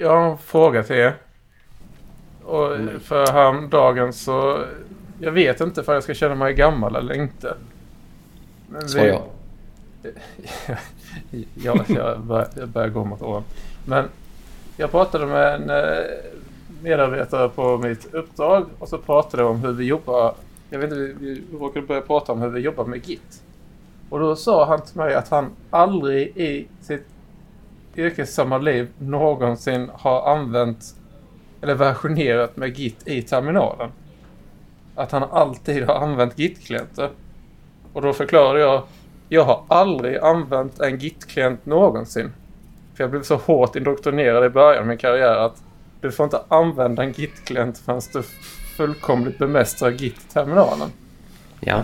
Jag 0.00 0.10
har 0.10 0.30
en 0.30 0.38
fråga 0.38 0.82
till 0.82 0.96
er. 0.96 1.16
Och 2.44 2.76
för 3.02 3.32
häromdagen 3.32 4.12
så... 4.12 4.64
Jag 5.20 5.32
vet 5.32 5.60
inte 5.60 5.82
för 5.82 5.94
jag 5.94 6.02
ska 6.02 6.14
känna 6.14 6.34
mig 6.34 6.54
gammal 6.54 6.96
eller 6.96 7.14
inte. 7.14 7.54
Men 8.68 8.88
Svar 8.88 9.04
ja. 9.04 9.24
ja, 11.54 11.84
jag 11.88 12.20
börjar, 12.20 12.48
jag 12.56 12.68
börjar 12.68 12.88
gå 12.88 13.04
mot 13.04 13.22
åren. 13.22 13.42
Men 13.86 14.08
jag 14.76 14.90
pratade 14.90 15.26
med 15.26 15.54
en 15.54 15.70
eh, 15.70 16.04
medarbetare 16.82 17.48
på 17.48 17.78
mitt 17.78 18.14
uppdrag 18.14 18.66
och 18.78 18.88
så 18.88 18.98
pratade 18.98 19.42
vi 19.42 19.48
om 19.48 19.60
hur 19.60 19.72
vi 19.72 19.84
jobbar. 19.84 20.34
Jag 20.70 20.78
vet 20.78 20.92
inte, 20.92 21.14
vi 21.20 21.42
råkade 21.52 21.86
börja 21.86 22.00
prata 22.00 22.32
om 22.32 22.40
hur 22.40 22.48
vi 22.48 22.60
jobbar 22.60 22.84
med 22.84 23.08
Git. 23.08 23.42
Och 24.10 24.20
då 24.20 24.36
sa 24.36 24.64
han 24.66 24.82
till 24.82 24.96
mig 24.96 25.14
att 25.14 25.28
han 25.28 25.50
aldrig 25.70 26.36
i 26.36 26.66
sitt 26.80 27.06
yrkessamma 27.98 28.58
liv 28.58 28.88
någonsin 28.98 29.90
har 29.94 30.36
använt 30.36 30.94
eller 31.62 31.74
versionerat 31.74 32.56
med 32.56 32.78
Git 32.78 33.08
i 33.08 33.22
terminalen. 33.22 33.90
Att 34.94 35.12
han 35.12 35.22
alltid 35.22 35.84
har 35.84 35.94
använt 35.94 36.38
Git-klienter. 36.38 37.10
Och 37.92 38.02
då 38.02 38.12
förklarade 38.12 38.60
jag, 38.60 38.82
jag 39.28 39.44
har 39.44 39.64
aldrig 39.68 40.16
använt 40.16 40.80
en 40.80 40.98
Git-klient 40.98 41.66
någonsin. 41.66 42.32
För 42.94 43.04
jag 43.04 43.10
blev 43.10 43.22
så 43.22 43.36
hårt 43.36 43.76
indoktrinerad 43.76 44.44
i 44.44 44.48
början 44.48 44.80
av 44.80 44.86
min 44.86 44.98
karriär 44.98 45.36
att 45.36 45.62
du 46.00 46.12
får 46.12 46.24
inte 46.24 46.40
använda 46.48 47.02
en 47.02 47.12
Git-klient 47.12 47.78
förrän 47.78 48.00
du 48.12 48.22
fullkomligt 48.76 49.38
bemästrar 49.38 49.90
Git-terminalen. 49.90 50.88
Ja. 51.60 51.82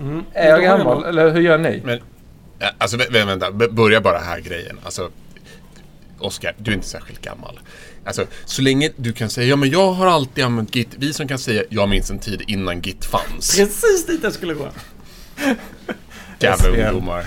Mm. 0.00 0.24
Är 0.32 0.48
jag 0.48 0.62
gammal 0.62 1.04
eller 1.04 1.30
hur 1.30 1.40
gör 1.40 1.58
ni? 1.58 1.82
Men, 1.84 1.98
alltså 2.78 2.96
vänta, 2.96 3.52
börja 3.52 4.00
bara 4.00 4.18
här 4.18 4.40
grejen. 4.40 4.80
Alltså, 4.84 5.10
Oskar, 6.18 6.54
du 6.58 6.70
är 6.70 6.74
inte 6.74 6.88
särskilt 6.88 7.22
gammal. 7.22 7.60
Alltså, 8.04 8.26
så 8.44 8.62
länge 8.62 8.92
du 8.96 9.12
kan 9.12 9.30
säga 9.30 9.46
ja 9.46 9.56
men 9.56 9.70
jag 9.70 9.92
har 9.92 10.06
alltid 10.06 10.44
använt 10.44 10.74
Git. 10.74 10.88
Vi 10.96 11.12
som 11.12 11.28
kan 11.28 11.38
säga 11.38 11.62
jag 11.68 11.88
minns 11.88 12.10
en 12.10 12.18
tid 12.18 12.42
innan 12.46 12.80
Git 12.80 13.04
fanns. 13.04 13.56
Precis 13.56 14.06
dit 14.06 14.20
jag 14.22 14.32
skulle 14.32 14.54
gå. 14.54 14.68
Jävla 16.40 16.68
ungdomar. 16.68 17.26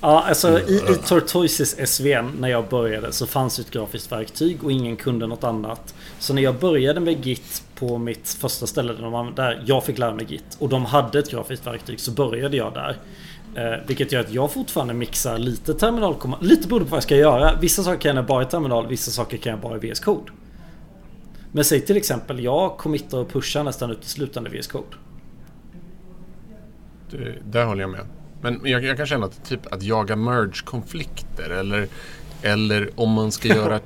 Ja, 0.00 0.24
alltså 0.28 0.60
i, 0.60 0.76
i 0.76 0.94
Tortoises 1.06 1.90
SVN 1.90 2.32
när 2.40 2.48
jag 2.48 2.68
började 2.68 3.12
så 3.12 3.26
fanns 3.26 3.58
ett 3.58 3.70
grafiskt 3.70 4.12
verktyg 4.12 4.64
och 4.64 4.72
ingen 4.72 4.96
kunde 4.96 5.26
något 5.26 5.44
annat. 5.44 5.94
Så 6.18 6.34
när 6.34 6.42
jag 6.42 6.58
började 6.58 7.00
med 7.00 7.26
Git 7.26 7.62
på 7.74 7.98
mitt 7.98 8.36
första 8.40 8.66
ställe 8.66 8.92
där, 8.92 9.02
de, 9.02 9.34
där 9.34 9.62
jag 9.66 9.84
fick 9.84 9.98
lära 9.98 10.14
mig 10.14 10.26
Git 10.28 10.56
och 10.58 10.68
de 10.68 10.84
hade 10.84 11.18
ett 11.18 11.30
grafiskt 11.30 11.66
verktyg 11.66 12.00
så 12.00 12.10
började 12.10 12.56
jag 12.56 12.74
där. 12.74 12.96
Eh, 13.56 13.86
vilket 13.86 14.12
gör 14.12 14.20
att 14.20 14.32
jag 14.32 14.52
fortfarande 14.52 14.94
mixar 14.94 15.38
lite 15.38 15.74
terminalkommand. 15.74 16.46
Lite 16.46 16.68
beroende 16.68 16.84
på 16.86 16.90
vad 16.90 16.96
jag 16.96 17.02
ska 17.02 17.16
göra. 17.16 17.58
Vissa 17.60 17.82
saker 17.82 18.00
kan 18.00 18.16
jag 18.16 18.26
bara 18.26 18.42
i 18.42 18.46
terminal, 18.46 18.86
vissa 18.86 19.10
saker 19.10 19.36
kan 19.36 19.50
jag 19.50 19.60
bara 19.60 19.76
i 19.76 19.90
VS 19.90 20.00
Code. 20.00 20.32
Men 21.52 21.64
säg 21.64 21.80
till 21.80 21.96
exempel, 21.96 22.44
jag 22.44 22.78
committar 22.78 23.18
och 23.18 23.28
pushar 23.28 23.64
nästan 23.64 23.90
uteslutande 23.90 24.50
VS 24.50 24.66
Code. 24.66 24.96
Det, 27.10 27.34
där 27.44 27.64
håller 27.64 27.80
jag 27.80 27.90
med. 27.90 28.06
Men 28.42 28.60
jag, 28.64 28.84
jag 28.84 28.96
kan 28.96 29.06
känna 29.06 29.26
att 29.26 29.44
typ 29.44 29.72
att 29.72 29.82
jaga 29.82 30.16
merge-konflikter 30.16 31.50
eller 31.50 31.88
eller 32.42 32.90
om 32.94 33.10
man 33.10 33.32
ska 33.32 33.48
göra 33.54 33.80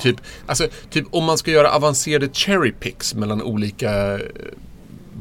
typ, 0.00 0.16
alltså, 0.46 0.68
typ 0.90 1.06
om 1.10 1.24
man 1.24 1.38
ska 1.38 1.50
göra 1.50 1.70
avancerade 1.70 2.28
cherry 2.32 2.72
picks 2.72 3.14
mellan 3.14 3.42
olika 3.42 4.20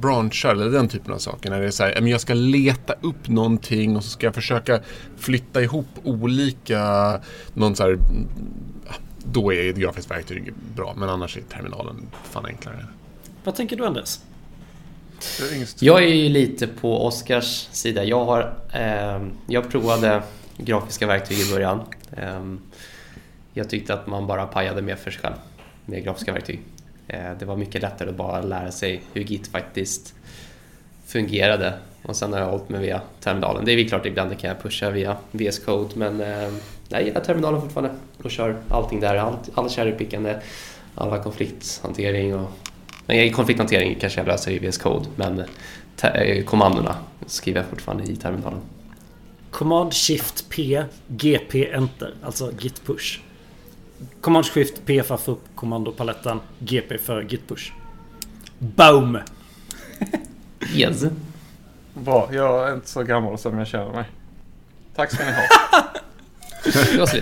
branscher 0.01 0.49
eller 0.49 0.69
den 0.69 0.87
typen 0.87 1.13
av 1.13 1.17
saker. 1.17 1.49
När 1.49 1.61
det 1.61 1.67
är 1.67 1.71
så 1.71 1.83
här, 1.83 2.07
jag 2.07 2.21
ska 2.21 2.33
leta 2.33 2.93
upp 3.01 3.27
någonting 3.27 3.97
och 3.97 4.03
så 4.03 4.09
ska 4.09 4.27
jag 4.27 4.35
försöka 4.35 4.79
flytta 5.17 5.61
ihop 5.61 5.87
olika, 6.03 7.19
någon 7.53 7.75
så 7.75 7.83
här, 7.83 7.97
då 9.23 9.53
är 9.53 9.69
ett 9.69 9.75
grafiskt 9.75 10.11
verktyg 10.11 10.53
bra. 10.75 10.93
Men 10.97 11.09
annars 11.09 11.37
är 11.37 11.41
terminalen 11.41 12.07
fan 12.23 12.45
enklare. 12.45 12.85
Vad 13.43 13.55
tänker 13.55 13.75
du 13.75 13.85
Anders? 13.85 14.19
Jag 15.79 16.03
är 16.03 16.07
ju 16.07 16.29
lite 16.29 16.67
på 16.67 17.05
Oskars 17.05 17.67
sida. 17.71 18.03
Jag, 18.03 18.25
har, 18.25 18.53
eh, 18.73 19.27
jag 19.47 19.71
provade 19.71 20.23
grafiska 20.57 21.07
verktyg 21.07 21.39
i 21.39 21.53
början. 21.53 21.81
Eh, 22.17 22.43
jag 23.53 23.69
tyckte 23.69 23.93
att 23.93 24.07
man 24.07 24.27
bara 24.27 24.45
pajade 24.45 24.81
mer 24.81 24.95
för 24.95 25.11
sig 25.11 25.21
själv 25.21 25.35
med 25.85 26.03
grafiska 26.03 26.33
verktyg. 26.33 26.61
Eh, 27.07 27.31
det 27.39 27.45
var 27.45 27.55
mycket 27.55 27.81
lättare 27.81 28.09
att 28.09 28.15
bara 28.15 28.41
lära 28.41 28.71
sig 28.71 29.01
hur 29.13 29.21
Git 29.21 29.47
faktiskt 29.47 30.13
fungerade. 31.05 31.73
Och 32.03 32.15
sen 32.15 32.33
har 32.33 32.39
jag 32.39 32.47
hållit 32.47 32.69
mig 32.69 32.81
via 32.81 33.01
terminalen. 33.19 33.65
Det 33.65 33.71
är 33.71 33.87
klart 33.87 34.05
ibland 34.05 34.39
kan 34.39 34.47
jag 34.47 34.61
pusha 34.61 34.89
via 34.89 35.17
VS 35.31 35.59
Code 35.59 35.89
men 35.95 36.21
eh, 36.21 36.49
jag 36.89 37.03
gillar 37.03 37.21
terminalen 37.21 37.61
fortfarande 37.61 37.91
och 38.23 38.31
kör 38.31 38.57
allting 38.69 38.99
där. 38.99 39.15
Allt, 39.15 39.49
all 39.53 39.69
cherrypickande, 39.69 40.35
alla 40.95 41.23
konflikthantering 41.23 42.35
och 42.35 42.49
i 43.07 43.29
konflikthantering 43.29 43.97
kanske 43.99 44.19
jag 44.19 44.27
löser 44.27 44.51
i 44.51 44.59
VS 44.59 44.77
Code 44.77 45.05
men 45.15 45.43
te- 45.95 46.07
eh, 46.07 46.43
kommandona 46.45 46.95
skriver 47.25 47.59
jag 47.59 47.69
fortfarande 47.69 48.03
i 48.03 48.15
terminalen. 48.15 48.59
Command 49.51 49.93
Shift 49.93 50.49
P 50.49 50.83
GP 51.07 51.71
Enter, 51.71 52.13
alltså 52.23 52.51
Git 52.59 52.85
Push. 52.85 53.19
Command 54.21 54.45
Shift 54.45 54.81
P 54.85 55.03
för 55.03 55.29
upp 55.29 55.43
kommandopaletten. 55.55 56.39
GP 56.59 56.97
för 56.97 57.21
Git 57.21 57.47
Push. 57.47 57.71
Boom! 58.57 59.17
yes. 60.75 61.03
Bra, 61.93 62.29
jag 62.31 62.69
är 62.69 62.73
inte 62.73 62.89
så 62.89 63.03
gammal 63.03 63.37
som 63.37 63.57
jag 63.57 63.67
känner 63.67 63.91
mig. 63.91 64.05
Tack 64.95 65.11
ska 65.11 65.25
ni 65.25 65.31
ha. 65.31 65.41
det 66.91 66.99
var 66.99 67.05
så 67.05 67.17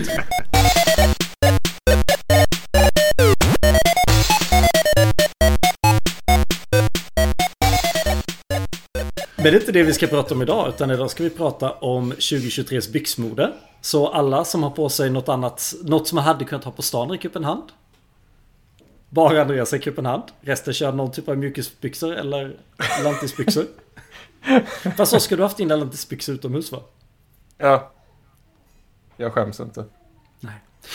Men 9.42 9.52
det 9.52 9.58
är 9.58 9.60
inte 9.60 9.72
det 9.72 9.82
vi 9.82 9.94
ska 9.94 10.06
prata 10.06 10.34
om 10.34 10.42
idag, 10.42 10.68
utan 10.68 10.90
idag 10.90 11.10
ska 11.10 11.22
vi 11.22 11.30
prata 11.30 11.72
om 11.72 12.12
2023s 12.12 12.92
byxmode. 12.92 13.52
Så 13.80 14.08
alla 14.08 14.44
som 14.44 14.62
har 14.62 14.70
på 14.70 14.88
sig 14.88 15.10
något 15.10 15.28
annat, 15.28 15.74
något 15.82 16.08
som 16.08 16.16
man 16.16 16.24
hade 16.24 16.44
kunnat 16.44 16.64
ha 16.64 16.72
på 16.72 16.82
stan, 16.82 17.18
upp 17.24 17.36
en 17.36 17.44
hand. 17.44 17.62
Bara 19.08 19.42
Andreas 19.42 19.72
räcker 19.72 19.90
upp 19.90 19.98
en 19.98 20.06
hand. 20.06 20.22
Resten 20.40 20.74
kör 20.74 20.92
någon 20.92 21.12
typ 21.12 21.28
av 21.28 21.38
mjukisbyxor 21.38 22.12
eller 22.12 22.56
lantisbyxor. 23.04 23.64
Fast 24.96 25.20
ska 25.20 25.36
du 25.36 25.42
haft 25.42 25.56
dina 25.56 25.76
lantisbyxor 25.76 26.34
utomhus 26.34 26.72
va? 26.72 26.80
Ja. 27.58 27.92
Jag 29.16 29.32
skäms 29.32 29.60
inte. 29.60 29.84
Nej. 30.40 30.54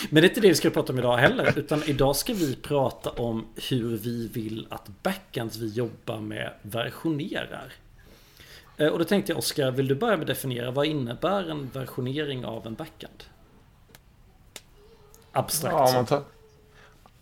Men 0.09 0.21
det 0.21 0.27
är 0.27 0.29
inte 0.29 0.41
det 0.41 0.49
vi 0.49 0.55
ska 0.55 0.69
prata 0.69 0.93
om 0.93 0.99
idag 0.99 1.17
heller. 1.17 1.53
Utan 1.59 1.83
idag 1.83 2.15
ska 2.15 2.33
vi 2.33 2.55
prata 2.55 3.09
om 3.09 3.45
hur 3.69 3.97
vi 3.97 4.27
vill 4.27 4.67
att 4.69 4.87
backends 5.03 5.57
vi 5.57 5.67
jobbar 5.67 6.19
med 6.19 6.53
versionerar. 6.61 7.73
Eh, 8.77 8.87
och 8.87 8.99
då 8.99 9.05
tänkte 9.05 9.31
jag 9.31 9.39
Oskar, 9.39 9.71
vill 9.71 9.87
du 9.87 9.95
börja 9.95 10.17
med 10.17 10.23
att 10.23 10.27
definiera 10.27 10.71
vad 10.71 10.85
innebär 10.85 11.49
en 11.49 11.69
versionering 11.73 12.45
av 12.45 12.67
en 12.67 12.73
backend? 12.73 13.23
Abstrakt. 15.31 15.75
Ja, 15.75 15.87
om, 15.87 15.93
man 15.93 16.05
tar, 16.05 16.21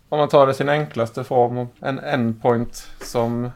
om 0.09 0.19
man 0.19 0.29
tar 0.29 0.47
det 0.47 0.53
sin 0.53 0.69
enklaste 0.69 1.23
form, 1.23 1.67
en 1.79 1.99
endpoint 1.99 2.87
som 3.01 3.51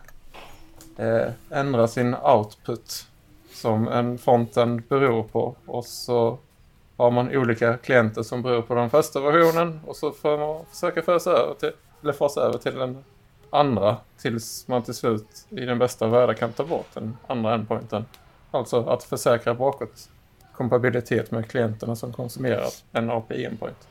eh, 0.98 1.28
ändrar 1.50 1.88
sin 1.88 2.16
output 2.16 3.08
som 3.54 3.88
en 3.88 4.18
fronten 4.18 4.84
beror 4.90 5.24
på. 5.24 5.56
Och 5.66 5.86
så 5.86 6.38
har 6.98 7.12
man 7.12 7.38
olika 7.38 7.78
klienter 7.78 8.24
som 8.24 8.42
beror 8.42 8.62
på 8.62 8.76
den 8.76 8.90
första 8.90 9.20
versionen 9.20 9.80
och 9.86 9.96
så 9.96 10.12
får 10.12 10.38
man 10.38 10.66
försöka 10.72 11.02
föra 11.02 11.38
över 11.38 11.54
till, 11.54 11.72
eller 12.04 12.14
fasa 12.14 12.42
över 12.42 12.58
till 12.58 12.76
den 12.76 13.04
andra 13.50 13.98
tills 14.18 14.68
man 14.68 14.84
till 14.84 14.94
slut 14.94 15.46
i 15.50 15.66
den 15.66 15.80
bästa 15.80 16.08
världen 16.08 16.36
kan 16.36 16.54
ta 16.54 16.66
bort 16.66 16.88
den 16.94 17.18
andra 17.28 17.54
endpointen. 17.54 18.06
Alltså 18.52 18.86
att 18.86 19.04
försäkra 19.04 19.54
bakåt 19.54 20.10
kompatibilitet 20.54 21.32
med 21.32 21.50
klienterna 21.50 21.96
som 21.96 22.14
konsumerar 22.14 22.68
en 22.92 23.12
API-endpoint. 23.12 23.88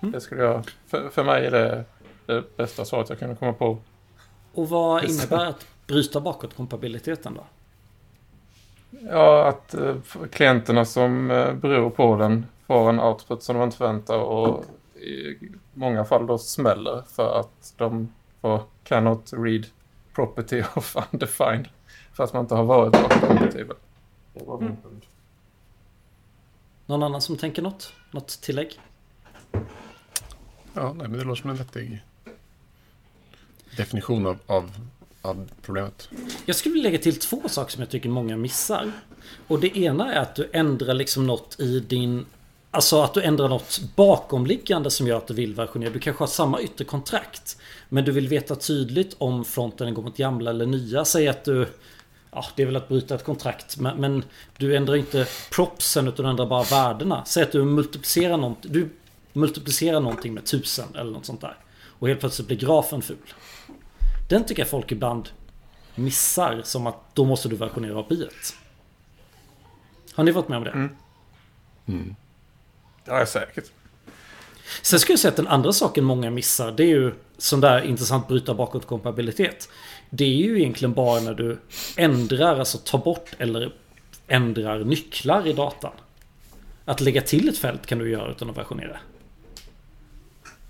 Mm. 0.00 0.12
Det 0.12 0.20
skulle 0.20 0.42
jag, 0.42 0.70
för, 0.86 1.08
för 1.08 1.24
mig 1.24 1.46
är 1.46 1.50
det 1.50 1.84
det 2.26 2.56
bästa 2.56 2.84
svaret 2.84 3.08
jag 3.08 3.18
kunde 3.18 3.36
komma 3.36 3.52
på. 3.52 3.78
Och 4.54 4.68
vad 4.68 5.04
innebär 5.04 5.46
att 5.46 5.66
bryta 5.86 6.20
bakåt 6.20 6.56
kompatibiliteten 6.56 7.34
då? 7.34 7.44
Ja, 8.90 9.48
att 9.48 9.74
eh, 9.74 9.96
klienterna 10.30 10.84
som 10.84 11.30
eh, 11.30 11.52
beror 11.52 11.90
på 11.90 12.16
den 12.16 12.46
får 12.66 12.88
en 12.88 13.00
output 13.00 13.42
som 13.42 13.56
de 13.56 13.64
inte 13.64 13.76
förväntar 13.76 14.18
och 14.18 14.64
i 14.94 15.38
många 15.74 16.04
fall 16.04 16.26
då 16.26 16.38
smäller 16.38 17.02
för 17.02 17.40
att 17.40 17.74
de 17.76 18.12
får 18.40 18.62
cannot 18.84 19.32
read 19.32 19.66
property 20.14 20.62
of 20.74 20.96
undefined. 21.12 21.68
Fast 22.12 22.34
man 22.34 22.44
inte 22.44 22.54
har 22.54 22.64
varit 22.64 22.94
var 24.34 24.60
min 24.60 24.68
mm. 24.68 25.00
Någon 26.86 27.02
annan 27.02 27.22
som 27.22 27.36
tänker 27.36 27.62
något? 27.62 27.92
Något 28.10 28.40
tillägg? 28.40 28.80
Ja, 30.74 30.92
nej, 30.92 31.08
men 31.08 31.12
det 31.12 31.24
låter 31.24 31.40
som 31.42 31.50
en 31.50 31.56
vettig 31.56 32.04
definition 33.76 34.26
av, 34.26 34.38
av, 34.46 34.70
av, 35.22 35.50
problemet. 35.62 36.08
Jag 36.46 36.56
skulle 36.56 36.72
vilja 36.72 36.90
lägga 36.90 37.02
till 37.02 37.18
två 37.18 37.48
saker 37.48 37.72
som 37.72 37.80
jag 37.80 37.90
tycker 37.90 38.08
många 38.08 38.36
missar. 38.36 38.92
Och 39.46 39.60
det 39.60 39.78
ena 39.78 40.14
är 40.14 40.20
att 40.20 40.34
du 40.34 40.50
ändrar 40.52 40.94
liksom 40.94 41.26
något 41.26 41.60
i 41.60 41.80
din 41.80 42.26
Alltså 42.72 43.02
att 43.02 43.14
du 43.14 43.22
ändrar 43.22 43.48
något 43.48 43.80
bakomliggande 43.96 44.90
som 44.90 45.06
gör 45.06 45.16
att 45.16 45.26
du 45.26 45.34
vill 45.34 45.54
versionera. 45.54 45.90
Du 45.90 45.98
kanske 45.98 46.22
har 46.22 46.28
samma 46.28 46.60
ytterkontrakt. 46.60 47.56
Men 47.88 48.04
du 48.04 48.12
vill 48.12 48.28
veta 48.28 48.56
tydligt 48.56 49.16
om 49.18 49.44
fronten 49.44 49.94
går 49.94 50.02
mot 50.02 50.16
gamla 50.16 50.50
eller 50.50 50.66
nya. 50.66 51.04
Säg 51.04 51.28
att 51.28 51.44
du... 51.44 51.66
Ja, 52.32 52.44
det 52.56 52.62
är 52.62 52.66
väl 52.66 52.76
att 52.76 52.88
bryta 52.88 53.14
ett 53.14 53.24
kontrakt. 53.24 53.78
Men, 53.78 54.00
men 54.00 54.24
du 54.56 54.76
ändrar 54.76 54.96
inte 54.96 55.26
propsen 55.52 56.08
utan 56.08 56.24
du 56.24 56.30
ändrar 56.30 56.46
bara 56.46 56.62
värdena. 56.62 57.24
Säg 57.24 57.42
att 57.42 57.52
du 57.52 57.64
multiplicerar 57.64 58.36
någonting. 58.36 58.72
Du 58.72 58.88
multiplicerar 59.32 60.00
någonting 60.00 60.34
med 60.34 60.44
tusen 60.46 60.88
eller 60.94 61.12
något 61.12 61.26
sånt 61.26 61.40
där. 61.40 61.56
Och 61.82 62.08
helt 62.08 62.20
plötsligt 62.20 62.46
blir 62.46 62.58
grafen 62.58 63.02
ful. 63.02 63.34
Den 64.28 64.44
tycker 64.44 64.62
jag 64.62 64.68
folk 64.68 64.92
ibland 64.92 65.28
missar. 65.94 66.60
Som 66.64 66.86
att 66.86 67.14
då 67.14 67.24
måste 67.24 67.48
du 67.48 67.56
versionera 67.56 68.00
API. 68.00 68.28
Har 70.14 70.24
ni 70.24 70.30
varit 70.30 70.48
med 70.48 70.58
om 70.58 70.64
det? 70.64 70.70
Mm. 70.70 70.96
Mm. 71.86 72.16
Ja, 73.04 73.26
säkert. 73.26 73.64
Sen 74.82 75.00
skulle 75.00 75.12
jag 75.12 75.20
säga 75.20 75.30
att 75.30 75.36
den 75.36 75.46
andra 75.46 75.72
saken 75.72 76.04
många 76.04 76.30
missar 76.30 76.72
det 76.72 76.82
är 76.82 76.88
ju 76.88 77.12
sån 77.38 77.60
där 77.60 77.82
intressant 77.82 78.28
bryta 78.28 78.54
bakåt 78.54 78.86
kompabilitet. 78.86 79.68
Det 80.10 80.24
är 80.24 80.48
ju 80.48 80.58
egentligen 80.60 80.92
bara 80.92 81.20
när 81.20 81.34
du 81.34 81.58
ändrar, 81.96 82.58
alltså 82.58 82.78
tar 82.78 82.98
bort 82.98 83.30
eller 83.38 83.72
ändrar 84.28 84.84
nycklar 84.84 85.46
i 85.46 85.52
datan. 85.52 85.92
Att 86.84 87.00
lägga 87.00 87.22
till 87.22 87.48
ett 87.48 87.58
fält 87.58 87.86
kan 87.86 87.98
du 87.98 88.10
göra 88.10 88.30
utan 88.30 88.50
att 88.50 88.56
versionera. 88.56 88.96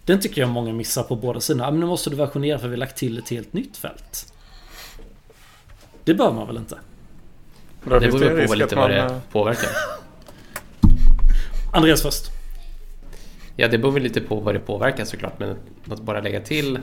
Den 0.04 0.20
tycker 0.20 0.40
jag 0.40 0.50
många 0.50 0.72
missar 0.72 1.02
på 1.02 1.16
båda 1.16 1.40
sidorna. 1.40 1.70
Men 1.70 1.80
nu 1.80 1.86
måste 1.86 2.10
du 2.10 2.16
versionera 2.16 2.58
för 2.58 2.68
vi 2.68 2.74
har 2.74 2.78
lagt 2.78 2.96
till 2.96 3.18
ett 3.18 3.28
helt 3.28 3.52
nytt 3.52 3.76
fält. 3.76 4.32
Det 6.04 6.14
bör 6.14 6.32
man 6.32 6.46
väl 6.46 6.56
inte? 6.56 6.78
Det 7.84 7.88
beror 8.00 8.46
på 8.46 8.54
lite 8.54 8.76
vad 8.76 8.90
det 8.90 9.20
påverkar. 9.32 9.70
Andreas 11.72 12.02
först. 12.02 12.30
Ja, 13.56 13.68
det 13.68 13.78
beror 13.78 13.92
väl 13.92 14.02
lite 14.02 14.20
på 14.20 14.40
vad 14.40 14.54
det 14.54 14.60
påverkar 14.60 15.04
såklart. 15.04 15.38
Men 15.38 15.56
att 15.90 16.00
bara 16.00 16.20
lägga 16.20 16.40
till 16.40 16.78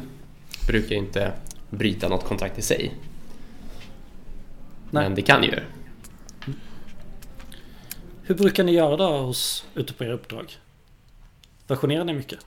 brukar 0.68 0.96
inte 0.96 1.32
bryta 1.70 2.08
något 2.08 2.26
kontrakt 2.26 2.58
i 2.58 2.62
sig. 2.62 2.94
Nej. 4.92 5.04
Men 5.04 5.16
det 5.16 5.22
kan 5.22 5.44
ju. 5.44 5.60
Hur 8.24 8.36
brukar 8.36 8.64
ni 8.64 8.72
göra 8.72 8.98
då 8.98 9.18
hos, 9.18 9.66
ute 9.76 9.94
på 9.94 10.04
era 10.04 10.14
uppdrag? 10.14 10.58
Versionerar 11.68 12.04
ni 12.04 12.14
mycket? 12.14 12.40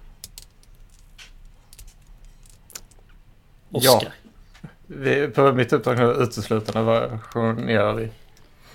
Oskar? 3.71 4.13
Ja. 4.63 4.69
Vi, 4.87 5.29
på 5.29 5.53
mitt 5.53 5.73
uppdrag 5.73 5.99
nu 5.99 6.05
uteslutande 6.05 6.83
versionerar 6.83 7.95
vi. 7.95 8.09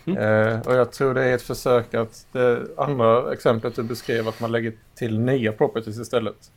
Mm. 0.08 0.18
Eh, 0.18 0.60
och 0.68 0.76
jag 0.76 0.92
tror 0.92 1.14
det 1.14 1.24
är 1.24 1.36
ett 1.36 1.42
försök 1.42 1.94
att 1.94 2.28
det 2.32 2.68
andra 2.78 3.34
exemplet 3.34 3.76
du 3.76 3.84
beskrev 3.84 4.28
att 4.28 4.40
man 4.40 4.52
lägger 4.52 4.74
till 4.96 5.20
nya 5.20 5.52
properties 5.52 6.00
istället. 6.00 6.52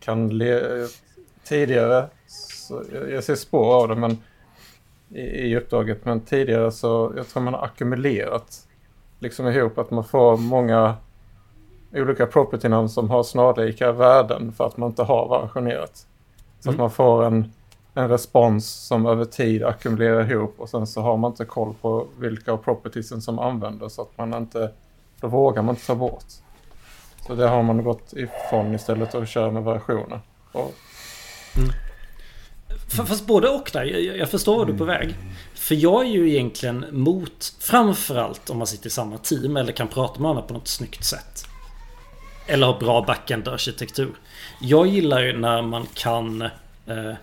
Kan 0.00 0.38
le- 0.38 0.86
tidigare, 1.44 2.06
så, 2.26 2.82
jag 3.10 3.24
ser 3.24 3.34
spår 3.34 3.74
av 3.74 3.88
det 3.88 3.94
men 3.94 4.18
i, 5.08 5.20
i 5.20 5.56
uppdraget, 5.56 6.04
men 6.04 6.20
tidigare 6.20 6.72
så 6.72 7.12
jag 7.16 7.28
tror 7.28 7.42
man 7.42 7.54
har 7.54 7.64
ackumulerat 7.64 8.66
liksom 9.18 9.48
ihop 9.48 9.78
att 9.78 9.90
man 9.90 10.04
får 10.04 10.36
många 10.36 10.96
olika 11.92 12.26
property-namn 12.26 12.88
som 12.88 13.10
har 13.10 13.22
snarlika 13.22 13.92
värden 13.92 14.52
för 14.52 14.66
att 14.66 14.76
man 14.76 14.88
inte 14.88 15.02
har 15.02 15.40
versionerat. 15.42 16.06
Så 16.60 16.68
mm. 16.68 16.74
att 16.74 16.78
man 16.78 16.90
får 16.90 17.24
en 17.24 17.52
en 17.94 18.08
respons 18.08 18.72
som 18.72 19.06
över 19.06 19.24
tid 19.24 19.64
ackumulerar 19.64 20.30
ihop 20.30 20.54
och 20.58 20.68
sen 20.68 20.86
så 20.86 21.00
har 21.00 21.16
man 21.16 21.30
inte 21.30 21.44
koll 21.44 21.74
på 21.80 22.06
vilka 22.18 22.52
av 22.52 22.56
propertiesen 22.56 23.22
som 23.22 23.38
används 23.38 23.94
så 23.94 24.02
att 24.02 24.18
man 24.18 24.34
inte, 24.34 24.70
då 25.20 25.26
vågar 25.28 25.62
man 25.62 25.74
inte 25.74 25.86
ta 25.86 25.94
bort. 25.94 26.24
Så 27.26 27.34
det 27.34 27.48
har 27.48 27.62
man 27.62 27.84
gått 27.84 28.12
ifrån 28.12 28.74
istället 28.74 29.14
och 29.14 29.28
kör 29.28 29.50
med 29.50 29.64
versioner. 29.64 30.20
Och... 30.52 30.74
Mm. 31.56 31.70
Fast 33.06 33.26
både 33.26 33.48
och 33.48 33.70
där. 33.72 33.84
Jag 34.18 34.28
förstår 34.28 34.56
vad 34.56 34.66
du 34.66 34.72
är 34.72 34.78
på 34.78 34.84
väg. 34.84 35.14
För 35.54 35.74
jag 35.74 36.04
är 36.04 36.08
ju 36.08 36.30
egentligen 36.30 36.84
mot, 36.90 37.54
framförallt 37.60 38.50
om 38.50 38.58
man 38.58 38.66
sitter 38.66 38.86
i 38.86 38.90
samma 38.90 39.18
team 39.18 39.56
eller 39.56 39.72
kan 39.72 39.88
prata 39.88 40.14
med 40.14 40.22
varandra 40.22 40.42
på 40.42 40.54
något 40.54 40.68
snyggt 40.68 41.04
sätt. 41.04 41.46
Eller 42.46 42.66
har 42.66 42.80
bra 42.80 43.04
backend-arkitektur. 43.06 44.14
Jag 44.60 44.86
gillar 44.86 45.22
ju 45.22 45.38
när 45.38 45.62
man 45.62 45.86
kan 45.94 46.42
eh, 46.86 47.14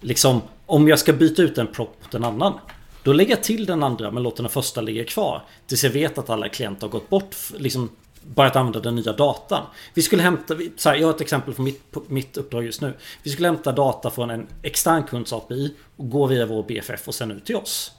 liksom 0.00 0.40
om 0.66 0.88
jag 0.88 0.98
ska 0.98 1.12
byta 1.12 1.42
ut 1.42 1.58
en 1.58 1.66
propp 1.66 1.96
mot 2.02 2.14
en 2.14 2.24
annan. 2.24 2.54
Då 3.02 3.12
lägger 3.12 3.30
jag 3.30 3.42
till 3.42 3.66
den 3.66 3.82
andra 3.82 4.10
men 4.10 4.22
låter 4.22 4.42
den 4.42 4.50
första 4.50 4.80
ligga 4.80 5.04
kvar. 5.04 5.42
Tills 5.66 5.84
jag 5.84 5.90
vet 5.90 6.18
att 6.18 6.30
alla 6.30 6.48
klienter 6.48 6.86
har 6.86 6.92
gått 6.92 7.08
bort. 7.08 7.36
Liksom 7.56 7.90
börjat 8.34 8.56
använda 8.56 8.80
den 8.80 8.94
nya 8.94 9.12
datan. 9.12 9.66
Vi 9.94 10.02
skulle 10.02 10.22
hämta, 10.22 10.56
så 10.76 10.88
här, 10.88 10.96
jag 10.96 11.06
har 11.06 11.14
ett 11.14 11.20
exempel 11.20 11.54
från 11.54 11.64
mitt, 11.64 11.94
mitt 12.08 12.36
uppdrag 12.36 12.64
just 12.64 12.80
nu. 12.80 12.94
Vi 13.22 13.30
skulle 13.30 13.48
hämta 13.48 13.72
data 13.72 14.10
från 14.10 14.30
en 14.30 14.46
extern 14.62 15.02
kunds 15.02 15.32
API 15.32 15.74
och 15.96 16.10
gå 16.10 16.26
via 16.26 16.46
vår 16.46 16.62
BFF 16.62 17.08
och 17.08 17.14
sen 17.14 17.30
ut 17.30 17.44
till 17.44 17.56
oss. 17.56 17.92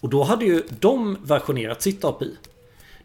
Och 0.00 0.08
då 0.08 0.22
hade 0.22 0.44
ju 0.44 0.62
de 0.80 1.18
versionerat 1.24 1.82
sitt 1.82 2.04
API. 2.04 2.36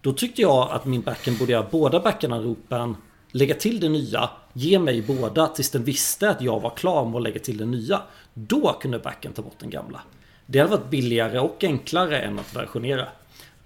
Då 0.02 0.14
tyckte 0.14 0.42
jag 0.42 0.72
att 0.72 0.86
min 0.86 1.02
backend 1.02 1.38
borde 1.38 1.52
göra 1.52 1.68
båda 1.72 2.00
backendanropen, 2.00 2.96
lägga 3.34 3.56
till 3.56 3.80
det 3.80 3.90
nya, 3.90 4.30
ge 4.54 4.80
mig 4.80 5.02
båda 5.02 5.48
tills 5.48 5.70
den 5.70 5.84
visste 5.84 6.30
att 6.30 6.42
jag 6.42 6.60
var 6.60 6.70
klar 6.70 7.06
med 7.06 7.16
att 7.16 7.24
lägga 7.24 7.40
till 7.40 7.58
det 7.58 7.66
nya. 7.66 8.02
Då 8.34 8.78
kunde 8.82 9.00
backen 9.00 9.34
ta 9.34 9.42
bort 9.42 9.60
den 9.60 9.70
gamla. 9.70 10.02
Det 10.46 10.60
hade 10.60 10.72
varit 10.72 10.90
billigare 10.90 11.40
och 11.40 11.64
enklare 11.64 12.22
än 12.22 12.40
att 12.40 12.56
versionera. 12.56 13.08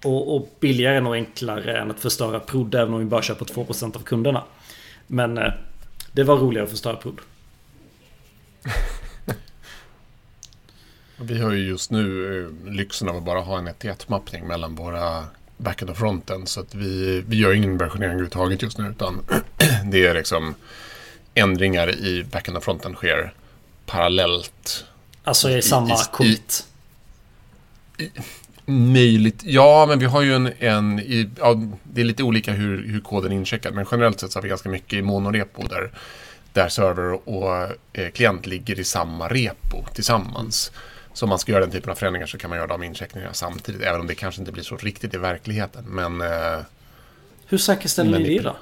Och, 0.04 0.36
och 0.36 0.48
billigare 0.60 1.00
och 1.00 1.14
enklare 1.14 1.78
än 1.78 1.90
att 1.90 2.00
förstöra 2.00 2.40
prod 2.40 2.74
även 2.74 2.94
om 2.94 3.00
vi 3.00 3.06
bara 3.06 3.22
köper 3.22 3.44
2% 3.44 3.96
av 3.96 4.00
kunderna. 4.00 4.44
Men 5.06 5.38
eh, 5.38 5.52
det 6.12 6.24
var 6.24 6.36
roligare 6.36 6.64
att 6.64 6.70
förstöra 6.70 6.96
prod. 6.96 7.20
Vi 11.20 11.40
har 11.40 11.52
ju 11.52 11.66
just 11.66 11.90
nu 11.90 12.36
eh, 12.42 12.72
lyxen 12.72 13.08
av 13.08 13.16
att 13.16 13.24
bara 13.24 13.40
ha 13.40 13.58
en 13.58 13.68
1-1-mappning 13.68 14.46
mellan 14.46 14.74
våra 14.74 15.24
backend 15.58 15.90
och 15.90 15.96
fronten. 15.96 16.46
Så 16.46 16.60
att 16.60 16.74
vi, 16.74 17.24
vi 17.28 17.36
gör 17.36 17.52
ingen 17.52 17.78
versionering 17.78 18.10
överhuvudtaget 18.10 18.62
just 18.62 18.78
nu. 18.78 18.88
Utan 18.88 19.24
det 19.84 20.06
är 20.06 20.14
liksom 20.14 20.54
ändringar 21.34 21.90
i 21.90 22.24
backend 22.24 22.56
och 22.56 22.64
fronten 22.64 22.94
sker 22.94 23.32
parallellt. 23.86 24.84
Alltså 25.24 25.50
i, 25.50 25.56
i 25.56 25.62
samma 25.62 25.96
commit? 25.96 26.66
Möjligt. 28.66 29.42
Ja, 29.44 29.86
men 29.88 29.98
vi 29.98 30.06
har 30.06 30.22
ju 30.22 30.34
en... 30.34 30.52
en 30.58 31.00
i, 31.00 31.30
ja, 31.38 31.62
det 31.82 32.00
är 32.00 32.04
lite 32.04 32.22
olika 32.22 32.52
hur, 32.52 32.86
hur 32.86 33.00
koden 33.00 33.32
är 33.32 33.36
incheckad. 33.36 33.74
Men 33.74 33.86
generellt 33.90 34.20
sett 34.20 34.32
så 34.32 34.38
har 34.38 34.42
vi 34.42 34.48
ganska 34.48 34.68
mycket 34.68 34.92
i 34.92 35.02
monorepo 35.02 35.66
där, 35.68 35.90
där 36.52 36.68
server 36.68 37.28
och 37.28 37.76
eh, 37.92 38.10
klient 38.14 38.46
ligger 38.46 38.80
i 38.80 38.84
samma 38.84 39.28
repo 39.28 39.84
tillsammans. 39.94 40.72
Så 41.18 41.24
om 41.24 41.28
man 41.28 41.38
ska 41.38 41.52
göra 41.52 41.60
den 41.60 41.70
typen 41.70 41.90
av 41.90 41.94
förändringar 41.94 42.26
så 42.26 42.38
kan 42.38 42.50
man 42.50 42.58
göra 42.58 42.66
de 42.66 42.82
incheckningarna 42.82 43.34
samtidigt. 43.34 43.82
Även 43.82 44.00
om 44.00 44.06
det 44.06 44.14
kanske 44.14 44.40
inte 44.40 44.52
blir 44.52 44.62
så 44.62 44.76
riktigt 44.76 45.14
i 45.14 45.18
verkligheten. 45.18 45.84
Men... 45.84 46.20
Eh, 46.20 46.60
hur 47.46 47.58
säkerställer 47.58 48.18
ni 48.18 48.38
det 48.38 48.42
då? 48.42 48.56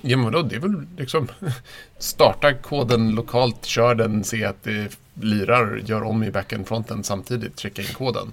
Ja, 0.00 0.16
men 0.16 0.32
då, 0.32 0.42
det 0.42 0.56
är 0.56 0.60
väl 0.60 0.86
liksom 0.96 1.28
starta 1.98 2.54
koden 2.54 3.10
lokalt, 3.10 3.64
kör 3.64 3.94
den, 3.94 4.24
se 4.24 4.44
att 4.44 4.62
det 4.62 4.98
lirar, 5.14 5.80
gör 5.84 6.02
om 6.02 6.24
i 6.24 6.30
backend-fronten 6.30 7.04
samtidigt, 7.04 7.60
checka 7.60 7.82
in 7.82 7.88
koden. 7.88 8.32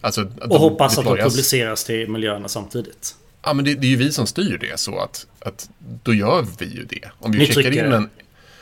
Alltså, 0.00 0.22
och 0.22 0.48
de 0.48 0.58
hoppas 0.58 0.96
deployas. 0.96 1.18
att 1.18 1.24
de 1.24 1.30
publiceras 1.30 1.84
till 1.84 2.10
miljöerna 2.10 2.48
samtidigt. 2.48 3.16
Ja, 3.42 3.54
men 3.54 3.64
det, 3.64 3.74
det, 3.74 3.86
är 3.86 3.90
ju 3.90 3.96
vi 3.96 4.12
som 4.12 4.26
styr 4.26 4.58
det 4.58 4.78
så 4.80 4.98
att, 4.98 5.26
att 5.38 5.70
då 6.02 6.14
gör 6.14 6.46
vi 6.58 6.66
ju 6.66 6.84
det. 6.84 7.10
Om 7.18 7.32
vi 7.32 7.38
Ni 7.38 7.46
checkar 7.46 7.72
in 7.72 7.92
en... 7.92 8.10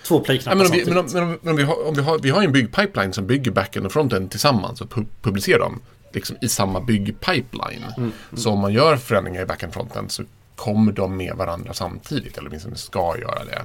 Två 0.07 0.21
playknappar 0.21 0.57
men, 0.57 0.67
om 0.67 0.73
vi, 0.73 0.85
men, 0.85 0.99
om, 0.99 1.39
men 1.43 1.51
om 1.51 1.57
vi, 1.57 1.63
har, 1.63 1.87
om 1.89 1.95
vi, 1.95 2.03
har, 2.03 2.19
vi 2.19 2.31
har 2.31 2.43
en 2.43 2.53
byggpipeline 2.53 3.13
som 3.13 3.27
bygger 3.27 3.51
backend 3.51 3.87
och 3.87 3.93
frontend 3.93 4.31
tillsammans 4.31 4.81
och 4.81 4.91
pu 4.91 5.05
publicerar 5.23 5.59
dem 5.59 5.81
liksom 6.13 6.37
i 6.41 6.49
samma 6.49 6.81
byggpipeline. 6.81 7.83
Mm, 7.83 7.93
mm. 7.97 8.13
Så 8.35 8.51
om 8.51 8.59
man 8.59 8.73
gör 8.73 8.97
förändringar 8.97 9.43
i 9.43 9.47
backend 9.47 9.75
frontend 9.75 10.11
så 10.11 10.23
kommer 10.57 10.93
de 10.93 11.17
med 11.17 11.37
varandra 11.37 11.75
samtidigt, 11.75 12.39
eller 12.39 12.49
åtminstone 12.49 12.77
ska 12.77 13.19
göra 13.19 13.45
det. 13.45 13.63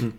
Mm. 0.00 0.12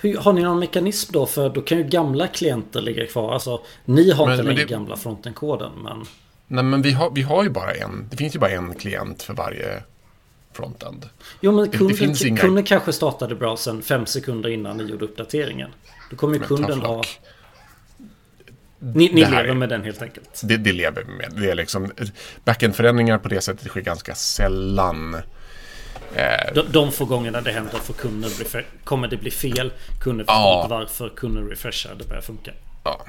Hur, 0.00 0.16
har 0.16 0.32
ni 0.32 0.42
någon 0.42 0.58
mekanism 0.58 1.12
då? 1.12 1.26
För 1.26 1.50
då 1.50 1.60
kan 1.60 1.78
ju 1.78 1.84
gamla 1.84 2.26
klienter 2.26 2.80
ligga 2.80 3.06
kvar. 3.06 3.32
Alltså, 3.32 3.60
ni 3.84 4.10
har 4.10 4.26
men, 4.26 4.34
inte 4.34 4.48
längre 4.48 4.62
det... 4.62 4.70
gamla 4.70 4.96
frontenkoden, 4.96 5.72
men... 5.82 6.04
Nej, 6.46 6.64
men 6.64 6.82
vi 6.82 6.92
har, 6.92 7.10
vi 7.10 7.22
har 7.22 7.44
ju 7.44 7.50
bara 7.50 7.72
en. 7.72 8.08
Det 8.10 8.16
finns 8.16 8.34
ju 8.34 8.38
bara 8.38 8.50
en 8.50 8.74
klient 8.74 9.22
för 9.22 9.34
varje 9.34 9.82
frontend. 10.52 11.08
Jo, 11.40 11.52
men 11.52 11.70
kunden, 11.70 12.14
inga... 12.26 12.36
kunden 12.36 12.64
kanske 12.64 12.92
startade 12.92 13.34
browsern 13.34 13.82
fem 13.82 14.06
sekunder 14.06 14.48
innan 14.48 14.76
ni 14.76 14.84
gjorde 14.84 15.04
uppdateringen. 15.04 15.70
Då 16.10 16.16
kommer 16.16 16.34
ju 16.34 16.40
kunden 16.40 16.80
ha... 16.80 17.02
Ni, 18.78 19.10
ni 19.12 19.20
lever 19.20 19.54
med 19.54 19.68
den 19.68 19.84
helt 19.84 20.02
enkelt? 20.02 20.40
Det, 20.44 20.56
det 20.56 20.72
lever 20.72 21.04
vi 21.04 21.12
med. 21.12 21.32
Det 21.36 21.50
är 21.50 21.54
liksom, 21.54 21.92
backend-förändringar 22.44 23.18
på 23.18 23.28
det 23.28 23.40
sättet 23.40 23.68
sker 23.68 23.80
ganska 23.80 24.14
sällan. 24.14 25.14
Eh, 26.14 26.54
de, 26.54 26.62
de 26.72 26.92
få 26.92 27.04
gångerna 27.04 27.40
det 27.40 27.52
händer 27.52 27.78
för 27.78 27.92
kunden 27.92 28.30
bli, 28.38 28.62
kommer 28.84 29.08
det 29.08 29.16
bli 29.16 29.30
fel. 29.30 29.72
Kunden 30.00 30.26
förstår 30.26 30.42
ja. 30.42 30.62
inte 30.62 30.74
varför. 30.74 31.08
Kunden 31.08 31.48
refreshar. 31.48 31.94
Det 31.98 32.08
börjar 32.08 32.22
funka. 32.22 32.52
Ja, 32.84 33.06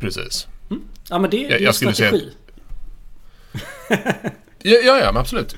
precis. 0.00 0.48
Mm. 0.70 0.82
Ja, 1.08 1.18
men 1.18 1.30
det, 1.30 1.36
det 1.36 1.46
är 1.46 1.50
jag, 1.50 1.60
jag 1.60 1.74
strategi. 1.74 2.32
Ja, 4.66 4.78
ja, 4.82 4.98
ja 4.98 5.20
absolut. 5.20 5.56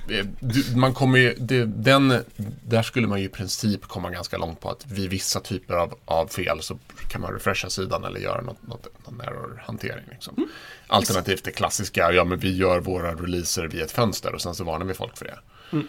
Man 0.77 0.95
kommer 0.95 1.19
ju, 1.19 1.35
det, 1.35 1.65
den, 1.65 2.25
där 2.63 2.83
skulle 2.83 3.07
man 3.07 3.19
ju 3.19 3.25
i 3.25 3.29
princip 3.29 3.83
komma 3.83 4.11
ganska 4.11 4.39
långt 4.39 4.61
på 4.61 4.71
att 4.71 4.87
vid 4.87 5.11
vissa 5.11 5.41
typer 5.41 5.75
av, 5.75 5.95
av 6.05 6.27
fel 6.27 6.63
så 6.63 6.79
kan 7.09 7.21
man 7.21 7.33
refresha 7.33 7.71
sidan 7.71 8.05
eller 8.05 8.21
göra 8.21 8.41
något, 8.41 8.67
något, 8.67 8.87
någon 9.07 9.21
error-hantering. 9.21 10.05
Liksom. 10.11 10.35
Mm. 10.37 10.49
Alternativt 10.87 11.45
det 11.45 11.51
klassiska, 11.51 12.13
ja 12.13 12.25
men 12.25 12.39
vi 12.39 12.57
gör 12.57 12.81
våra 12.81 13.15
releaser 13.15 13.69
via 13.69 13.85
ett 13.85 13.93
fönster 13.93 14.35
och 14.35 14.43
sen 14.43 14.55
så 14.55 14.65
varnar 14.65 14.87
vi 14.87 14.95
folk 14.95 15.17
för 15.17 15.25
det. 15.25 15.39
Mm. 15.73 15.89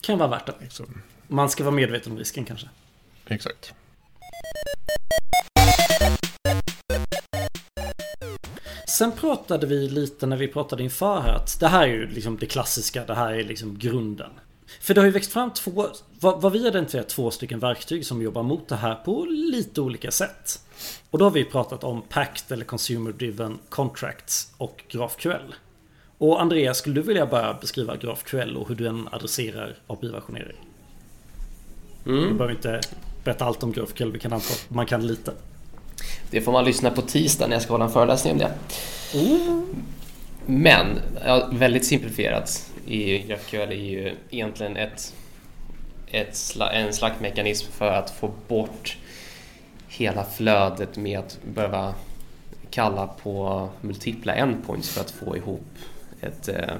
Kan 0.00 0.18
vara 0.18 0.28
värt 0.28 0.46
det. 0.46 0.54
Liksom. 0.60 1.02
Man 1.28 1.50
ska 1.50 1.64
vara 1.64 1.74
medveten 1.74 2.12
om 2.12 2.18
risken 2.18 2.44
kanske. 2.44 2.68
Exakt. 3.26 3.74
Sen 9.02 9.12
pratade 9.12 9.66
vi 9.66 9.88
lite 9.88 10.26
när 10.26 10.36
vi 10.36 10.48
pratade 10.48 10.82
inför 10.82 11.20
här 11.20 11.34
att 11.34 11.60
det 11.60 11.68
här 11.68 11.82
är 11.82 11.92
ju 11.92 12.06
liksom 12.06 12.36
det 12.36 12.46
klassiska, 12.46 13.04
det 13.04 13.14
här 13.14 13.32
är 13.32 13.44
liksom 13.44 13.78
grunden. 13.78 14.30
För 14.80 14.94
det 14.94 15.00
har 15.00 15.06
ju 15.06 15.12
växt 15.12 15.32
fram 15.32 15.50
två, 15.50 15.86
vad, 16.20 16.40
vad 16.40 16.52
vi 16.52 16.66
identifierat 16.66 17.08
två 17.08 17.30
stycken 17.30 17.58
verktyg 17.58 18.06
som 18.06 18.22
jobbar 18.22 18.42
mot 18.42 18.68
det 18.68 18.76
här 18.76 18.94
på 18.94 19.24
lite 19.24 19.80
olika 19.80 20.10
sätt. 20.10 20.60
Och 21.10 21.18
då 21.18 21.24
har 21.24 21.30
vi 21.30 21.44
pratat 21.44 21.84
om 21.84 22.02
PACT 22.02 22.52
eller 22.52 22.64
Consumer 22.64 23.12
Driven 23.12 23.58
Contracts 23.68 24.52
och 24.56 24.84
GraphQL. 24.88 25.54
Och 26.18 26.40
Andreas, 26.40 26.78
skulle 26.78 26.94
du 26.94 27.02
vilja 27.02 27.26
bara 27.26 27.54
beskriva 27.54 27.96
GraphQL 27.96 28.56
och 28.56 28.68
hur 28.68 28.76
den 28.76 29.08
adresserar 29.12 29.76
API-versionering? 29.86 30.56
Mm. 32.06 32.28
Vi 32.28 32.34
behöver 32.34 32.54
inte 32.54 32.80
berätta 33.24 33.44
allt 33.44 33.62
om 33.62 33.72
GraphQL, 33.72 34.12
vi 34.12 34.18
kan 34.18 34.32
anta 34.32 34.52
att 34.52 34.70
man 34.70 34.86
kan 34.86 35.06
lite. 35.06 35.32
Det 36.32 36.40
får 36.40 36.52
man 36.52 36.64
lyssna 36.64 36.90
på 36.90 37.02
tisdag 37.02 37.46
när 37.46 37.56
jag 37.56 37.62
ska 37.62 37.72
hålla 37.72 37.84
en 37.84 37.90
föreläsning 37.90 38.32
om 38.32 38.38
det. 38.38 38.54
Mm. 39.14 39.84
Men, 40.46 41.00
ja, 41.24 41.48
väldigt 41.52 41.86
simplifierat, 41.86 42.70
är 42.88 43.18
GraphQL 43.18 43.56
är 43.56 43.72
ju 43.72 44.14
egentligen 44.30 44.76
ett, 44.76 45.14
ett, 46.06 46.56
en 46.72 46.92
slaktmekanism 46.92 47.72
för 47.72 47.92
att 47.92 48.10
få 48.10 48.30
bort 48.48 48.96
hela 49.88 50.24
flödet 50.24 50.96
med 50.96 51.18
att 51.18 51.38
behöva 51.54 51.94
kalla 52.70 53.06
på 53.06 53.68
multipla 53.80 54.34
endpoints 54.34 54.88
för 54.88 55.00
att 55.00 55.10
få 55.10 55.36
ihop 55.36 55.66
ett, 56.20 56.48
eh, 56.48 56.74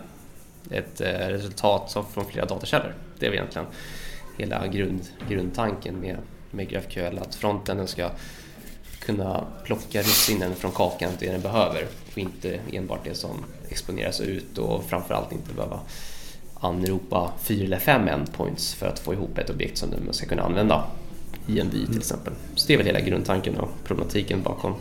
ett 0.71 1.01
eh, 1.01 1.29
resultat 1.29 1.97
från 2.13 2.27
flera 2.27 2.47
datakällor. 2.47 2.95
Det 3.19 3.27
är 3.27 3.33
egentligen 3.33 3.67
hela 4.39 4.67
grund, 4.67 5.01
grundtanken 5.29 5.95
med, 5.95 6.17
med 6.51 6.69
GraphQL, 6.69 7.19
att 7.19 7.35
fronten 7.35 7.89
ska 7.89 8.11
kunna 9.07 9.45
plocka 9.65 10.01
russinen 10.01 10.55
från 10.55 10.73
kakan 10.73 11.11
det 11.19 11.33
den 11.33 11.41
behöver 11.41 11.87
och 12.13 12.19
inte 12.19 12.61
enbart 12.73 13.05
det 13.05 13.15
som 13.15 13.45
exponeras 13.69 14.21
ut 14.21 14.59
och 14.59 14.85
framförallt 14.85 15.33
inte 15.33 15.55
behöva 15.55 15.81
anropa 16.61 17.33
fyra 17.43 17.65
eller 17.65 17.79
fem 17.79 18.09
endpoints 18.09 18.75
för 18.75 18.87
att 18.87 18.99
få 18.99 19.13
ihop 19.13 19.39
ett 19.39 19.51
objekt 19.51 19.79
som 19.79 19.91
man 20.05 20.15
ska 20.15 20.27
kunna 20.27 20.43
använda 20.43 20.85
i 21.47 21.61
en 21.61 21.71
vy 21.71 21.87
till 21.87 21.99
exempel. 21.99 22.33
Så 22.55 22.67
det 22.67 22.75
är 22.75 22.79
väl 22.79 22.87
hela 22.87 23.01
grundtanken 23.01 23.57
och 23.57 23.69
problematiken 23.85 24.43
bakom 24.43 24.75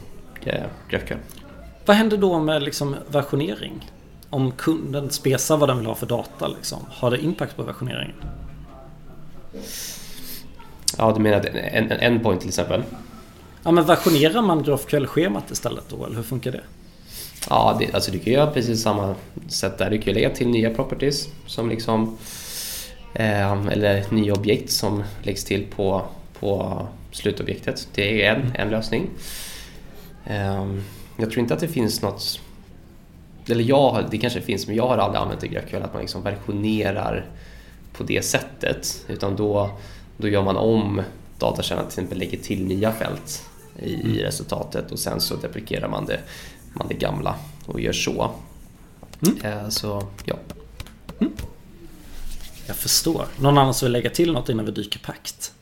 GraphQL. 0.90 1.18
Vad 1.86 1.98
händer 1.98 2.18
då 2.18 2.40
med 2.40 2.63
liksom 2.63 2.96
versionering? 3.08 3.92
Om 4.30 4.51
kunden 4.51 5.10
spesar 5.10 5.58
vad 5.58 5.70
den 5.70 5.78
vill 5.78 5.88
ha 5.88 5.96
för 5.96 6.06
data, 6.06 6.48
liksom, 6.48 6.80
har 6.90 7.12
det 7.12 7.18
impact 7.18 7.56
på 7.56 7.63
versioneringen? 7.63 8.16
Ja, 10.98 11.13
du 11.16 11.22
menar 11.22 11.46
en, 11.46 11.92
en 11.92 12.00
endpoint 12.00 12.40
till 12.42 12.50
exempel? 12.50 12.84
Ja 13.63 13.72
men 13.72 13.86
versionerar 13.86 14.41
man 14.41 14.63
GraphQL-schemat 14.63 15.51
istället 15.51 15.84
då 15.89 16.06
eller 16.06 16.15
hur 16.15 16.24
funkar 16.24 16.51
det? 16.51 16.62
Ja, 17.50 17.77
det, 17.80 17.94
alltså 17.94 18.12
du 18.12 18.20
kan 18.20 18.34
göra 18.34 18.51
precis 18.51 18.82
samma 18.82 19.15
sätt 19.48 19.77
där. 19.77 19.89
Du 19.89 20.01
kan 20.01 20.13
lägga 20.13 20.30
till 20.30 20.48
nya 20.48 20.70
properties 20.70 21.30
som 21.46 21.70
liksom 21.70 22.18
eh, 23.13 23.68
eller 23.68 24.13
nya 24.13 24.34
objekt 24.34 24.72
som 24.72 25.03
läggs 25.24 25.44
till 25.44 25.65
på, 25.75 26.01
på 26.39 26.82
slutobjektet. 27.12 27.88
Det 27.94 28.25
är 28.25 28.36
en, 28.36 28.51
en 28.56 28.70
lösning. 28.70 29.10
Eh, 30.25 30.65
jag 31.18 31.32
tror 31.32 31.39
inte 31.39 31.53
att 31.53 31.60
det 31.60 31.68
finns 31.68 32.01
något 32.01 32.39
eller 33.48 33.63
jag, 33.63 34.06
det 34.12 34.18
kanske 34.18 34.41
finns, 34.41 34.68
men 34.68 34.75
jag 34.75 34.88
har 34.88 34.98
aldrig 34.98 35.22
använt 35.22 35.44
i 35.44 35.48
GraphQL 35.48 35.75
att 35.75 35.94
man 35.94 36.01
liksom 36.01 36.24
versionerar 36.24 37.25
på 37.94 38.03
det 38.03 38.25
sättet. 38.25 39.06
Utan 39.08 39.36
då, 39.36 39.70
då 40.18 40.27
gör 40.27 40.44
man 40.44 40.58
om 40.58 41.01
datakällan, 41.39 41.84
till 41.84 41.89
exempel 41.89 42.18
lägger 42.18 42.38
till 42.38 42.65
nya 42.65 42.91
fält 42.91 43.50
i, 43.80 43.96
mm. 43.96 44.08
i 44.08 44.24
resultatet 44.24 44.92
och 44.92 45.00
sen 45.00 45.22
så 45.22 45.36
deprekerar 45.36 45.88
man 45.88 46.06
det, 46.06 46.20
man 46.74 46.88
det 46.88 46.94
gamla 46.94 47.36
och 47.66 47.82
gör 47.82 47.94
så. 47.94 48.32
Mm. 49.22 49.42
Eh, 49.46 49.70
så 49.70 50.08
ja. 50.25 50.36
Mm. 51.20 51.34
Jag 52.68 52.75
förstår. 52.75 53.25
Någon 53.40 53.58
annan 53.58 53.74
som 53.74 53.86
vill 53.86 53.94
lägga 53.94 54.10
till 54.10 54.34
något 54.34 54.50
innan 54.50 54.66
vi 54.66 54.72
dyker 54.72 55.00
pakt? 55.00 55.54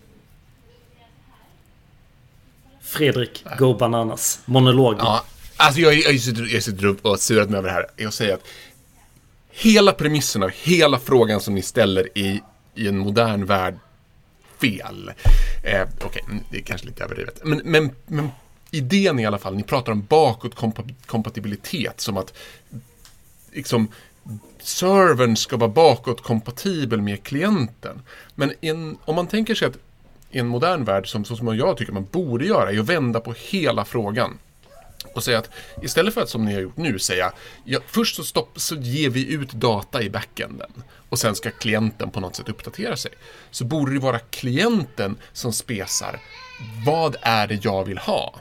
Fredrik, 2.81 3.45
go 3.57 3.73
bananas. 3.73 4.39
Monolog. 4.45 4.95
Ja, 4.99 5.23
alltså 5.57 5.81
jag, 5.81 5.93
jag, 5.93 6.19
sitter, 6.19 6.53
jag 6.53 6.63
sitter 6.63 6.85
upp 6.85 7.05
och 7.05 7.19
surat 7.19 7.49
mig 7.49 7.57
över 7.57 7.67
det 7.67 7.73
här. 7.73 7.87
Jag 7.95 8.13
säger 8.13 8.33
att 8.33 8.43
hela 9.49 9.91
premissen 9.91 10.43
av 10.43 10.49
hela 10.49 10.99
frågan 10.99 11.41
som 11.41 11.55
ni 11.55 11.61
ställer 11.61 12.17
i, 12.17 12.41
i 12.75 12.87
en 12.87 12.97
modern 12.97 13.45
värld 13.45 13.79
fel. 14.61 15.11
Eh, 15.63 15.87
Okej, 16.01 16.23
okay, 16.25 16.39
det 16.49 16.57
är 16.57 16.61
kanske 16.61 16.87
lite 16.87 17.03
överdrivet. 17.03 17.41
Men, 17.43 17.61
men, 17.63 17.91
men 18.07 18.29
idén 18.71 19.19
i 19.19 19.25
alla 19.25 19.37
fall, 19.37 19.55
ni 19.55 19.63
pratar 19.63 19.91
om 19.91 20.05
bakåtkompatibilitet 20.09 22.01
som 22.01 22.17
att 22.17 22.33
liksom 23.51 23.87
servern 24.59 25.35
ska 25.35 25.57
vara 25.57 25.69
bakåtkompatibel 25.69 27.01
med 27.01 27.23
klienten. 27.23 28.01
Men 28.35 28.53
en, 28.61 28.97
om 29.05 29.15
man 29.15 29.27
tänker 29.27 29.55
sig 29.55 29.67
att 29.67 29.77
i 30.31 30.39
en 30.39 30.47
modern 30.47 30.83
värld, 30.83 31.11
som, 31.11 31.25
så 31.25 31.35
som 31.35 31.57
jag 31.57 31.77
tycker 31.77 31.93
man 31.93 32.07
borde 32.11 32.45
göra, 32.45 32.71
är 32.71 32.79
att 32.79 32.89
vända 32.89 33.19
på 33.19 33.33
hela 33.37 33.85
frågan 33.85 34.37
och 35.15 35.23
säga 35.23 35.39
att 35.39 35.49
istället 35.81 36.13
för 36.13 36.21
att 36.21 36.29
som 36.29 36.45
ni 36.45 36.53
har 36.53 36.61
gjort 36.61 36.77
nu 36.77 36.99
säga 36.99 37.33
ja, 37.65 37.79
först 37.87 38.15
så, 38.15 38.23
stopp, 38.23 38.49
så 38.55 38.75
ger 38.75 39.09
vi 39.09 39.33
ut 39.33 39.51
data 39.51 40.01
i 40.01 40.09
backenden 40.09 40.71
och 41.09 41.19
sen 41.19 41.35
ska 41.35 41.51
klienten 41.51 42.11
på 42.11 42.19
något 42.19 42.35
sätt 42.35 42.49
uppdatera 42.49 42.97
sig. 42.97 43.11
Så 43.51 43.65
borde 43.65 43.93
det 43.93 43.99
vara 43.99 44.19
klienten 44.19 45.17
som 45.33 45.53
spesar 45.53 46.19
vad 46.85 47.15
är 47.21 47.47
det 47.47 47.65
jag 47.65 47.85
vill 47.85 47.97
ha? 47.97 48.39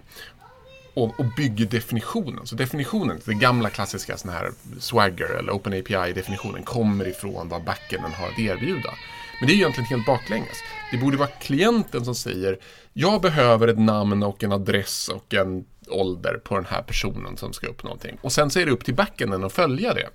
Och, 0.95 1.21
och 1.21 1.27
bygger 1.37 1.67
definitionen. 1.67 2.47
Så 2.47 2.55
definitionen, 2.55 3.21
den 3.25 3.39
gamla 3.39 3.71
klassiska 3.71 4.17
sån 4.17 4.31
här 4.31 4.51
Swagger 4.79 5.39
eller 5.39 5.53
OpenAPI-definitionen 5.53 6.63
kommer 6.63 7.09
ifrån 7.09 7.49
vad 7.49 7.65
backenden 7.65 8.13
har 8.13 8.29
att 8.29 8.39
erbjuda. 8.39 8.95
Men 9.41 9.49
det 9.49 9.53
är 9.53 9.57
egentligen 9.57 9.87
helt 9.87 10.07
baklänges. 10.07 10.57
Det 10.91 10.99
borde 10.99 11.17
vara 11.17 11.29
klienten 11.29 12.05
som 12.05 12.15
säger 12.15 12.59
jag 12.93 13.21
behöver 13.21 13.69
ett 13.69 13.79
namn 13.79 14.23
och 14.23 14.45
en 14.45 14.53
adress 14.53 15.09
och 15.09 15.35
en 15.35 15.65
ålder 15.91 16.41
på 16.45 16.55
den 16.55 16.65
här 16.65 16.83
personen 16.83 17.37
som 17.37 17.53
ska 17.53 17.67
upp 17.67 17.83
någonting. 17.83 18.19
Och 18.21 18.33
sen 18.33 18.51
så 18.51 18.61
är 18.61 18.67
det 18.67 18.73
upp 18.73 18.85
till 18.85 18.95
backenden 18.95 19.45
att 19.45 19.53
följa 19.53 19.95
det. 19.95 20.09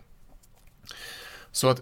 Så 1.52 1.70
att, 1.70 1.82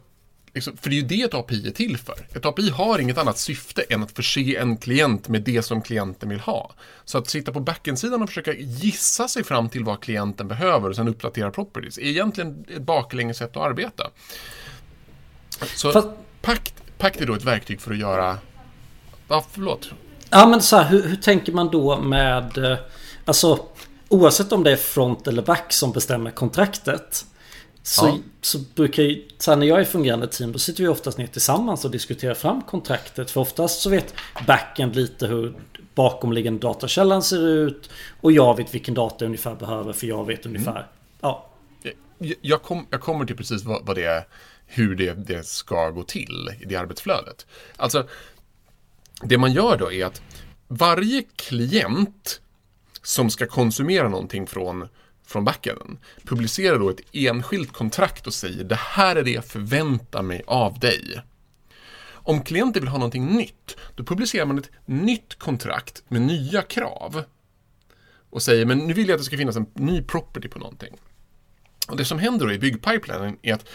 liksom, 0.53 0.77
för 0.77 0.89
det 0.89 0.95
är 0.95 1.01
ju 1.01 1.07
det 1.07 1.21
ett 1.21 1.33
API 1.33 1.67
är 1.67 1.71
till 1.71 1.97
för. 1.97 2.27
Ett 2.33 2.45
API 2.45 2.69
har 2.69 2.99
inget 2.99 3.17
annat 3.17 3.37
syfte 3.37 3.81
än 3.89 4.03
att 4.03 4.11
förse 4.11 4.55
en 4.57 4.77
klient 4.77 5.27
med 5.27 5.41
det 5.41 5.61
som 5.61 5.81
klienten 5.81 6.29
vill 6.29 6.39
ha. 6.39 6.71
Så 7.05 7.17
att 7.17 7.29
sitta 7.29 7.51
på 7.51 7.59
backend-sidan 7.59 8.21
och 8.21 8.29
försöka 8.29 8.53
gissa 8.53 9.27
sig 9.27 9.43
fram 9.43 9.69
till 9.69 9.83
vad 9.83 10.01
klienten 10.01 10.47
behöver 10.47 10.89
och 10.89 10.95
sen 10.95 11.07
uppdatera 11.07 11.51
properties 11.51 11.97
är 11.97 12.05
egentligen 12.05 12.65
ett 12.75 12.81
baklänges 12.81 13.37
sätt 13.37 13.57
att 13.57 13.63
arbeta. 13.63 14.09
Så 15.75 15.91
Fast... 15.91 16.07
Pakt, 16.41 16.73
Pakt 16.97 17.21
är 17.21 17.25
då 17.25 17.33
ett 17.33 17.43
verktyg 17.43 17.81
för 17.81 17.91
att 17.91 17.97
göra... 17.97 18.37
Ja, 19.27 19.45
förlåt. 19.51 19.91
Ja, 20.29 20.47
men 20.47 20.61
så 20.61 20.77
här, 20.77 20.89
hur, 20.89 21.07
hur 21.07 21.15
tänker 21.15 21.51
man 21.51 21.71
då 21.71 21.99
med... 21.99 22.77
Alltså, 23.25 23.65
oavsett 24.09 24.51
om 24.51 24.63
det 24.63 24.71
är 24.71 24.75
front 24.75 25.27
eller 25.27 25.41
back 25.41 25.73
som 25.73 25.91
bestämmer 25.91 26.31
kontraktet. 26.31 27.25
Så, 27.83 28.07
ja. 28.07 28.17
så 28.41 28.59
brukar 28.75 29.03
ju, 29.03 29.27
så 29.37 29.51
här, 29.51 29.57
när 29.57 29.65
jag 29.65 29.79
är 29.79 29.85
fungerande 29.85 30.27
team 30.27 30.51
då 30.51 30.59
sitter 30.59 30.83
vi 30.83 30.89
oftast 30.89 31.17
ner 31.17 31.27
tillsammans 31.27 31.85
och 31.85 31.91
diskuterar 31.91 32.33
fram 32.33 32.61
kontraktet. 32.61 33.31
För 33.31 33.41
oftast 33.41 33.81
så 33.81 33.89
vet 33.89 34.13
backend 34.47 34.95
lite 34.95 35.27
hur 35.27 35.55
bakomliggande 35.95 36.59
datakällan 36.59 37.23
ser 37.23 37.47
ut. 37.47 37.89
Och 38.21 38.31
jag 38.31 38.57
vet 38.57 38.73
vilken 38.73 38.93
data 38.93 39.15
jag 39.19 39.25
ungefär 39.25 39.55
behöver 39.55 39.93
för 39.93 40.07
jag 40.07 40.25
vet 40.25 40.45
ungefär. 40.45 40.71
Mm. 40.71 40.83
Ja. 41.21 41.47
Jag, 42.17 42.35
jag, 42.41 42.61
kom, 42.61 42.87
jag 42.89 43.01
kommer 43.01 43.25
till 43.25 43.37
precis 43.37 43.63
vad, 43.63 43.85
vad 43.85 43.95
det 43.95 44.03
är, 44.03 44.27
hur 44.65 44.95
det, 44.95 45.13
det 45.13 45.45
ska 45.45 45.89
gå 45.89 46.03
till 46.03 46.49
i 46.61 46.65
det 46.65 46.75
arbetsflödet. 46.75 47.45
Alltså, 47.75 48.07
det 49.23 49.37
man 49.37 49.53
gör 49.53 49.77
då 49.77 49.91
är 49.91 50.05
att 50.05 50.21
varje 50.67 51.23
klient 51.35 52.41
som 53.01 53.29
ska 53.29 53.47
konsumera 53.47 54.09
någonting 54.09 54.47
från, 54.47 54.87
från 55.25 55.45
backenden 55.45 55.99
publicerar 56.23 56.79
då 56.79 56.89
ett 56.89 57.01
enskilt 57.11 57.73
kontrakt 57.73 58.27
och 58.27 58.33
säger 58.33 58.63
det 58.63 58.79
här 58.79 59.15
är 59.15 59.23
det 59.23 59.31
jag 59.31 59.45
förväntar 59.45 60.21
mig 60.21 60.41
av 60.47 60.79
dig. 60.79 61.21
Om 62.23 62.43
klienten 62.43 62.81
vill 62.81 62.89
ha 62.89 62.97
någonting 62.97 63.25
nytt, 63.25 63.77
då 63.95 64.03
publicerar 64.03 64.45
man 64.45 64.59
ett 64.59 64.71
nytt 64.85 65.35
kontrakt 65.35 66.03
med 66.07 66.21
nya 66.21 66.61
krav 66.61 67.23
och 68.29 68.41
säger 68.41 68.65
men 68.65 68.77
nu 68.77 68.93
vill 68.93 69.07
jag 69.07 69.15
att 69.15 69.21
det 69.21 69.25
ska 69.25 69.37
finnas 69.37 69.55
en 69.55 69.65
ny 69.73 70.01
property 70.01 70.47
på 70.47 70.59
någonting. 70.59 70.93
Och 71.87 71.97
det 71.97 72.05
som 72.05 72.19
händer 72.19 72.45
då 72.45 72.53
i 72.53 72.59
byggpipelinen 72.59 73.37
är 73.41 73.53
att 73.53 73.65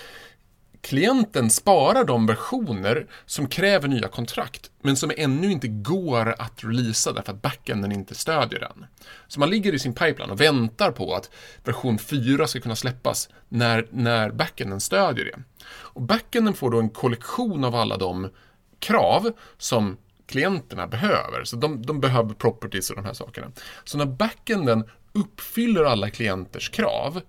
klienten 0.80 1.50
sparar 1.50 2.04
de 2.04 2.26
versioner 2.26 3.06
som 3.26 3.49
kräver 3.49 3.88
nya 3.88 4.09
kontrakt, 4.09 4.71
men 4.83 4.97
som 4.97 5.12
ännu 5.16 5.52
inte 5.52 5.68
går 5.68 6.35
att 6.38 6.64
releasa 6.64 7.12
därför 7.12 7.33
att 7.33 7.42
backenden 7.42 7.92
inte 7.92 8.14
stödjer 8.14 8.61
den. 8.61 8.87
Så 9.28 9.40
man 9.40 9.50
ligger 9.50 9.75
i 9.75 9.78
sin 9.78 9.95
pipeline 9.95 10.30
och 10.30 10.40
väntar 10.40 10.90
på 10.90 11.14
att 11.14 11.30
version 11.64 11.99
4 11.99 12.47
ska 12.47 12.61
kunna 12.61 12.76
släppas 12.76 13.28
när, 13.49 13.88
när 13.90 14.30
backenden 14.30 14.80
stödjer 14.80 15.25
det. 15.25 15.42
Och 15.68 16.02
backenden 16.02 16.54
får 16.54 16.71
då 16.71 16.78
en 16.78 16.90
kollektion 16.90 17.64
av 17.64 17.75
alla 17.75 17.97
de 17.97 18.30
krav 18.78 19.33
som 19.59 19.97
klienterna 20.26 20.87
behöver. 20.87 21.45
Så 21.45 21.56
de, 21.56 21.87
de 21.87 22.00
behöver 22.00 22.35
properties 22.35 22.90
och 22.90 22.97
de 22.97 23.04
här 23.04 23.12
sakerna. 23.12 23.47
Så 23.85 23.99
när 23.99 24.06
backenden 24.06 24.85
uppfyller 25.12 25.85
alla 25.85 26.11
klienters 26.11 26.68
krav, 26.68 27.21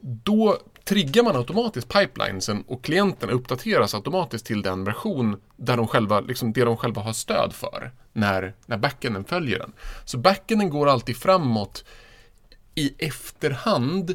då 0.00 0.58
triggar 0.84 1.22
man 1.22 1.36
automatiskt 1.36 1.88
pipelinesen 1.88 2.64
och 2.66 2.84
klienterna 2.84 3.32
uppdateras 3.32 3.94
automatiskt 3.94 4.46
till 4.46 4.62
den 4.62 4.84
version 4.84 5.40
där 5.56 5.76
de 5.76 5.86
själva, 5.86 6.20
liksom 6.20 6.52
det 6.52 6.64
de 6.64 6.76
själva 6.76 7.02
har 7.02 7.12
stöd 7.12 7.52
för 7.52 7.92
när, 8.12 8.54
när 8.66 8.78
backenden 8.78 9.24
följer 9.24 9.58
den. 9.58 9.72
Så 10.04 10.18
backenden 10.18 10.70
går 10.70 10.88
alltid 10.88 11.16
framåt 11.16 11.84
i 12.74 12.94
efterhand 12.98 14.14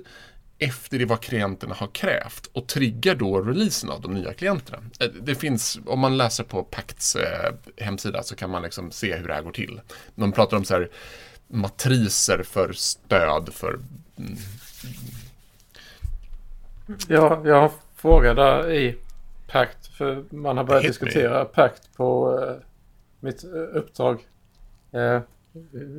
efter 0.60 1.00
det 1.00 1.06
vad 1.06 1.22
klienterna 1.22 1.76
har 1.76 1.88
krävt 1.88 2.50
och 2.54 2.68
triggar 2.68 3.16
då 3.16 3.42
releasen 3.42 3.90
av 3.90 4.02
de 4.02 4.14
nya 4.14 4.34
klienterna. 4.34 4.78
Eh, 5.00 5.08
det 5.08 5.36
finns, 5.36 5.80
om 5.86 6.00
man 6.00 6.18
läser 6.18 6.44
på 6.44 6.64
Pacts 6.64 7.16
eh, 7.16 7.54
hemsida 7.78 8.24
så 8.24 8.36
kan 8.36 8.50
man 8.50 8.62
liksom 8.62 8.92
se 8.92 9.16
hur 9.16 9.28
det 9.28 9.34
här 9.34 9.42
går 9.42 9.52
till. 9.52 9.82
De 10.16 10.32
pratar 10.32 10.58
om 10.58 10.66
så 10.66 10.74
här 10.74 10.90
matriser 11.48 12.44
för 12.44 12.74
stöd 12.74 13.50
för 13.54 13.80
mm, 14.18 14.38
Ja, 17.08 17.42
jag 17.46 17.56
har 17.56 17.64
en 17.64 17.70
fråga 17.96 18.34
där 18.34 18.72
i 18.72 18.98
Pact. 19.48 19.88
För 19.88 20.24
man 20.30 20.58
har 20.58 20.64
börjat 20.64 20.84
diskutera 20.84 21.46
Pact 21.46 21.98
på 21.98 22.40
eh, 22.42 22.56
mitt 23.20 23.44
eh, 23.44 23.78
uppdrag. 23.78 24.28
Eh, 24.92 25.20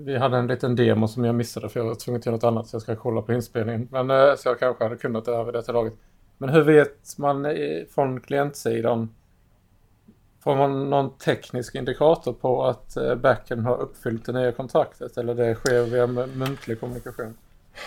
vi 0.05 0.17
hade 0.17 0.37
en 0.37 0.47
liten 0.47 0.77
demo 0.77 1.09
som 1.09 1.25
jag 1.25 1.35
missade 1.35 1.69
för 1.69 1.81
jag 1.81 1.87
var 1.87 1.95
tvungen 1.95 2.19
att 2.19 2.27
göra 2.27 2.37
något 2.37 2.45
annat. 2.45 2.67
Så 2.67 2.75
jag 2.75 2.83
ska 2.83 2.97
kolla 2.97 3.23
på 3.23 3.33
inspelningen. 3.33 3.89
Men, 3.91 4.11
eh, 4.11 4.35
så 4.37 4.49
jag 4.49 4.59
kanske 4.59 4.85
hade 4.85 4.97
kunnat 4.97 5.25
det 5.25 5.37
här 5.37 5.45
vid 5.45 5.55
detta 5.55 5.73
laget. 5.73 5.95
Men 6.39 6.49
hur 6.49 6.63
vet 6.63 7.19
man 7.19 7.47
i, 7.47 7.87
från 7.91 8.21
klientsidan? 8.21 9.15
Får 10.41 10.57
man 10.57 10.91
någon 10.91 11.19
teknisk 11.19 11.75
indikator 11.75 12.33
på 12.33 12.65
att 12.65 12.97
eh, 12.97 13.15
backen 13.15 13.61
har 13.61 13.77
uppfyllt 13.77 14.27
det 14.27 14.33
nya 14.33 14.53
kontraktet? 14.53 15.17
Eller 15.17 15.35
det 15.35 15.55
sker 15.55 15.83
via 15.83 16.07
muntlig 16.27 16.81
kommunikation? 16.81 17.35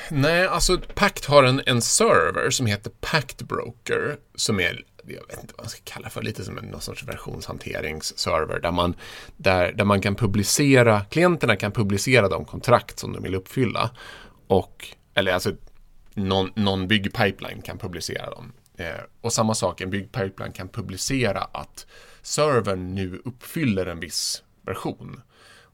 Nej, 0.09 0.47
alltså 0.47 0.77
Pact 0.95 1.25
har 1.25 1.43
en, 1.43 1.61
en 1.65 1.81
server 1.81 2.49
som 2.49 2.65
heter 2.65 2.91
Pact 3.01 3.41
Broker 3.41 4.17
som 4.35 4.59
är 4.59 4.83
jag 5.05 5.27
vet 5.27 5.41
inte 5.41 5.53
vad 5.57 5.65
man 5.65 5.69
ska 5.69 5.81
kalla 5.83 6.09
för, 6.09 6.21
lite 6.21 6.43
som 6.43 6.57
en 6.57 6.65
någon 6.65 6.81
sorts 6.81 7.03
versionshanteringsserver 7.03 8.59
där 8.59 8.71
man, 8.71 8.95
där, 9.37 9.71
där 9.71 9.85
man 9.85 10.01
kan 10.01 10.15
publicera, 10.15 11.01
klienterna 11.01 11.55
kan 11.55 11.71
publicera 11.71 12.29
de 12.29 12.45
kontrakt 12.45 12.99
som 12.99 13.13
de 13.13 13.23
vill 13.23 13.35
uppfylla. 13.35 13.89
Och, 14.47 14.87
eller 15.13 15.33
alltså, 15.33 15.51
någon, 16.13 16.51
någon 16.55 16.87
byggpipeline 16.87 17.61
kan 17.61 17.77
publicera 17.77 18.29
dem. 18.29 18.53
Eh, 18.77 19.01
och 19.21 19.33
samma 19.33 19.55
sak, 19.55 19.81
en 19.81 19.89
byggpipeline 19.89 20.51
kan 20.51 20.69
publicera 20.69 21.39
att 21.39 21.85
servern 22.21 22.95
nu 22.95 23.21
uppfyller 23.25 23.85
en 23.85 23.99
viss 23.99 24.43
version. 24.61 25.21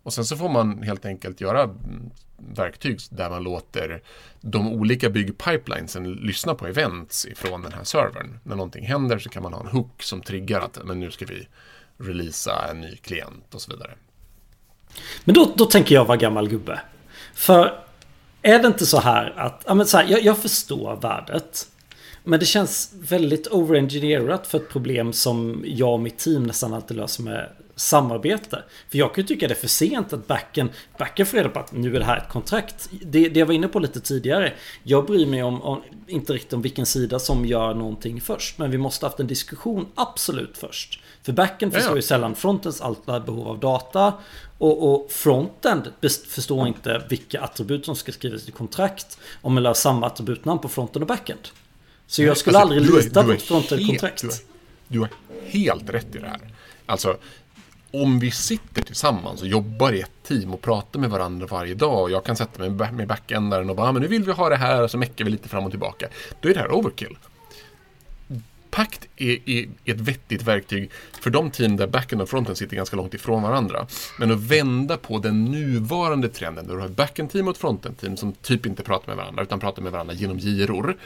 Och 0.03 0.13
sen 0.13 0.25
så 0.25 0.37
får 0.37 0.49
man 0.49 0.83
helt 0.83 1.05
enkelt 1.05 1.41
göra 1.41 1.63
mm, 1.63 2.11
verktyg 2.55 2.99
där 3.09 3.29
man 3.29 3.43
låter 3.43 4.01
de 4.41 4.67
olika 4.73 5.09
byggpipelinesen 5.09 6.13
lyssna 6.13 6.55
på 6.55 6.67
events 6.67 7.25
ifrån 7.25 7.61
den 7.61 7.73
här 7.73 7.83
servern. 7.83 8.39
När 8.43 8.55
någonting 8.55 8.85
händer 8.85 9.19
så 9.19 9.29
kan 9.29 9.43
man 9.43 9.53
ha 9.53 9.61
en 9.61 9.67
hook 9.67 10.03
som 10.03 10.21
triggar 10.21 10.61
att 10.61 10.79
men 10.83 10.99
nu 10.99 11.11
ska 11.11 11.25
vi 11.25 11.47
releasa 11.97 12.67
en 12.71 12.81
ny 12.81 12.95
klient 12.95 13.55
och 13.55 13.61
så 13.61 13.71
vidare. 13.71 13.91
Men 15.23 15.35
då, 15.35 15.53
då 15.55 15.65
tänker 15.65 15.95
jag 15.95 16.05
vara 16.05 16.17
gammal 16.17 16.49
gubbe. 16.49 16.79
För 17.33 17.83
är 18.41 18.59
det 18.59 18.67
inte 18.67 18.85
så 18.85 18.99
här 18.99 19.33
att, 19.37 19.63
ja, 19.67 19.73
men 19.73 19.85
så 19.87 19.97
här, 19.97 20.07
jag, 20.09 20.23
jag 20.23 20.37
förstår 20.37 20.95
värdet. 20.95 21.67
Men 22.23 22.39
det 22.39 22.45
känns 22.45 22.93
väldigt 22.93 23.47
overengineerat 23.47 24.47
för 24.47 24.57
ett 24.57 24.69
problem 24.69 25.13
som 25.13 25.63
jag 25.67 25.93
och 25.93 25.99
mitt 25.99 26.17
team 26.17 26.43
nästan 26.43 26.73
alltid 26.73 26.97
löser 26.97 27.23
med 27.23 27.49
samarbete. 27.79 28.63
För 28.89 28.97
jag 28.97 29.15
kan 29.15 29.21
ju 29.21 29.27
tycka 29.27 29.47
det 29.47 29.53
är 29.53 29.55
för 29.55 29.67
sent 29.67 30.13
att 30.13 30.27
backen, 30.27 30.69
backen 30.97 31.25
får 31.25 31.37
reda 31.37 31.49
på 31.49 31.59
att 31.59 31.71
nu 31.71 31.95
är 31.95 31.99
det 31.99 32.05
här 32.05 32.17
ett 32.17 32.29
kontrakt. 32.29 32.89
Det, 33.01 33.29
det 33.29 33.39
jag 33.39 33.47
var 33.47 33.53
inne 33.53 33.67
på 33.67 33.79
lite 33.79 33.99
tidigare. 33.99 34.53
Jag 34.83 35.05
bryr 35.05 35.25
mig 35.25 35.43
om, 35.43 35.61
om, 35.61 35.81
inte 36.07 36.33
riktigt 36.33 36.53
om 36.53 36.61
vilken 36.61 36.85
sida 36.85 37.19
som 37.19 37.45
gör 37.45 37.73
någonting 37.73 38.21
först. 38.21 38.57
Men 38.57 38.71
vi 38.71 38.77
måste 38.77 39.05
haft 39.05 39.19
en 39.19 39.27
diskussion 39.27 39.87
absolut 39.95 40.57
först. 40.57 40.99
För 41.23 41.33
backen 41.33 41.71
förstår 41.71 41.95
ju 41.95 42.01
sällan 42.01 42.35
frontens 42.35 42.81
alla 42.81 43.19
behov 43.19 43.47
av 43.47 43.59
data. 43.59 44.13
Och, 44.57 44.93
och 44.93 45.11
frontend 45.11 45.91
förstår 46.27 46.67
inte 46.67 47.05
vilka 47.09 47.41
attribut 47.41 47.85
som 47.85 47.95
ska 47.95 48.11
skrivas 48.11 48.47
i 48.47 48.51
kontrakt. 48.51 49.19
Om 49.41 49.53
man 49.53 49.65
har 49.65 49.73
samma 49.73 50.07
attributnamn 50.07 50.59
på 50.59 50.69
fronten 50.69 51.01
och 51.01 51.07
backend. 51.07 51.47
Så 52.07 52.23
jag 52.23 52.37
skulle 52.37 52.57
alltså, 52.57 52.75
aldrig 52.75 53.03
lita 53.03 53.23
på 53.23 53.31
ett 53.31 53.41
frontend-kontrakt. 53.41 54.21
Du, 54.21 54.29
du 54.87 54.99
har 54.99 55.09
helt 55.45 55.89
rätt 55.89 56.15
i 56.15 56.19
det 56.19 56.27
här. 56.27 56.39
Alltså, 56.85 57.17
om 57.91 58.19
vi 58.19 58.31
sitter 58.31 58.81
tillsammans 58.81 59.41
och 59.41 59.47
jobbar 59.47 59.91
i 59.91 60.01
ett 60.01 60.23
team 60.23 60.53
och 60.53 60.61
pratar 60.61 60.99
med 60.99 61.09
varandra 61.09 61.47
varje 61.47 61.73
dag 61.73 62.03
och 62.03 62.11
jag 62.11 62.25
kan 62.25 62.35
sätta 62.35 62.59
mig 62.59 62.91
med 62.91 63.07
backendaren 63.07 63.69
och 63.69 63.75
bara, 63.75 63.87
ah, 63.87 63.91
men 63.91 64.01
nu 64.01 64.07
vill 64.07 64.23
vi 64.23 64.31
ha 64.31 64.49
det 64.49 64.55
här 64.55 64.81
och 64.81 64.91
så 64.91 64.97
meckar 64.97 65.25
vi 65.25 65.31
lite 65.31 65.49
fram 65.49 65.65
och 65.65 65.71
tillbaka. 65.71 66.07
Då 66.41 66.49
är 66.49 66.53
det 66.53 66.59
här 66.59 66.71
overkill. 66.71 67.17
Pact 68.71 69.07
är, 69.17 69.49
är, 69.49 69.69
ett 69.85 69.99
vettigt 69.99 70.41
verktyg 70.41 70.91
för 71.21 71.29
de 71.29 71.51
team 71.51 71.77
där 71.77 71.87
backend 71.87 72.21
och 72.21 72.29
fronten 72.29 72.55
sitter 72.55 72.75
ganska 72.75 72.95
långt 72.95 73.13
ifrån 73.13 73.43
varandra. 73.43 73.87
Men 74.19 74.31
att 74.31 74.39
vända 74.39 74.97
på 74.97 75.19
den 75.19 75.45
nuvarande 75.45 76.29
trenden, 76.29 76.67
där 76.67 76.75
du 76.75 76.81
har 76.81 76.87
backend-team 76.87 77.47
och 77.47 77.51
ett 77.51 77.61
frontend-team 77.61 78.17
som 78.17 78.33
typ 78.33 78.65
inte 78.65 78.83
pratar 78.83 79.07
med 79.07 79.17
varandra, 79.17 79.43
utan 79.43 79.59
pratar 79.59 79.81
med 79.81 79.91
varandra 79.91 80.13
genom 80.13 80.39
giror. 80.39 80.97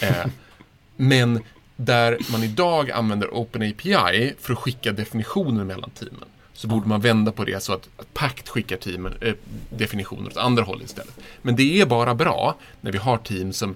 Eh, 0.00 0.26
men 0.96 1.42
där 1.76 2.18
man 2.32 2.42
idag 2.42 2.90
använder 2.90 3.34
OpenAPI 3.34 4.34
för 4.38 4.52
att 4.52 4.58
skicka 4.58 4.92
definitioner 4.92 5.64
mellan 5.64 5.90
teamen. 5.90 6.28
Så 6.52 6.68
borde 6.68 6.88
man 6.88 7.00
vända 7.00 7.32
på 7.32 7.44
det 7.44 7.62
så 7.62 7.72
att, 7.72 7.88
att 7.96 8.14
Pact 8.14 8.48
skickar 8.48 8.76
teamen, 8.76 9.14
äh, 9.20 9.34
definitioner 9.70 10.30
åt 10.30 10.36
andra 10.36 10.62
håll 10.62 10.82
istället. 10.82 11.18
Men 11.42 11.56
det 11.56 11.80
är 11.80 11.86
bara 11.86 12.14
bra 12.14 12.56
när 12.80 12.92
vi 12.92 12.98
har 12.98 13.18
team 13.18 13.52
som 13.52 13.74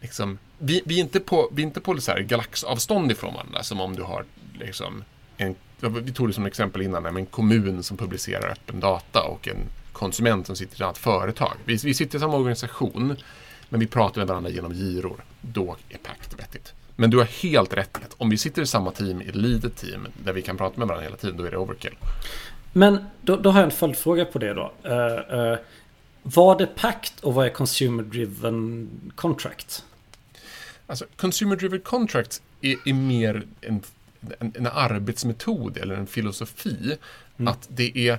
liksom, 0.00 0.38
vi, 0.58 0.82
vi 0.84 0.96
är 0.96 1.00
inte 1.00 1.20
på, 1.20 1.48
vi 1.52 1.62
är 1.62 1.66
inte 1.66 1.80
på 1.80 2.00
så 2.00 2.12
här 2.12 2.20
galaxavstånd 2.20 3.12
ifrån 3.12 3.34
varandra 3.34 3.62
som 3.62 3.80
om 3.80 3.96
du 3.96 4.02
har 4.02 4.24
liksom 4.60 5.04
en, 5.36 5.54
vi 5.80 6.12
tog 6.12 6.28
det 6.28 6.32
som 6.32 6.46
exempel 6.46 6.82
innan, 6.82 7.16
en 7.16 7.26
kommun 7.26 7.82
som 7.82 7.96
publicerar 7.96 8.50
öppen 8.50 8.80
data 8.80 9.22
och 9.22 9.48
en 9.48 9.58
konsument 9.92 10.46
som 10.46 10.56
sitter 10.56 10.74
i 10.74 10.76
ett 10.76 10.80
annat 10.80 10.98
företag. 10.98 11.54
Vi, 11.64 11.76
vi 11.76 11.94
sitter 11.94 12.18
i 12.18 12.20
samma 12.20 12.36
organisation, 12.36 13.16
men 13.68 13.80
vi 13.80 13.86
pratar 13.86 14.20
med 14.20 14.28
varandra 14.28 14.50
genom 14.50 14.74
giror. 14.74 15.24
Då 15.40 15.76
är 15.88 15.98
Pact 15.98 16.38
vettigt. 16.38 16.72
Men 16.96 17.10
du 17.10 17.18
har 17.18 17.24
helt 17.24 17.72
rätt 17.72 17.98
i 18.00 18.04
att 18.04 18.14
om 18.18 18.30
vi 18.30 18.38
sitter 18.38 18.62
i 18.62 18.66
samma 18.66 18.90
team, 18.90 19.22
i 19.22 19.28
ett 19.28 19.34
litet 19.34 19.76
team, 19.76 20.08
där 20.24 20.32
vi 20.32 20.42
kan 20.42 20.56
prata 20.56 20.78
med 20.78 20.88
varandra 20.88 21.04
hela 21.04 21.16
tiden, 21.16 21.36
då 21.36 21.44
är 21.44 21.50
det 21.50 21.56
overkill. 21.56 21.96
Men 22.72 23.04
då, 23.20 23.36
då 23.36 23.50
har 23.50 23.60
jag 23.60 23.64
en 23.64 23.76
följdfråga 23.76 24.24
på 24.24 24.38
det 24.38 24.54
då. 24.54 24.72
Uh, 24.86 25.38
uh, 25.38 25.58
vad 26.22 26.60
är 26.60 26.66
Pact 26.66 27.20
och 27.20 27.34
vad 27.34 27.46
är 27.46 27.50
Consumer 27.50 28.02
Driven 28.02 28.90
Contract? 29.14 29.84
Alltså, 30.86 31.04
Consumer 31.16 31.56
Driven 31.56 31.80
Contract 31.80 32.42
är, 32.60 32.76
är 32.84 32.92
mer 32.92 33.46
en, 33.60 33.82
en, 34.38 34.52
en, 34.56 34.66
arbetsmetod 34.66 35.76
eller 35.76 35.94
en 35.94 36.06
filosofi. 36.06 36.96
Mm. 37.36 37.52
Att 37.52 37.68
det 37.70 38.08
är 38.08 38.18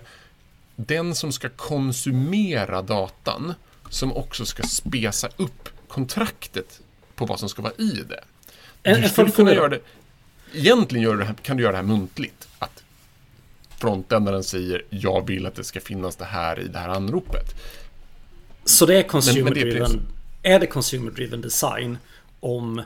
den 0.76 1.16
som 1.16 1.32
ska 1.32 1.50
konsumera 1.50 2.82
datan 2.82 3.54
som 3.90 4.14
också 4.14 4.46
ska 4.46 4.64
spesa 4.64 5.30
upp 5.38 5.70
kontraktet 5.88 6.82
på 7.16 7.26
vad 7.26 7.40
som 7.40 7.50
ska 7.50 7.62
vara 7.62 7.74
i 7.78 8.04
det. 8.10 8.24
En, 8.84 9.02
du 9.02 9.10
skulle 9.10 9.32
kunna 9.32 9.54
göra 9.54 9.70
det... 9.70 9.80
Egentligen 10.54 11.04
gör 11.04 11.18
det, 11.18 11.36
kan 11.42 11.58
du 11.58 11.64
göra 11.64 11.72
det 11.72 11.78
här 11.78 11.84
muntligt. 11.84 12.48
Att 12.60 12.84
frontändaren 13.78 14.44
säger 14.44 14.86
jag 14.90 15.28
vill 15.28 15.46
att 15.46 15.56
det 15.56 15.64
ska 15.64 15.80
finnas 15.80 16.16
det 16.16 16.26
här 16.26 16.60
i 16.60 16.68
det 16.68 16.80
här 16.80 16.90
anropet. 16.90 17.56
Så 18.66 18.86
det 18.86 18.98
är 18.98 19.04
consumer 19.04 19.44
men, 19.44 19.44
men 19.44 19.54
det 19.54 19.60
är 19.60 19.72
driven. 19.72 20.02
Är 20.44 20.60
det 20.60 20.68
consumer 20.68 21.12
driven 21.12 21.42
design 21.42 21.98
om 22.40 22.82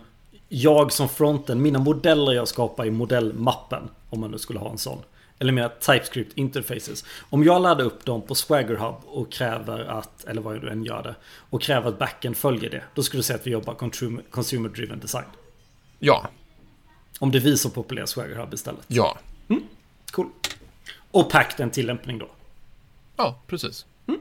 jag 0.50 0.92
som 0.92 1.10
fronten, 1.10 1.62
mina 1.62 1.80
modeller 1.80 2.32
jag 2.32 2.48
skapar 2.48 2.86
i 2.86 2.92
modellmappen, 2.92 3.90
om 4.10 4.20
man 4.20 4.32
nu 4.32 4.38
skulle 4.38 4.60
ha 4.60 4.72
en 4.72 4.78
sån. 4.78 5.00
Eller 5.40 5.52
mina 5.52 5.70
TypeScript 5.70 6.38
interfaces. 6.38 7.06
Om 7.30 7.44
jag 7.44 7.62
laddar 7.62 7.86
upp 7.86 8.06
dem 8.06 8.22
på 8.22 8.36
Swagger 8.36 8.76
Hub 8.76 8.96
och 9.06 9.32
kräver 9.32 9.80
att, 9.80 10.26
eller 10.26 10.42
vad 10.42 10.62
du 10.62 10.70
än 10.70 10.84
gör 10.84 11.04
det, 11.04 11.16
och 11.50 11.62
kräver 11.62 11.90
att 11.90 12.00
backen 12.00 12.36
följer 12.36 12.70
det. 12.70 12.84
Då 12.94 13.04
skulle 13.04 13.20
du 13.20 13.24
säga 13.24 13.40
att 13.40 13.48
vi 13.48 13.52
jobbar 13.52 13.74
consumer 14.30 14.70
driven 14.70 15.00
design. 15.00 15.26
Ja. 16.00 16.28
Om 17.20 17.32
det 17.32 17.40
visar 17.40 17.70
populär 17.70 18.06
Swagger 18.06 18.36
Hub 18.36 18.54
istället. 18.54 18.86
Ja. 18.88 19.18
Mm, 19.48 19.64
cool. 20.12 20.30
Och 21.12 21.30
Pact 21.30 21.60
en 21.60 21.70
tillämpning 21.70 22.18
då. 22.18 22.28
Ja, 23.16 23.40
precis. 23.48 23.86
Mm. 24.08 24.20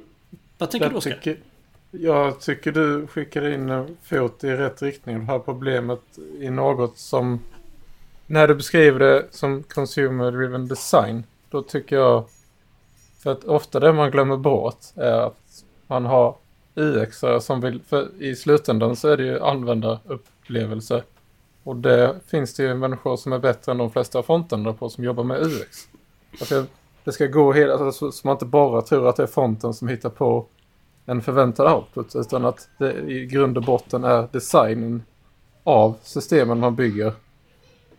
Vad 0.58 0.70
tänker 0.70 0.84
jag 0.84 0.92
du 0.92 0.96
Oskar? 0.96 1.12
Tycker, 1.12 1.38
Jag 1.90 2.40
tycker 2.40 2.72
du 2.72 3.06
skickade 3.06 3.54
in 3.54 3.70
en 3.70 3.96
fot 4.02 4.44
i 4.44 4.50
rätt 4.50 4.82
riktning. 4.82 5.18
Det 5.18 5.24
här 5.24 5.38
problemet 5.38 6.18
i 6.40 6.50
något 6.50 6.98
som... 6.98 7.40
När 8.26 8.48
du 8.48 8.54
beskriver 8.54 8.98
det 8.98 9.26
som 9.30 9.62
consumer 9.62 10.32
driven 10.32 10.68
design. 10.68 11.24
Då 11.50 11.62
tycker 11.62 11.96
jag... 11.96 12.24
För 13.18 13.32
att 13.32 13.44
ofta 13.44 13.80
det 13.80 13.92
man 13.92 14.10
glömmer 14.10 14.36
bort 14.36 14.84
är 14.94 15.20
att 15.26 15.64
man 15.86 16.04
har 16.04 16.36
UX 16.74 17.24
som 17.40 17.60
vill... 17.60 17.80
För 17.88 18.08
i 18.22 18.36
slutändan 18.36 18.96
så 18.96 19.08
är 19.08 19.16
det 19.16 19.24
ju 19.24 19.40
användarupplevelse. 19.40 21.02
Och 21.66 21.76
det 21.76 22.14
finns 22.26 22.54
det 22.54 22.62
ju 22.62 22.74
människor 22.74 23.16
som 23.16 23.32
är 23.32 23.38
bättre 23.38 23.72
än 23.72 23.78
de 23.78 23.90
flesta 23.90 24.22
frontändare 24.22 24.74
på 24.74 24.88
som 24.88 25.04
jobbar 25.04 25.24
med 25.24 25.42
UX. 25.42 25.88
Alltså, 26.40 26.64
det 27.04 27.12
ska 27.12 27.26
gå 27.26 27.52
hela... 27.52 27.74
Alltså, 27.74 28.12
så 28.12 28.26
man 28.26 28.34
inte 28.34 28.44
bara 28.44 28.82
tror 28.82 29.08
att 29.08 29.16
det 29.16 29.22
är 29.22 29.26
fronten 29.26 29.74
som 29.74 29.88
hittar 29.88 30.10
på 30.10 30.46
en 31.06 31.22
förväntad 31.22 31.74
output. 31.74 32.16
Utan 32.16 32.44
att 32.44 32.68
det 32.78 32.92
i 32.92 33.26
grund 33.26 33.56
och 33.56 33.64
botten 33.64 34.04
är 34.04 34.28
designen 34.32 35.02
av 35.64 35.94
systemen 36.02 36.60
man 36.60 36.74
bygger. 36.76 37.12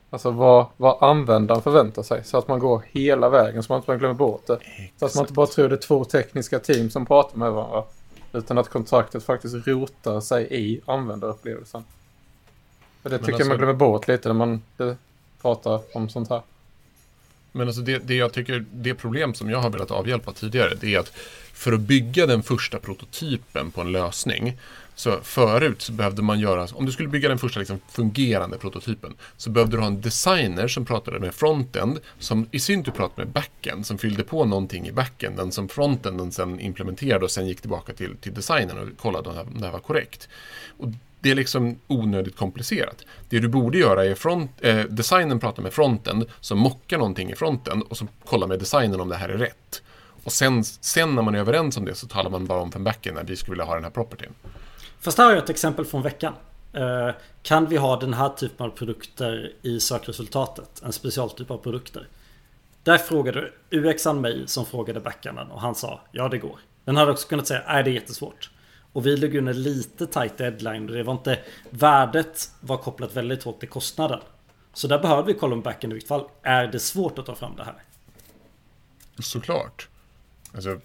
Alltså 0.10 0.32
vad, 0.32 0.66
vad 0.78 1.04
användaren 1.04 1.62
förväntar 1.62 2.04
sig. 2.04 2.24
Så 2.24 2.38
att 2.38 2.48
man 2.48 2.60
går 2.60 2.84
hela 2.92 3.30
vägen 3.30 3.64
så 3.64 3.74
man 3.74 3.82
inte 3.82 3.98
glömmer 3.98 4.16
bort 4.16 4.48
det. 4.48 4.54
Exakt. 4.54 5.00
Så 5.00 5.06
att 5.06 5.16
man 5.16 5.24
inte 5.24 5.34
bara 5.34 5.48
tror 5.48 5.70
det 5.70 5.76
är 5.76 5.78
två 5.78 6.04
tekniska 6.04 6.60
team 6.60 6.90
som 6.90 7.06
pratar 7.06 7.38
med 7.38 7.52
varandra. 7.52 7.84
Utan 8.34 8.58
att 8.58 8.70
kontraktet 8.70 9.24
faktiskt 9.24 9.68
rotar 9.68 10.20
sig 10.20 10.48
i 10.52 10.82
användarupplevelsen. 10.86 11.84
För 13.10 13.18
det 13.18 13.26
tycker 13.26 13.34
alltså, 13.34 13.42
jag 13.42 13.48
man 13.48 13.52
alltså- 13.52 13.66
glömmer 13.66 13.80
bort 13.80 14.08
lite 14.08 14.30
när 14.30 14.36
man 14.36 14.62
pratar 15.42 15.82
om 15.94 16.10
sånt 16.10 16.30
här. 16.30 16.42
Men 17.52 17.68
alltså 17.68 17.82
det, 17.82 17.98
det 17.98 18.16
jag 18.16 18.34
tycker, 18.34 18.66
det 18.72 18.96
problem 18.96 19.34
som 19.34 19.50
jag 19.50 19.60
har 19.60 19.70
velat 19.70 19.92
avhjälpa 19.92 20.32
tidigare, 20.32 20.74
det 20.82 20.96
är 20.96 21.00
att 21.00 21.12
för 21.54 21.74
att 21.74 21.80
bygga 21.80 22.26
den 22.26 22.44
första 22.44 22.80
prototypen 22.80 23.72
på 23.72 23.82
en 23.82 23.92
lösning 23.92 24.58
så 24.96 25.20
förut 25.24 25.82
så 25.82 25.92
behövde 25.92 26.22
man 26.22 26.40
göra, 26.40 26.68
om 26.74 26.86
du 26.86 26.92
skulle 26.92 27.10
bygga 27.10 27.30
den 27.30 27.38
första 27.38 27.60
liksom 27.60 27.80
fungerande 27.90 28.58
prototypen, 28.58 29.14
så 29.38 29.50
behövde 29.50 29.78
du 29.78 29.82
ha 29.82 29.88
en 29.88 30.02
designer 30.02 30.68
som 30.68 30.86
pratade 30.86 31.20
med 31.20 31.34
frontend, 31.34 32.00
som 32.20 32.48
i 32.52 32.60
sin 32.60 32.84
tur 32.84 32.92
pratade 32.92 33.26
med 33.26 33.34
backend, 33.34 33.86
som 33.86 33.98
fyllde 33.98 34.24
på 34.24 34.46
någonting 34.46 34.88
i 34.88 34.92
backenden 34.92 35.52
som 35.52 35.70
frontenden 35.70 36.32
sen 36.32 36.60
implementerade 36.60 37.26
och 37.26 37.32
sen 37.32 37.48
gick 37.48 37.62
tillbaka 37.62 37.94
till, 37.94 38.18
till 38.18 38.34
designern 38.34 38.78
och 38.78 39.02
kollade 39.02 39.30
om 39.30 39.60
det 39.60 39.66
här 39.66 39.72
var 39.72 39.80
korrekt. 39.80 40.30
Och 40.78 40.88
det 41.28 41.32
är 41.32 41.36
liksom 41.36 41.80
onödigt 41.88 42.36
komplicerat. 42.36 43.06
Det 43.30 43.40
du 43.40 43.48
borde 43.48 43.78
göra 43.78 44.06
är 44.06 44.16
front, 44.16 44.52
eh, 44.62 44.80
designen 44.80 45.40
pratar 45.40 45.64
med 45.64 45.74
fronten 45.74 46.26
som 46.40 46.60
mockar 46.60 46.98
någonting 46.98 47.32
i 47.32 47.36
fronten 47.36 47.82
och 47.82 47.98
så 47.98 48.08
kollar 48.26 48.48
med 48.48 48.60
designen 48.60 49.02
om 49.02 49.10
det 49.10 49.16
här 49.16 49.30
är 49.30 49.38
rätt. 49.38 49.82
Och 50.24 50.32
sen, 50.32 50.64
sen 50.64 51.16
när 51.16 51.22
man 51.22 51.36
är 51.36 51.40
överens 51.40 51.78
om 51.78 51.86
det 51.86 51.96
så 51.96 52.08
talar 52.08 52.30
man 52.30 52.46
bara 52.46 52.62
om 52.62 52.72
för 52.72 52.80
backen 52.80 53.16
när 53.16 53.24
vi 53.24 53.36
skulle 53.36 53.52
vilja 53.52 53.66
ha 53.66 53.76
den 53.76 53.84
här 53.84 53.92
propertyn. 53.92 54.34
Fast 55.00 55.18
här 55.18 55.26
har 55.26 55.32
jag 55.32 55.44
ett 55.44 55.50
exempel 55.50 55.86
från 55.86 56.02
veckan. 56.02 56.34
Eh, 56.74 57.10
kan 57.44 57.66
vi 57.66 57.78
ha 57.78 58.00
den 58.00 58.14
här 58.14 58.30
typen 58.30 58.66
av 58.66 58.70
produkter 58.70 59.54
i 59.62 59.80
sökresultatet? 59.80 60.82
En 60.86 60.94
specialtyp 60.94 61.52
av 61.52 61.58
produkter. 61.58 62.08
Där 62.84 62.98
frågade 62.98 63.52
UXan 63.72 64.22
mig 64.22 64.44
som 64.48 64.66
frågade 64.66 65.00
backenden 65.00 65.48
och 65.52 65.62
han 65.62 65.76
sa 65.76 66.02
ja 66.12 66.30
det 66.30 66.38
går. 66.38 66.60
Den 66.86 66.96
hade 66.96 67.12
också 67.12 67.28
kunnat 67.28 67.48
säga 67.48 67.62
nej 67.68 67.84
det 67.84 67.90
är 67.90 67.94
jättesvårt. 67.94 68.50
Och 68.98 69.06
vi 69.06 69.18
låg 69.18 69.36
under 69.36 69.54
lite 69.54 70.08
tight 70.08 70.38
deadline. 70.38 70.88
Det 70.88 71.04
var 71.04 71.14
inte... 71.14 71.40
Värdet 71.70 72.52
var 72.60 72.78
kopplat 72.78 73.16
väldigt 73.16 73.44
hårt 73.44 73.60
till 73.60 73.70
kostnaden. 73.70 74.20
Så 74.74 74.88
där 74.88 75.00
behöver 75.00 75.24
vi 75.24 75.34
kolla 75.34 75.56
om 75.56 75.62
backen 75.62 75.92
i 75.92 75.94
vilket 75.94 76.08
fall. 76.08 76.28
Är 76.42 76.68
det 76.68 76.80
svårt 76.80 77.20
att 77.20 77.26
ta 77.26 77.36
fram 77.36 77.56
det 77.56 77.64
här? 77.64 77.84
Såklart. 79.20 79.88
Alltså, 80.54 80.80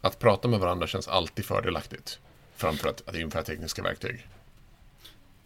att 0.00 0.18
prata 0.18 0.48
med 0.48 0.60
varandra 0.60 0.86
känns 0.86 1.08
alltid 1.08 1.44
fördelaktigt. 1.44 2.18
Framför 2.56 2.88
att, 2.88 3.08
att 3.08 3.16
införa 3.16 3.42
tekniska 3.42 3.82
verktyg. 3.82 4.28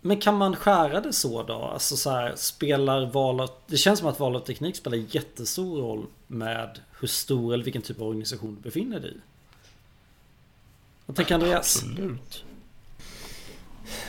Men 0.01 0.20
kan 0.20 0.35
man 0.35 0.57
skära 0.57 1.01
det 1.01 1.12
så 1.12 1.42
då? 1.42 1.55
Alltså 1.55 1.96
så 1.96 2.11
här, 2.11 2.33
spelar 2.37 3.07
val 3.07 3.40
av, 3.40 3.51
Det 3.66 3.77
känns 3.77 3.98
som 3.98 4.09
att 4.09 4.20
val 4.20 4.37
av 4.37 4.40
teknik 4.40 4.77
spelar 4.77 4.98
jättestor 5.11 5.83
roll 5.83 6.07
med 6.27 6.81
hur 7.01 7.09
stor 7.09 7.55
eller 7.55 7.64
vilken 7.64 7.83
typ 7.83 8.01
av 8.01 8.07
organisation 8.07 8.55
du 8.55 8.61
befinner 8.61 9.01
dig 9.01 9.11
i. 9.11 9.20
Vad 11.12 11.16
tänker 11.16 11.35
Andreas? 11.35 11.83
Absolut. 11.83 12.44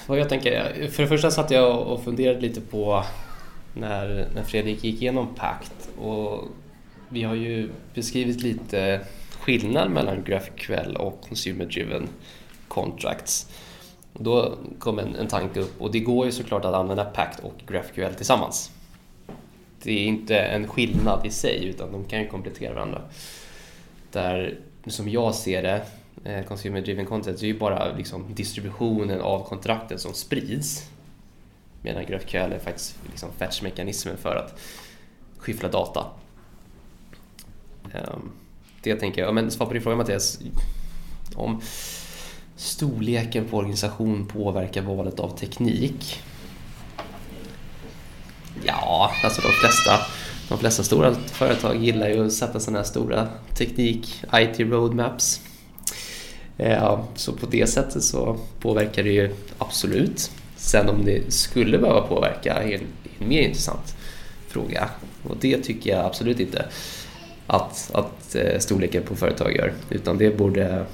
Vad 0.08 0.20
jag 0.20 0.30
tänker, 0.30 0.88
för 0.92 1.04
det 1.04 1.10
första 1.10 1.32
satt 1.32 1.52
jag 1.52 1.88
och 1.88 2.04
funderade 2.04 2.40
lite 2.40 2.62
på 2.62 3.04
när, 3.74 4.28
när 4.36 4.44
Fredrik 4.44 4.84
gick 4.84 5.02
igenom 5.02 5.36
Pact 5.36 5.90
och 5.98 6.44
vi 7.10 7.24
har 7.24 7.36
ju 7.36 7.70
beskrivit 7.94 8.42
lite 8.42 9.02
skillnad 9.40 9.92
mellan 9.92 10.24
GraphQL 10.24 10.96
och 10.96 11.22
Consumer 11.22 11.66
Driven 11.66 12.08
Contracts. 12.68 13.52
Då 14.14 14.58
kom 14.80 15.00
en, 15.00 15.16
en 15.16 15.28
tanke 15.28 15.60
upp 15.60 15.82
och 15.82 15.92
det 15.92 16.00
går 16.00 16.26
ju 16.26 16.32
såklart 16.32 16.66
att 16.66 16.76
använda 16.76 17.06
Pact 17.06 17.40
och 17.40 17.54
GraphQL 17.68 18.14
tillsammans. 18.14 18.72
Det 19.82 19.92
är 19.92 20.06
inte 20.06 20.38
en 20.38 20.68
skillnad 20.68 21.26
i 21.26 21.30
sig 21.30 21.66
utan 21.66 21.92
de 21.92 22.06
kan 22.06 22.22
ju 22.22 22.28
komplettera 22.28 22.74
varandra. 22.74 23.02
Där, 24.12 24.58
som 24.88 25.10
jag 25.10 25.36
ser 25.36 25.64
det, 25.64 25.82
Eh, 26.24 26.46
Consumer 26.46 26.82
Driven 26.82 27.06
Content 27.06 27.40
det 27.40 27.46
är 27.46 27.48
ju 27.48 27.60
bara 27.60 27.94
liksom 27.94 28.26
distributionen 28.34 29.22
av 29.22 29.48
kontrakten 29.48 30.00
som 30.00 30.14
sprids. 30.14 30.90
Medan 31.82 32.06
GraphQL 32.06 32.36
är 32.36 32.60
faktiskt 32.60 32.96
liksom 33.10 33.30
fetch-mekanismen 33.38 34.18
för 34.18 34.36
att 34.36 34.60
skyffla 35.38 35.70
data. 35.70 36.06
Ehm, 37.94 38.32
det 38.82 38.96
tänker 38.96 39.22
jag. 39.22 39.34
Men 39.34 39.52
svar 39.52 39.66
på 39.66 39.74
din 39.74 39.82
fråga 39.82 39.96
Mattias. 39.96 40.40
Om 41.36 41.62
storleken 42.56 43.46
på 43.46 43.58
organisation 43.58 44.26
påverkar 44.28 44.82
valet 44.82 45.20
av 45.20 45.38
teknik? 45.38 46.22
Ja, 48.66 49.12
alltså 49.24 49.42
de 49.42 49.48
flesta, 49.48 50.00
de 50.50 50.58
flesta 50.58 50.84
stora 50.84 51.16
företag 51.16 51.84
gillar 51.84 52.10
ju 52.10 52.26
att 52.26 52.34
sätta 52.34 52.60
sådana 52.60 52.80
här 52.80 52.86
stora 52.86 53.28
teknik, 53.58 54.24
IT 54.34 54.60
roadmaps. 54.60 55.42
Ja, 56.58 57.08
så 57.16 57.34
på 57.34 57.46
det 57.46 57.68
sättet 57.68 58.04
så 58.04 58.38
påverkar 58.60 59.04
det 59.04 59.12
ju 59.12 59.36
absolut. 59.58 60.32
Sen 60.56 60.90
om 60.90 61.06
det 61.06 61.34
skulle 61.34 61.78
behöva 61.78 62.02
påverka 62.02 62.54
är 62.54 62.74
en 62.74 63.28
mer 63.28 63.42
intressant 63.42 63.96
fråga. 64.48 64.90
Och 65.24 65.38
det 65.40 65.58
tycker 65.58 65.90
jag 65.90 66.06
absolut 66.06 66.40
inte 66.40 66.66
att, 67.48 67.92
att 67.94 68.36
eh, 68.36 68.60
storleken 68.60 69.04
på 69.04 69.16
företag 69.16 69.56
gör. 69.56 69.74
Utan 69.90 70.18
det 70.18 70.38
borde... 70.38 70.86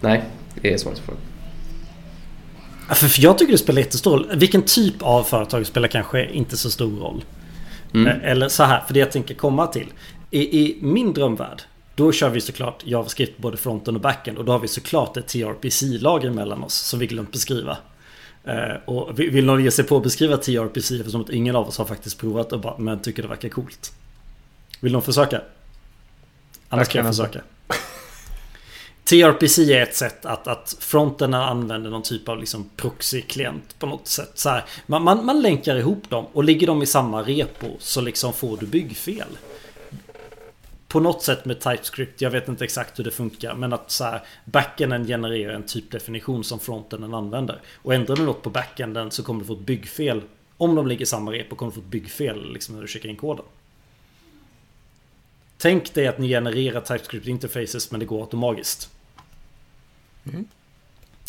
Nej, 0.00 0.22
det 0.60 0.72
är 0.72 0.78
svaret 0.78 0.98
på 0.98 1.04
frågan. 1.04 1.22
För 2.94 3.22
jag 3.22 3.38
tycker 3.38 3.52
det 3.52 3.58
spelar 3.58 3.80
jättestor 3.80 4.10
roll. 4.10 4.30
Vilken 4.36 4.62
typ 4.62 5.02
av 5.02 5.22
företag 5.22 5.66
spelar 5.66 5.88
kanske 5.88 6.30
inte 6.30 6.56
så 6.56 6.70
stor 6.70 7.00
roll. 7.00 7.24
Mm. 7.94 8.06
Eh, 8.06 8.30
eller 8.30 8.48
så 8.48 8.62
här, 8.62 8.80
för 8.86 8.94
det 8.94 9.00
jag 9.00 9.12
tänker 9.12 9.34
komma 9.34 9.66
till. 9.66 9.92
I, 10.30 10.60
I 10.60 10.78
min 10.80 11.12
drömvärld 11.12 11.62
då 11.94 12.12
kör 12.12 12.30
vi 12.30 12.40
såklart 12.40 12.82
JavaScript 12.84 13.38
både 13.38 13.56
fronten 13.56 13.94
och 13.94 14.00
backen 14.00 14.36
och 14.36 14.44
då 14.44 14.52
har 14.52 14.58
vi 14.58 14.68
såklart 14.68 15.16
ett 15.16 15.26
TRPC-lager 15.26 16.30
mellan 16.30 16.64
oss 16.64 16.74
som 16.74 16.98
vi 16.98 17.06
glömt 17.06 17.32
beskriva. 17.32 17.76
Eh, 18.44 18.76
och 18.84 19.18
vill 19.18 19.44
någon 19.44 19.64
ge 19.64 19.70
sig 19.70 19.84
på 19.84 19.96
att 19.96 20.02
beskriva 20.02 20.36
TRPC 20.36 20.90
eftersom 21.00 21.20
att 21.20 21.30
ingen 21.30 21.56
av 21.56 21.68
oss 21.68 21.78
har 21.78 21.84
faktiskt 21.84 22.18
provat 22.18 22.52
och 22.52 22.60
bara, 22.60 22.78
men 22.78 23.02
tycker 23.02 23.22
det 23.22 23.28
verkar 23.28 23.48
coolt. 23.48 23.92
Vill 24.80 24.92
någon 24.92 25.02
försöka? 25.02 25.40
Annars 26.68 26.88
kan 26.88 27.04
jag 27.04 27.16
försöka. 27.16 27.40
TRPC 29.04 29.58
är 29.58 29.82
ett 29.82 29.96
sätt 29.96 30.26
att, 30.26 30.48
att 30.48 30.76
fronten 30.80 31.34
använder 31.34 31.90
någon 31.90 32.02
typ 32.02 32.28
av 32.28 32.38
liksom 32.38 32.70
proxy-klient 32.76 33.78
på 33.78 33.86
något 33.86 34.08
sätt. 34.08 34.30
Så 34.34 34.48
här, 34.48 34.64
man, 34.86 35.02
man, 35.02 35.26
man 35.26 35.42
länkar 35.42 35.76
ihop 35.76 36.10
dem 36.10 36.26
och 36.32 36.44
ligger 36.44 36.66
de 36.66 36.82
i 36.82 36.86
samma 36.86 37.22
repo 37.22 37.66
så 37.78 38.00
liksom 38.00 38.32
får 38.32 38.56
du 38.56 38.66
byggfel. 38.66 39.28
På 40.94 41.00
något 41.00 41.22
sätt 41.22 41.44
med 41.44 41.60
TypeScript, 41.60 42.20
jag 42.20 42.30
vet 42.30 42.48
inte 42.48 42.64
exakt 42.64 42.98
hur 42.98 43.04
det 43.04 43.10
funkar, 43.10 43.54
men 43.54 43.72
att 43.72 43.90
så 43.90 44.04
här, 44.04 44.22
backenden 44.44 45.06
genererar 45.06 45.52
en 45.54 45.66
typdefinition 45.66 46.44
som 46.44 46.60
frontenden 46.60 47.14
använder. 47.14 47.60
Och 47.82 47.94
ändrar 47.94 48.16
du 48.16 48.22
något 48.22 48.42
på 48.42 48.50
backenden 48.50 49.10
så 49.10 49.22
kommer 49.22 49.40
du 49.40 49.46
få 49.46 49.52
ett 49.52 49.58
byggfel. 49.58 50.22
Om 50.56 50.74
de 50.74 50.86
ligger 50.86 51.02
i 51.02 51.06
samma 51.06 51.32
repo 51.32 51.56
kommer 51.56 51.72
du 51.72 51.74
få 51.74 51.80
ett 51.80 51.86
byggfel 51.86 52.52
liksom, 52.52 52.74
när 52.74 52.82
du 52.82 52.88
checkar 52.88 53.08
in 53.08 53.16
koden. 53.16 53.44
Tänk 55.58 55.94
dig 55.94 56.06
att 56.06 56.18
ni 56.18 56.28
genererar 56.28 56.80
TypeScript 56.80 57.26
interfaces 57.26 57.90
men 57.90 58.00
det 58.00 58.06
går 58.06 58.20
automatiskt. 58.20 58.90
Mm. 60.24 60.44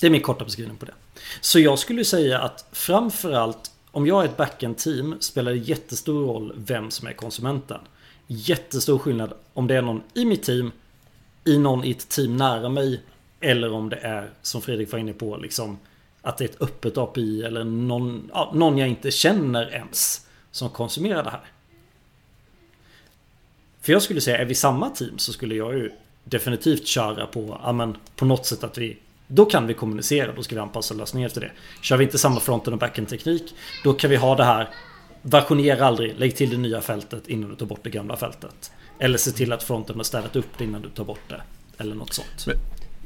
Det 0.01 0.08
är 0.08 0.12
min 0.12 0.21
korta 0.21 0.45
beskrivning 0.45 0.78
på 0.78 0.86
det. 0.86 0.93
Så 1.41 1.60
jag 1.60 1.80
skulle 1.80 2.06
säga 2.06 2.39
att 2.39 2.65
framförallt 2.71 3.71
om 3.91 4.08
jag 4.08 4.21
är 4.21 4.25
ett 4.25 4.38
backend-team 4.38 5.15
spelar 5.19 5.51
det 5.51 5.58
jättestor 5.58 6.25
roll 6.25 6.54
vem 6.56 6.91
som 6.91 7.08
är 7.08 7.13
konsumenten. 7.13 7.80
Jättestor 8.27 8.99
skillnad 8.99 9.33
om 9.53 9.67
det 9.67 9.75
är 9.75 9.81
någon 9.81 10.03
i 10.13 10.25
mitt 10.25 10.43
team, 10.43 10.71
i 11.43 11.57
någon 11.57 11.83
i 11.83 11.91
ett 11.91 12.09
team 12.09 12.38
nära 12.38 12.69
mig 12.69 13.01
eller 13.39 13.73
om 13.73 13.89
det 13.89 13.95
är 13.95 14.29
som 14.41 14.61
Fredrik 14.61 14.91
var 14.91 14.99
inne 14.99 15.13
på 15.13 15.38
liksom 15.38 15.77
att 16.21 16.38
det 16.38 16.43
är 16.43 16.49
ett 16.49 16.61
öppet 16.61 16.97
API 16.97 17.43
eller 17.43 17.63
någon, 17.63 18.29
ja, 18.33 18.51
någon 18.53 18.77
jag 18.77 18.89
inte 18.89 19.11
känner 19.11 19.73
ens 19.73 20.27
som 20.51 20.69
konsumerar 20.69 21.23
det 21.23 21.29
här. 21.29 21.41
För 23.81 23.93
jag 23.93 24.01
skulle 24.01 24.21
säga, 24.21 24.38
är 24.38 24.45
vi 24.45 24.55
samma 24.55 24.89
team 24.89 25.17
så 25.17 25.33
skulle 25.33 25.55
jag 25.55 25.73
ju 25.73 25.91
definitivt 26.23 26.88
köra 26.88 27.27
på, 27.27 27.59
amen, 27.63 27.97
på 28.15 28.25
något 28.25 28.45
sätt 28.45 28.63
att 28.63 28.77
vi 28.77 28.97
Då 29.27 29.45
kan 29.45 29.67
vi 29.67 29.73
kommunicera, 29.73 30.33
då 30.35 30.43
ska 30.43 30.55
vi 30.55 30.61
anpassa 30.61 30.93
lösningen 30.93 31.27
efter 31.27 31.41
det. 31.41 31.51
Kör 31.81 31.97
vi 31.97 32.03
inte 32.03 32.17
samma 32.17 32.39
fronten 32.39 32.73
och 32.73 32.79
backend 32.79 33.07
teknik, 33.07 33.55
då 33.83 33.93
kan 33.93 34.09
vi 34.09 34.15
ha 34.15 34.35
det 34.35 34.43
här 34.43 34.69
Versionera 35.27 35.85
aldrig, 35.85 36.19
lägg 36.19 36.35
till 36.35 36.49
det 36.49 36.57
nya 36.57 36.81
fältet 36.81 37.27
innan 37.27 37.49
du 37.49 37.55
tar 37.55 37.65
bort 37.65 37.79
det 37.83 37.89
gamla 37.89 38.17
fältet. 38.17 38.71
Eller 38.99 39.17
se 39.17 39.31
till 39.31 39.53
att 39.53 39.63
fronten 39.63 39.95
har 39.95 40.03
städat 40.03 40.35
upp 40.35 40.57
det 40.57 40.63
innan 40.63 40.81
du 40.81 40.89
tar 40.89 41.03
bort 41.03 41.29
det. 41.29 41.41
Eller 41.77 41.95
något 41.95 42.13
sånt. 42.13 42.47
Men, 42.47 42.55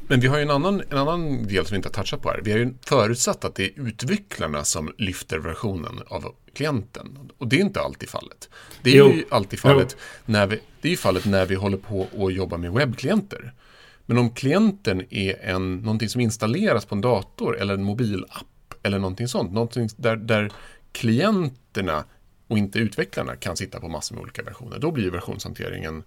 men 0.08 0.20
vi 0.20 0.28
har 0.28 0.38
ju 0.38 0.44
en 0.44 0.52
annan, 0.52 0.82
en 0.90 0.98
annan 0.98 1.48
del 1.48 1.66
som 1.66 1.74
vi 1.74 1.76
inte 1.76 1.90
har 1.90 1.94
touchat 1.94 2.22
på 2.22 2.30
här. 2.30 2.42
Vi 2.44 2.52
har 2.52 2.60
ju 2.60 2.74
förutsatt 2.86 3.46
att 3.46 3.56
det 3.56 3.64
är 3.66 3.88
utvecklarna 3.88 4.64
som 4.64 4.94
lyfter 4.98 5.40
versionen 5.40 6.02
av 6.08 6.36
klienten. 6.54 7.32
Och 7.38 7.48
det 7.48 7.56
är 7.56 7.62
inte 7.62 7.82
alltid 7.82 8.10
fallet. 8.10 8.50
Det 8.82 8.90
är 8.90 8.96
jo. 8.96 9.12
ju 9.12 9.24
alltid 9.30 9.60
fallet 9.60 9.98
när 10.26 10.48
vi, 10.48 10.60
det 10.82 10.88
är 10.88 10.92
ju 10.92 10.98
fallet 10.98 11.26
när 11.26 11.46
vi 11.46 11.56
håller 11.56 11.78
på 11.78 12.08
och 12.18 12.32
jobbar 12.32 12.58
med 12.58 12.72
webbklienter. 12.72 13.54
Men 14.06 14.18
om 14.18 14.30
klienten 14.30 15.06
är 15.10 15.42
en, 15.42 15.76
någonting 15.76 16.10
som 16.10 16.22
installeras 16.22 16.86
på 16.86 16.96
en 16.96 17.02
dator 17.02 17.58
eller 17.58 17.74
en 17.74 17.84
mobilapp 17.84 18.46
eller 18.84 19.00
någonting 19.00 19.28
sånt. 19.28 19.52
Någonting 19.52 19.90
där, 19.98 20.16
där 20.16 20.52
klienterna 20.92 22.04
och 22.48 22.58
inte 22.58 22.80
utvecklarna 22.80 23.36
kan 23.36 23.58
sitta 23.58 23.80
på 23.80 23.88
massor 23.88 24.16
med 24.16 24.22
olika 24.22 24.44
versioner. 24.44 24.80
Då 24.80 24.92
blir 24.92 25.12
versionshanteringen 25.12 26.04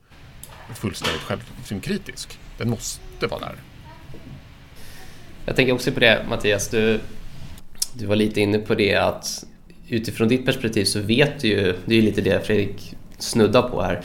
fullständigt 0.74 1.20
självkritisk. 1.20 2.38
Den 2.58 2.70
måste 2.70 3.26
vara 3.26 3.40
där. 3.40 3.54
Jag 5.46 5.56
tänker 5.56 5.72
också 5.72 5.92
på 5.92 6.00
det 6.00 6.26
Mattias, 6.28 6.68
du, 6.68 7.00
du 7.94 8.06
var 8.06 8.16
lite 8.16 8.40
inne 8.40 8.58
på 8.58 8.74
det 8.74 8.94
att 8.94 9.44
utifrån 9.88 10.28
ditt 10.28 10.46
perspektiv 10.46 10.84
så 10.84 11.00
vet 11.00 11.40
du 11.40 11.48
ju, 11.48 11.74
det 11.84 11.94
är 11.94 11.96
ju 11.96 12.02
lite 12.02 12.20
det 12.20 12.46
Fredrik 12.46 12.94
snuddar 13.18 13.62
på 13.62 13.82
här, 13.82 14.04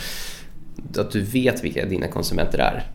att 0.98 1.12
du 1.12 1.22
vet 1.22 1.64
vilka 1.64 1.86
dina 1.86 2.08
konsumenter 2.08 2.60
är. 2.60 2.92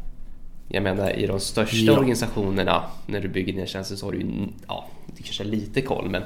Jag 0.69 0.83
menar 0.83 1.11
i 1.11 1.27
de 1.27 1.41
största 1.41 1.77
ja. 1.77 1.93
organisationerna 1.93 2.83
när 3.07 3.21
du 3.21 3.29
bygger 3.29 3.53
dina 3.53 3.67
tjänster 3.67 3.97
så 3.97 4.07
har 4.07 4.13
du 4.13 4.19
ju, 4.19 4.27
ja, 4.67 4.89
kanske 5.17 5.45
lite 5.45 5.83
koll 5.83 6.11
men 6.11 6.23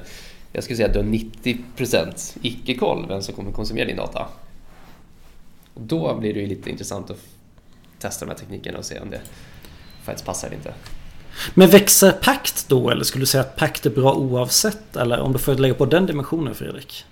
jag 0.56 0.64
skulle 0.64 0.76
säga 0.76 0.88
att 0.88 0.94
du 0.94 0.98
har 0.98 1.06
90% 1.06 2.38
icke-koll 2.42 3.08
vem 3.08 3.22
som 3.22 3.34
kommer 3.34 3.52
konsumera 3.52 3.86
din 3.86 3.96
data. 3.96 4.28
Och 5.74 5.80
då 5.82 6.14
blir 6.14 6.34
det 6.34 6.40
ju 6.40 6.46
lite 6.46 6.70
intressant 6.70 7.10
att 7.10 7.18
testa 7.98 8.24
de 8.24 8.30
här 8.30 8.38
teknikerna 8.38 8.78
och 8.78 8.84
se 8.84 9.00
om 9.00 9.10
det 9.10 9.20
faktiskt 10.04 10.26
passar 10.26 10.48
eller 10.48 10.56
inte. 10.56 10.74
Men 11.54 11.70
växer 11.70 12.12
Pact 12.12 12.68
då 12.68 12.90
eller 12.90 13.04
skulle 13.04 13.22
du 13.22 13.26
säga 13.26 13.40
att 13.40 13.56
Pact 13.56 13.86
är 13.86 13.90
bra 13.90 14.14
oavsett? 14.14 14.96
Eller 14.96 15.20
om 15.20 15.32
du 15.32 15.38
får 15.38 15.54
lägga 15.54 15.74
på 15.74 15.86
den 15.86 16.06
dimensionen 16.06 16.54
Fredrik? 16.54 17.04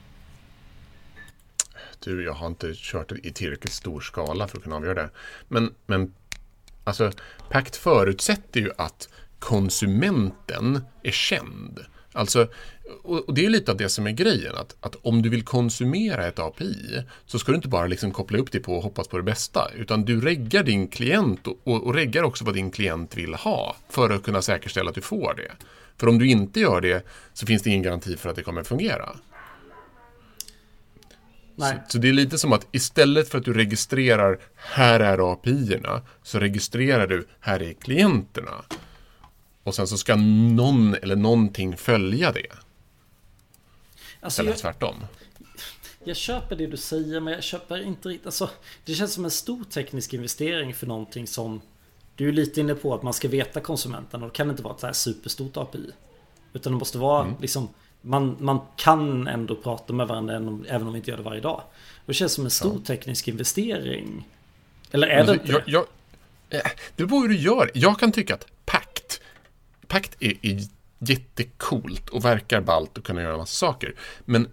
Du, 1.99 2.25
jag 2.25 2.33
har 2.33 2.47
inte 2.47 2.73
kört 2.75 3.13
i 3.13 3.33
tillräckligt 3.33 3.73
stor 3.73 4.01
skala 4.01 4.49
för 4.49 4.59
att 4.59 4.65
kunna 4.65 4.77
avgöra 4.77 4.95
det. 4.95 5.11
Men, 5.49 5.75
men 5.87 6.15
alltså, 6.85 7.13
Pact 7.51 7.77
förutsätter 7.77 8.61
ju 8.61 8.71
att 8.79 9.09
konsumenten 9.39 10.85
är 11.03 11.13
känd. 11.13 11.81
Alltså, 12.17 12.49
och 13.03 13.35
det 13.35 13.47
är 13.47 13.51
lite 13.51 13.71
av 13.71 13.77
det 13.77 13.89
som 13.89 14.07
är 14.07 14.11
grejen, 14.11 14.55
att, 14.55 14.77
att 14.81 14.97
om 15.03 15.23
du 15.23 15.29
vill 15.29 15.45
konsumera 15.45 16.27
ett 16.27 16.39
API 16.39 17.03
så 17.27 17.39
ska 17.39 17.53
du 17.53 17.57
inte 17.57 17.69
bara 17.69 17.87
liksom 17.87 18.11
koppla 18.13 18.39
upp 18.39 18.53
dig 18.53 18.63
på 18.63 18.77
och 18.77 18.83
hoppas 18.83 19.09
på 19.09 19.17
det 19.17 19.23
bästa, 19.23 19.71
utan 19.77 20.05
du 20.05 20.21
reggar 20.21 20.63
din 20.63 20.89
klient 20.89 21.47
och, 21.47 21.61
och, 21.65 21.85
och 21.85 21.95
reggar 21.95 22.23
också 22.23 22.45
vad 22.45 22.55
din 22.55 22.71
klient 22.71 23.17
vill 23.17 23.35
ha 23.35 23.77
för 23.89 24.11
att 24.11 24.23
kunna 24.23 24.43
säkerställa 24.43 24.89
att 24.89 24.95
du 24.95 25.01
får 25.01 25.35
det. 25.37 25.53
För 25.97 26.09
om 26.09 26.19
du 26.19 26.29
inte 26.29 26.61
gör 26.61 26.81
det 26.81 27.07
så 27.33 27.47
finns 27.47 27.63
det 27.63 27.71
ingen 27.71 27.83
garanti 27.83 28.17
för 28.17 28.31
att 28.31 28.37
det 28.37 28.43
kommer 28.43 28.63
fungera. 28.63 29.17
Så, 31.57 31.73
så, 31.89 31.99
det 31.99 32.09
är 32.09 32.13
lite 32.13 32.39
som 32.39 32.53
att 32.53 32.67
istället 32.73 33.29
för 33.29 33.39
att 33.39 33.45
du 33.45 33.53
registrerar 33.53 34.39
här 34.57 35.01
är 35.01 35.33
API-erna 35.33 36.03
så 36.23 36.39
registrerar 36.39 37.07
du 37.07 37.27
här 37.41 37.63
är 37.63 37.73
klienterna. 37.73 38.65
Och 39.65 39.75
sen 39.75 39.87
så 39.87 39.99
ska 39.99 40.17
någon 40.17 40.95
eller 40.95 41.17
någonting 41.17 41.77
följa 41.77 42.33
det. 42.33 42.47
Alltså 44.21 44.43
eller 44.43 44.51
jag, 44.51 44.59
tvärtom. 44.59 44.95
Jag 46.05 46.17
köper 46.17 46.57
det 46.57 46.67
du 46.67 46.77
säger 46.77 47.21
men 47.21 47.33
jag 47.33 47.43
köper 47.43 47.83
inte 47.83 48.09
riktigt. 48.09 48.27
Alltså, 48.27 48.51
det 48.85 48.95
känns 48.95 49.13
som 49.13 49.25
en 49.25 49.31
stor 49.31 49.65
teknisk 49.65 50.15
investering 50.15 50.75
för 50.75 50.87
någonting 50.87 51.27
som 51.27 51.61
du 52.17 52.29
är 52.29 52.33
lite 52.33 52.61
inne 52.61 52.75
på 52.75 52.95
att 52.95 53.03
man 53.03 53.13
ska 53.13 53.29
veta 53.29 53.61
konsumenten 53.61 54.23
och 54.23 54.29
det 54.29 54.35
kan 54.35 54.51
inte 54.51 54.63
vara 54.63 54.75
ett 54.75 54.81
så 54.81 54.87
här 54.87 54.93
superstort 54.93 55.57
API. 55.57 55.91
Utan 56.53 56.73
det 56.73 56.79
måste 56.79 56.99
vara 56.99 57.25
mm. 57.25 57.35
liksom 57.41 57.69
man, 58.05 58.37
man 58.41 58.61
kan 58.77 59.27
ändå 59.27 59.57
prata 59.57 59.93
med 59.93 60.09
varandra 60.09 60.35
även 60.69 60.87
om 60.87 60.93
vi 60.93 60.99
inte 60.99 61.11
gör 61.11 61.17
det 61.17 61.23
varje 61.23 61.41
dag. 61.41 61.63
Det 62.07 62.15
känns 62.15 62.33
som 62.33 62.45
en 62.45 62.51
stor 62.51 62.75
ja. 62.75 62.87
teknisk 62.87 63.29
investering. 63.29 64.29
Eller 64.91 65.07
är 65.07 65.19
alltså, 65.19 65.35
det 65.35 65.41
inte 65.41 65.53
jag, 65.53 65.63
jag, 65.67 66.61
eh, 66.61 66.71
Det 66.97 67.07
beror 67.07 67.23
hur 67.23 67.29
du 67.29 67.37
gör. 67.37 67.71
Jag 67.75 67.99
kan 67.99 68.13
tycka 68.13 68.35
att 68.35 68.47
Pact 68.65 68.94
Pact 69.95 70.17
är, 70.21 70.35
är 70.43 70.61
jättecoolt 70.99 72.09
och 72.09 72.25
verkar 72.25 72.61
ballt 72.61 72.99
och 72.99 73.05
kunna 73.05 73.23
göra 73.23 73.37
massa 73.37 73.55
saker. 73.55 73.95
Men 74.25 74.49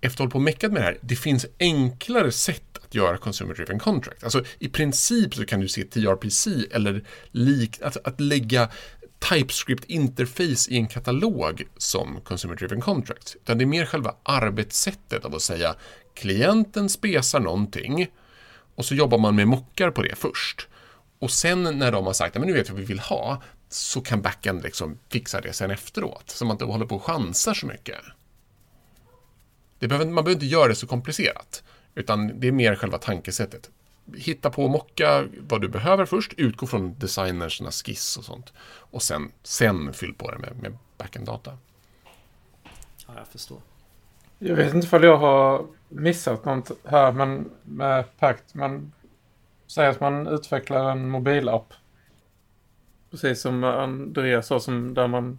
efter 0.00 0.14
att 0.14 0.18
ha 0.18 0.22
hållit 0.24 0.32
på 0.32 0.38
och 0.38 0.42
meckat 0.42 0.72
med 0.72 0.82
det 0.82 0.84
här, 0.84 0.98
det 1.00 1.16
finns 1.16 1.46
enklare 1.60 2.32
sätt 2.32 2.78
att 2.84 2.94
göra 2.94 3.18
Consumer 3.18 3.54
Driven 3.54 3.78
Contract. 3.78 4.24
Alltså 4.24 4.44
i 4.58 4.68
princip 4.68 5.34
så 5.34 5.46
kan 5.46 5.60
du 5.60 5.68
se 5.68 5.84
TRPC 5.84 6.46
eller 6.70 7.04
lik, 7.30 7.82
alltså, 7.82 8.00
att 8.04 8.20
lägga 8.20 8.68
TypeScript 9.18 9.84
interface 9.84 10.70
i 10.70 10.76
en 10.76 10.86
katalog 10.86 11.62
som 11.76 12.20
Consumer 12.20 12.56
Driven 12.56 12.80
Contract. 12.80 13.36
Utan 13.42 13.58
det 13.58 13.64
är 13.64 13.66
mer 13.66 13.86
själva 13.86 14.14
arbetssättet 14.22 15.24
av 15.24 15.34
att 15.34 15.42
säga 15.42 15.74
klienten 16.14 16.88
spesar 16.88 17.40
någonting 17.40 18.06
och 18.74 18.84
så 18.84 18.94
jobbar 18.94 19.18
man 19.18 19.36
med 19.36 19.48
mockar 19.48 19.90
på 19.90 20.02
det 20.02 20.14
först. 20.14 20.68
Och 21.18 21.30
sen 21.30 21.78
när 21.78 21.92
de 21.92 22.06
har 22.06 22.12
sagt 22.12 22.36
att 22.36 22.46
nu 22.46 22.52
vet 22.52 22.68
vi 22.68 22.72
vad 22.72 22.80
vi 22.80 22.86
vill 22.86 22.98
ha, 22.98 23.42
så 23.76 24.00
kan 24.00 24.22
backend 24.22 24.62
liksom 24.62 24.98
fixa 25.08 25.40
det 25.40 25.52
sen 25.52 25.70
efteråt. 25.70 26.30
Så 26.30 26.44
man 26.44 26.54
inte 26.54 26.64
håller 26.64 26.86
på 26.86 26.96
och 26.96 27.02
chansar 27.02 27.54
så 27.54 27.66
mycket. 27.66 27.96
Behöver, 29.78 30.06
man 30.06 30.24
behöver 30.24 30.32
inte 30.32 30.46
göra 30.46 30.68
det 30.68 30.74
så 30.74 30.86
komplicerat. 30.86 31.62
Utan 31.94 32.40
det 32.40 32.48
är 32.48 32.52
mer 32.52 32.74
själva 32.74 32.98
tankesättet. 32.98 33.70
Hitta 34.14 34.50
på 34.50 34.64
och 34.64 34.70
mocka 34.70 35.24
vad 35.38 35.60
du 35.60 35.68
behöver 35.68 36.04
först, 36.06 36.32
utgå 36.36 36.66
från 36.66 36.98
designersernas 36.98 37.82
skiss 37.82 38.16
och 38.16 38.24
sånt. 38.24 38.52
Och 38.66 39.02
sen, 39.02 39.32
sen 39.42 39.92
fyll 39.92 40.14
på 40.14 40.30
det 40.30 40.38
med, 40.38 40.56
med 40.62 40.78
backend-data. 40.98 41.58
Ja, 43.06 43.14
jag 43.16 43.28
förstår. 43.28 43.60
Jag 44.38 44.56
vet 44.56 44.74
inte 44.74 44.96
om 44.96 45.02
jag 45.02 45.16
har 45.16 45.66
missat 45.88 46.44
något 46.44 46.70
här 46.84 47.12
men 47.12 47.50
med 47.62 48.18
Pact. 48.18 48.54
Man 48.54 48.92
säger 49.66 49.90
att 49.90 50.00
man 50.00 50.26
utvecklar 50.26 50.90
en 50.90 51.08
mobilapp 51.08 51.74
Precis 53.16 53.40
som 53.40 53.64
Andreas 53.64 54.46
sa, 54.46 54.60
som 54.60 54.94
där 54.94 55.08
man... 55.08 55.38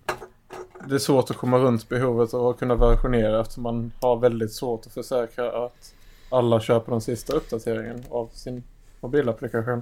Det 0.88 0.96
är 0.96 1.00
svårt 1.00 1.32
att 1.32 1.38
komma 1.38 1.58
runt 1.58 1.90
behovet 1.90 2.34
av 2.34 2.48
att 2.48 2.60
kunna 2.60 2.76
versionera 2.76 3.42
eftersom 3.42 3.64
man 3.64 3.92
har 4.02 4.18
väldigt 4.18 4.54
svårt 4.54 4.86
att 4.86 4.94
försäkra 4.94 5.66
att 5.66 5.94
alla 6.30 6.60
köper 6.60 6.92
den 6.92 7.02
sista 7.02 7.34
uppdateringen 7.34 8.04
av 8.10 8.30
sin 8.34 8.64
mobilapplikation. 9.00 9.82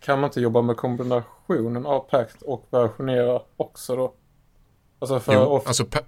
Kan 0.00 0.20
man 0.20 0.28
inte 0.28 0.40
jobba 0.40 0.62
med 0.62 0.76
kombinationen 0.76 1.86
av 1.86 2.00
Pact 2.00 2.42
och 2.42 2.66
versionera 2.70 3.40
också 3.56 3.96
då? 3.96 4.12
Alltså 4.98 5.20
för... 5.20 5.34
Jo, 5.34 5.62
alltså 5.66 5.84
pa 5.84 5.98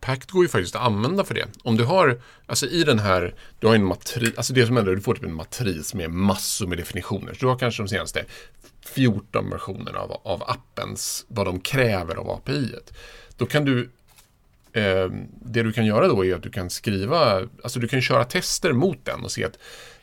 Pact 0.00 0.30
går 0.30 0.44
ju 0.44 0.48
faktiskt 0.48 0.76
att 0.76 0.82
använda 0.82 1.24
för 1.24 1.34
det. 1.34 1.46
Om 1.62 1.76
du 1.76 1.84
har, 1.84 2.20
alltså 2.46 2.66
i 2.66 2.84
den 2.84 2.98
här, 2.98 3.34
du 3.60 3.66
har 3.66 3.74
en 3.74 3.84
matris, 3.84 4.32
alltså 4.36 4.52
det 4.52 4.66
som 4.66 4.76
händer, 4.76 4.94
du 4.94 5.00
får 5.00 5.14
typ 5.14 5.24
en 5.24 5.34
matris 5.34 5.94
med 5.94 6.10
massor 6.10 6.66
med 6.66 6.78
definitioner. 6.78 7.34
Så 7.34 7.40
du 7.40 7.46
har 7.46 7.58
kanske 7.58 7.82
de 7.82 7.88
senaste 7.88 8.24
14 8.80 9.50
versionerna 9.50 9.98
av, 9.98 10.20
av 10.24 10.42
appens, 10.42 11.26
vad 11.28 11.46
de 11.46 11.60
kräver 11.60 12.14
av 12.14 12.30
API. 12.30 12.52
-et. 12.52 12.92
Då 13.36 13.46
kan 13.46 13.64
du 13.64 13.90
eh, 14.72 15.10
det 15.42 15.62
du 15.62 15.72
kan 15.72 15.86
göra 15.86 16.08
då 16.08 16.24
är 16.24 16.34
att 16.34 16.42
du 16.42 16.50
kan 16.50 16.70
skriva, 16.70 17.48
alltså 17.62 17.80
du 17.80 17.88
kan 17.88 18.02
köra 18.02 18.24
tester 18.24 18.72
mot 18.72 19.04
den 19.04 19.24
och 19.24 19.30
se 19.30 19.44
att 19.44 19.58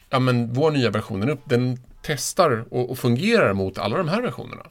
ja, 0.10 0.20
men 0.20 0.54
vår 0.54 0.72
nya 0.72 0.90
version, 0.90 1.20
den, 1.20 1.30
upp, 1.30 1.42
den 1.46 1.80
testar 2.02 2.66
och, 2.70 2.92
och 2.92 2.98
fungerar 2.98 3.54
mot 3.54 3.78
alla 3.78 3.98
de 3.98 4.08
här 4.08 4.22
versionerna. 4.22 4.66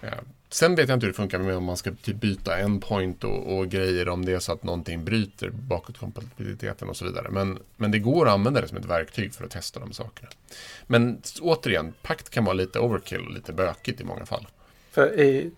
Eh, 0.00 0.18
Sen 0.52 0.74
vet 0.74 0.88
jag 0.88 0.96
inte 0.96 1.06
hur 1.06 1.12
det 1.12 1.16
funkar 1.16 1.38
med 1.38 1.56
om 1.56 1.64
man 1.64 1.76
ska 1.76 1.90
typ 2.02 2.16
byta 2.16 2.58
endpoint 2.58 3.24
och, 3.24 3.58
och 3.58 3.68
grejer 3.68 4.08
om 4.08 4.24
det 4.24 4.32
är 4.32 4.38
så 4.38 4.52
att 4.52 4.62
någonting 4.62 5.04
bryter 5.04 5.50
bakåtkompatibiliteten 5.50 6.88
och 6.88 6.96
så 6.96 7.04
vidare. 7.04 7.26
Men, 7.30 7.58
men 7.76 7.90
det 7.90 7.98
går 7.98 8.26
att 8.26 8.32
använda 8.32 8.60
det 8.60 8.68
som 8.68 8.78
ett 8.78 8.84
verktyg 8.84 9.34
för 9.34 9.44
att 9.44 9.50
testa 9.50 9.80
de 9.80 9.92
sakerna. 9.92 10.28
Men 10.86 11.22
återigen, 11.40 11.92
pakt 12.02 12.30
kan 12.30 12.44
vara 12.44 12.54
lite 12.54 12.78
overkill 12.78 13.26
och 13.26 13.32
lite 13.32 13.52
bökigt 13.52 14.00
i 14.00 14.04
många 14.04 14.26
fall. 14.26 14.46
För 14.90 15.20
i, 15.20 15.50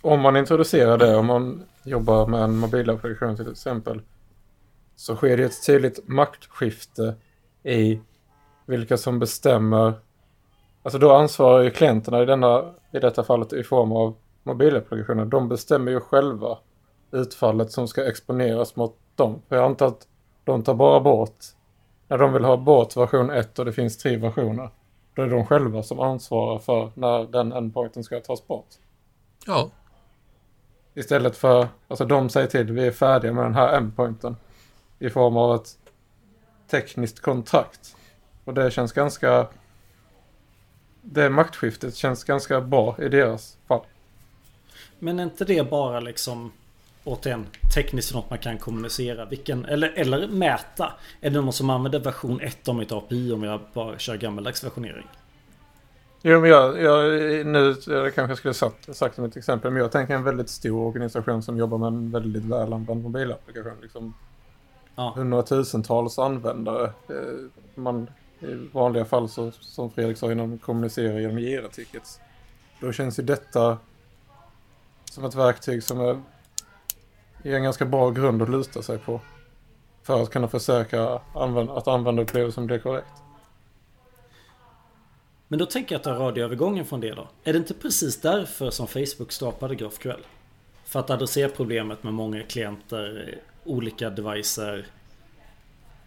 om 0.00 0.20
man 0.20 0.36
introducerar 0.36 0.98
det, 0.98 1.16
om 1.16 1.26
man 1.26 1.62
jobbar 1.82 2.26
med 2.26 2.40
en 2.40 2.56
mobilapplikation 2.56 3.36
till 3.36 3.50
exempel, 3.50 4.00
så 4.96 5.16
sker 5.16 5.36
det 5.36 5.44
ett 5.44 5.66
tydligt 5.66 6.08
maktskifte 6.08 7.14
i 7.62 8.00
vilka 8.66 8.96
som 8.96 9.18
bestämmer. 9.18 9.92
Alltså 10.82 10.98
då 10.98 11.12
ansvarar 11.12 11.62
ju 11.62 11.70
klienterna 11.70 12.22
i, 12.22 12.26
denna, 12.26 12.74
i 12.92 12.98
detta 12.98 13.24
fallet 13.24 13.52
i 13.52 13.62
form 13.62 13.92
av 13.92 14.16
mobilapplikationer, 14.42 15.24
de 15.24 15.48
bestämmer 15.48 15.92
ju 15.92 16.00
själva 16.00 16.58
utfallet 17.10 17.72
som 17.72 17.88
ska 17.88 18.08
exponeras 18.08 18.76
mot 18.76 18.96
dem. 19.14 19.42
För 19.48 19.56
jag 19.56 19.64
antar 19.64 19.86
att 19.86 20.06
de 20.44 20.62
tar 20.62 20.74
bara 20.74 21.00
bort, 21.00 21.38
när 22.08 22.18
de 22.18 22.32
vill 22.32 22.44
ha 22.44 22.56
bort 22.56 22.96
version 22.96 23.30
1 23.30 23.58
och 23.58 23.64
det 23.64 23.72
finns 23.72 23.98
tre 23.98 24.16
versioner, 24.16 24.70
då 25.14 25.22
är 25.22 25.26
det 25.26 25.36
de 25.36 25.46
själva 25.46 25.82
som 25.82 26.00
ansvarar 26.00 26.58
för 26.58 26.92
när 26.94 27.24
den 27.24 27.52
endpointen 27.52 28.04
ska 28.04 28.20
tas 28.20 28.46
bort. 28.46 28.68
Ja. 29.46 29.70
Istället 30.94 31.36
för, 31.36 31.68
alltså 31.88 32.04
de 32.04 32.28
säger 32.28 32.46
till, 32.46 32.72
vi 32.72 32.86
är 32.86 32.90
färdiga 32.90 33.32
med 33.32 33.44
den 33.44 33.54
här 33.54 33.76
endpointen. 33.76 34.36
I 34.98 35.10
form 35.10 35.36
av 35.36 35.54
ett 35.54 35.68
tekniskt 36.70 37.20
kontrakt. 37.20 37.96
Och 38.44 38.54
det 38.54 38.70
känns 38.70 38.92
ganska, 38.92 39.46
det 41.02 41.30
maktskiftet 41.30 41.94
känns 41.94 42.24
ganska 42.24 42.60
bra 42.60 42.96
i 42.98 43.08
deras 43.08 43.58
fall. 43.66 43.80
Men 45.04 45.18
är 45.18 45.22
inte 45.22 45.44
det 45.44 45.70
bara 45.70 46.00
liksom 46.00 46.52
återigen 47.04 47.46
tekniskt 47.74 48.14
något 48.14 48.30
man 48.30 48.38
kan 48.38 48.58
kommunicera? 48.58 49.24
Vilken, 49.24 49.64
eller, 49.64 49.88
eller 49.96 50.28
mäta? 50.28 50.92
Är 51.20 51.30
det 51.30 51.40
någon 51.40 51.52
som 51.52 51.70
använder 51.70 51.98
version 51.98 52.40
1 52.40 52.68
av 52.68 52.74
mitt 52.74 52.92
API 52.92 53.32
om 53.32 53.42
jag 53.42 53.60
bara 53.74 53.98
kör 53.98 54.16
gammaldags 54.16 54.64
versionering? 54.64 55.06
Jo, 56.22 56.40
men 56.40 56.50
jag, 56.50 56.82
jag 56.82 57.02
nu 57.46 57.76
jag 57.86 58.14
kanske 58.14 58.36
skulle 58.36 58.54
sagt, 58.54 58.96
sagt 58.96 59.14
som 59.14 59.24
ett 59.24 59.36
exempel, 59.36 59.70
men 59.70 59.82
jag 59.82 59.92
tänker 59.92 60.14
en 60.14 60.24
väldigt 60.24 60.48
stor 60.48 60.86
organisation 60.86 61.42
som 61.42 61.58
jobbar 61.58 61.78
med 61.78 61.86
en 61.86 62.10
väldigt 62.10 62.44
väl 62.44 62.72
använd 62.72 63.02
mobilapplikation. 63.02 63.72
Liksom 63.82 64.14
Ja. 64.94 65.12
hundratusentals 65.16 66.18
användare. 66.18 66.84
Eh, 66.84 67.14
Man, 67.74 68.10
I 68.40 68.54
vanliga 68.72 69.04
fall 69.04 69.28
så, 69.28 69.50
som 69.60 69.90
Fredrik 69.90 70.18
sa 70.18 70.32
innan, 70.32 70.58
kommunicerar 70.58 71.18
genom 71.18 71.38
Jira-tickets. 71.38 72.20
Då 72.80 72.92
känns 72.92 73.18
ju 73.18 73.22
detta 73.22 73.78
som 75.12 75.24
ett 75.24 75.34
verktyg 75.34 75.82
som 75.82 76.00
är, 76.00 76.22
är 77.42 77.54
en 77.54 77.62
ganska 77.62 77.84
bra 77.84 78.10
grund 78.10 78.42
att 78.42 78.50
luta 78.50 78.82
sig 78.82 78.98
på. 78.98 79.20
För 80.02 80.22
att 80.22 80.30
kunna 80.30 80.48
försäkra 80.48 81.20
använd, 81.34 81.70
att 81.70 81.88
användarupplevelsen 81.88 82.66
blir 82.66 82.78
korrekt. 82.78 83.22
Men 85.48 85.58
då 85.58 85.66
tänker 85.66 85.94
jag 85.94 85.98
att 85.98 86.04
ta 86.04 86.14
radioövergången 86.14 86.84
från 86.84 87.00
det 87.00 87.14
då. 87.14 87.28
Är 87.44 87.52
det 87.52 87.58
inte 87.58 87.74
precis 87.74 88.20
därför 88.20 88.70
som 88.70 88.86
Facebook 88.86 89.32
skapade 89.32 89.74
GraphQL? 89.74 90.26
För 90.84 91.00
att 91.00 91.10
adressera 91.10 91.48
problemet 91.48 92.02
med 92.02 92.14
många 92.14 92.42
klienter, 92.42 93.38
olika 93.64 94.10
devicer, 94.10 94.86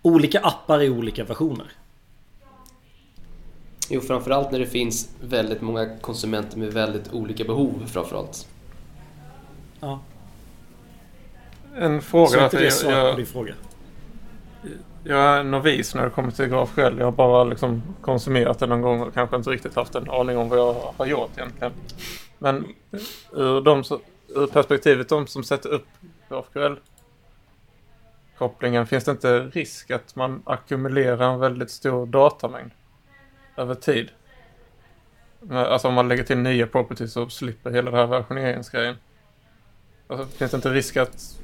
olika 0.01 0.39
appar 0.39 0.81
i 0.81 0.89
olika 0.89 1.23
versioner. 1.23 1.71
Jo, 3.89 4.01
framförallt 4.01 4.51
när 4.51 4.59
det 4.59 4.65
finns 4.65 5.09
väldigt 5.21 5.61
många 5.61 5.97
konsumenter 5.97 6.57
med 6.57 6.73
väldigt 6.73 7.13
olika 7.13 7.43
behov 7.43 7.83
framförallt. 7.87 8.47
Ja, 9.85 9.99
En 11.75 12.01
fråga 12.01 12.27
så 12.27 12.43
inte 12.43 12.57
det 12.57 12.63
jag, 12.63 12.73
svar 12.73 13.11
på 13.11 13.17
din 13.17 13.25
fråga? 13.25 13.53
jag 15.03 15.19
är 15.19 15.43
novis 15.43 15.95
när 15.95 16.03
det 16.03 16.09
kommer 16.09 16.31
till 16.31 16.45
GraphQL. 16.45 16.97
Jag 16.97 17.05
har 17.05 17.11
bara 17.11 17.43
liksom 17.43 17.83
konsumerat 18.01 18.59
det 18.59 18.67
någon 18.67 18.81
gång 18.81 19.01
och 19.01 19.13
kanske 19.13 19.35
inte 19.35 19.49
riktigt 19.49 19.75
haft 19.75 19.95
en 19.95 20.09
aning 20.09 20.37
om 20.37 20.49
vad 20.49 20.59
jag 20.59 20.93
har 20.97 21.05
gjort 21.05 21.29
egentligen. 21.37 21.73
Men 22.37 22.65
ur, 23.31 23.61
de, 23.61 23.83
ur 24.27 24.47
perspektivet 24.47 25.09
de 25.09 25.27
som 25.27 25.43
sätter 25.43 25.69
upp 25.69 25.87
GraphQL 26.29 26.75
kopplingen 28.37 28.87
finns 28.87 29.03
det 29.03 29.11
inte 29.11 29.39
risk 29.39 29.91
att 29.91 30.15
man 30.15 30.41
ackumulerar 30.45 31.33
en 31.33 31.39
väldigt 31.39 31.71
stor 31.71 32.05
datamängd 32.05 32.71
över 33.57 33.75
tid. 33.75 34.09
Alltså 35.51 35.87
om 35.87 35.93
man 35.93 36.07
lägger 36.07 36.23
till 36.23 36.37
nya 36.37 36.67
properties 36.67 37.17
och 37.17 37.31
slipper 37.31 37.71
hela 37.71 37.91
den 37.91 37.99
här 37.99 38.07
versioneringsgrejen. 38.07 38.95
Alltså, 40.07 40.25
finns 40.37 40.51
det 40.51 40.55
inte 40.55 40.69
risk 40.69 40.97
att 40.97 41.39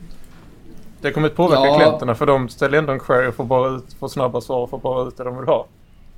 det 1.01 1.11
kommer 1.11 1.27
att 1.27 1.35
påverka 1.35 1.65
Ja. 1.65 1.77
klienterna 1.77 2.15
för 2.15 2.25
de 2.25 2.49
ställer 2.49 2.77
ändå 2.77 2.93
en 2.93 2.99
query 2.99 3.27
och 3.27 3.35
får 3.35 3.43
bara 3.45 3.69
ut, 3.75 3.93
får 3.99 4.07
snabba 4.07 4.41
svar 4.41 4.63
och 4.63 4.69
får 4.69 4.77
bara 4.79 5.07
ut 5.07 5.17
det 5.17 5.23
de 5.23 5.37
vill 5.37 5.45
ha. 5.47 5.67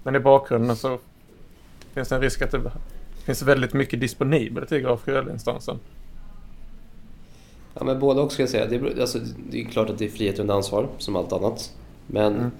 Men 0.03 0.15
i 0.15 0.19
bakgrunden 0.19 0.75
så 0.75 0.97
finns 1.93 2.09
det 2.09 2.15
en 2.15 2.21
risk 2.21 2.41
att 2.41 2.51
det 2.51 2.61
finns 3.25 3.41
väldigt 3.41 3.73
mycket 3.73 3.99
disponibelt 3.99 4.71
i 4.71 4.79
GraphQL-instansen. 4.79 5.79
Ja, 7.73 7.83
men 7.83 7.99
både 7.99 8.21
och 8.21 8.31
ska 8.31 8.41
jag 8.43 8.49
säga. 8.49 8.65
Det 8.65 8.75
är, 8.75 9.01
alltså, 9.01 9.19
det 9.49 9.61
är 9.61 9.65
klart 9.65 9.89
att 9.89 9.97
det 9.97 10.05
är 10.05 10.09
frihet 10.09 10.39
under 10.39 10.53
ansvar, 10.53 10.87
som 10.97 11.15
allt 11.15 11.33
annat. 11.33 11.71
Men 12.07 12.33
Mm. 12.35 12.51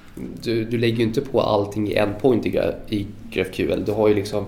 du, 0.43 0.65
du 0.65 0.77
lägger 0.77 0.97
ju 0.97 1.03
inte 1.03 1.21
på 1.21 1.41
allting 1.41 1.87
i 1.87 1.93
en 1.95 2.13
point 2.21 2.45
i, 2.45 2.51
gra- 2.51 2.75
i 2.89 3.07
GraphQL. 3.31 3.85
Du 3.85 3.91
har 3.91 4.07
ju 4.07 4.13
liksom... 4.13 4.45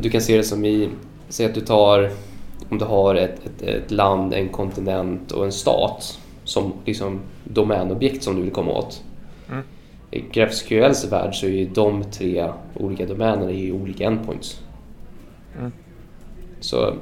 Du 0.00 0.10
kan 0.10 0.20
se 0.20 0.36
det 0.36 0.44
som 0.44 0.64
i... 0.64 0.88
Säg 1.28 1.46
att 1.46 1.54
du 1.54 1.60
tar... 1.60 2.10
Om 2.68 2.78
du 2.78 2.84
har 2.84 3.14
ett, 3.14 3.46
ett, 3.46 3.62
ett 3.62 3.90
land, 3.90 4.34
en 4.34 4.48
kontinent 4.48 5.32
och 5.32 5.44
en 5.44 5.52
stat 5.52 6.18
som 6.44 6.72
liksom 6.84 7.20
domänobjekt 7.44 8.22
som 8.22 8.36
du 8.36 8.42
vill 8.42 8.50
komma 8.50 8.72
åt. 8.72 9.02
Mm. 9.48 9.62
I 10.10 10.20
GraphQLs 10.20 11.12
värld 11.12 11.34
så 11.34 11.46
är 11.46 11.50
ju 11.50 11.66
de 11.66 12.04
tre 12.04 12.48
olika 12.74 13.06
domänerna 13.06 13.50
i 13.50 13.72
olika 13.72 14.04
endpoints. 14.04 14.60
Mm. 15.58 15.72
Så 16.60 16.94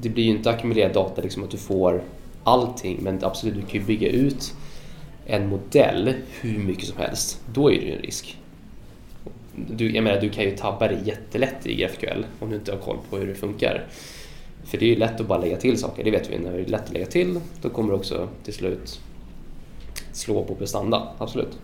det 0.00 0.08
blir 0.08 0.24
ju 0.24 0.30
inte 0.30 0.50
ackumulerad 0.50 0.92
data 0.92 1.22
liksom 1.22 1.44
att 1.44 1.50
du 1.50 1.56
får 1.56 2.02
allting 2.44 2.98
men 3.02 3.24
absolut 3.24 3.54
du 3.54 3.60
kan 3.60 3.80
ju 3.80 3.86
bygga 3.86 4.08
ut 4.08 4.54
en 5.26 5.48
modell 5.48 6.14
hur 6.40 6.58
mycket 6.58 6.84
som 6.84 6.98
helst. 6.98 7.40
Då 7.52 7.72
är 7.72 7.80
det 7.80 7.86
ju 7.86 7.92
en 7.92 8.02
risk. 8.02 8.38
Du, 9.56 9.94
jag 9.94 10.04
menar, 10.04 10.20
du 10.20 10.30
kan 10.30 10.44
ju 10.44 10.56
tabba 10.56 10.88
dig 10.88 10.98
jättelätt 11.04 11.66
i 11.66 11.74
GraphQL 11.74 12.26
om 12.40 12.50
du 12.50 12.56
inte 12.56 12.72
har 12.72 12.78
koll 12.78 12.96
på 13.10 13.16
hur 13.16 13.26
det 13.26 13.34
funkar. 13.34 13.84
För 14.64 14.78
det 14.78 14.84
är 14.84 14.88
ju 14.88 14.96
lätt 14.96 15.20
att 15.20 15.26
bara 15.26 15.38
lägga 15.38 15.56
till 15.56 15.78
saker, 15.78 16.04
det 16.04 16.10
vet 16.10 16.30
vi. 16.30 16.38
När 16.38 16.52
det 16.52 16.60
är 16.60 16.66
lätt 16.66 16.84
att 16.84 16.92
lägga 16.92 17.06
till 17.06 17.40
då 17.62 17.68
kommer 17.68 17.90
det 17.90 17.96
också 17.96 18.28
till 18.44 18.54
slut 18.54 19.00
slå 20.12 20.44
på 20.44 20.54
prestanda, 20.54 21.08
absolut. 21.18 21.58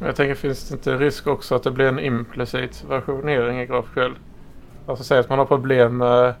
Jag 0.00 0.16
tänker, 0.16 0.34
finns 0.34 0.68
det 0.68 0.74
inte 0.74 0.96
risk 0.96 1.26
också 1.26 1.54
att 1.54 1.62
det 1.62 1.70
blir 1.70 1.86
en 1.86 1.98
implicit 1.98 2.84
versionering 2.88 3.60
i 3.60 3.66
GraphQL? 3.66 4.12
Alltså 4.86 5.04
säg 5.04 5.18
att 5.18 5.28
man 5.28 5.38
har 5.38 5.46
problem 5.46 5.96
med 5.96 6.34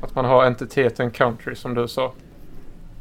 att 0.00 0.14
man 0.14 0.24
har 0.24 0.44
entiteten 0.44 1.10
country 1.10 1.54
som 1.54 1.74
du 1.74 1.88
sa. 1.88 2.12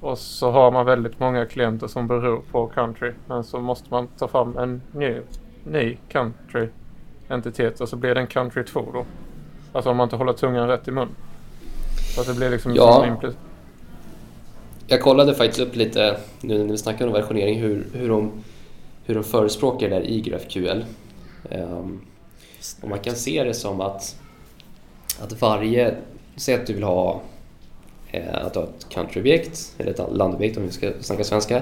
Och 0.02 0.18
så 0.18 0.52
har 0.52 0.72
man 0.72 0.86
väldigt 0.86 1.20
många 1.20 1.46
klienter 1.46 1.88
som 1.88 2.08
beror 2.08 2.42
på 2.52 2.68
country. 2.68 3.12
Men 3.28 3.44
så 3.44 3.60
måste 3.60 3.88
man 3.90 4.08
ta 4.08 4.28
fram 4.28 4.58
en 4.58 4.82
ny, 4.92 5.16
ny 5.64 5.98
country 6.10 6.68
entitet 7.30 7.82
och 7.82 7.90
så 7.90 7.96
blir 7.96 8.16
det 8.16 8.22
en 8.22 8.28
country 8.28 8.64
2 8.64 8.86
då. 8.94 9.06
Alltså 9.74 9.90
om 9.90 9.98
man 9.98 10.06
inte 10.06 10.16
håller 10.16 10.34
tungan 10.34 10.68
rätt 10.68 10.88
i 10.88 10.92
mun. 10.92 11.10
Så 12.16 12.22
att 12.22 12.28
det 12.28 12.34
blir 12.34 12.50
liksom 12.50 12.76
Ja. 12.76 13.08
implicit. 13.08 13.40
Jag 14.88 15.02
kollade 15.02 15.36
faktiskt 15.36 15.60
upp 15.60 15.76
lite 15.76 16.18
nu 16.42 16.58
när 16.64 16.72
vi 16.72 16.78
snackade 16.78 17.08
om 17.08 17.14
versionering 17.14 17.60
hur, 17.62 17.88
hur, 17.94 18.10
de, 18.10 18.32
hur 19.06 19.16
de 19.16 19.24
förespråkar 19.24 19.90
det 19.90 19.96
där 19.96 20.06
i 20.06 20.22
GraphQL. 20.22 20.86
Ehm, 21.50 22.02
och 22.82 22.90
man 22.90 23.00
kan 23.00 23.16
se 23.16 23.44
det 23.44 23.54
som 23.54 23.82
att, 23.82 24.16
att 25.22 25.42
varje, 25.42 25.96
säg 26.36 26.56
att 26.56 26.68
du 26.68 26.74
vill 26.74 26.84
ha 26.84 27.22
eh, 28.12 28.46
att 28.46 28.54
du 28.54 28.60
har 28.60 28.66
ett 28.68 28.90
countryobjekt 28.90 29.74
eller 29.78 29.92
ett 29.92 30.02
landobjekt 30.12 30.58
om 30.58 30.64
vi 30.64 30.72
ska 30.72 30.92
snacka 31.02 31.24
svenska 31.24 31.62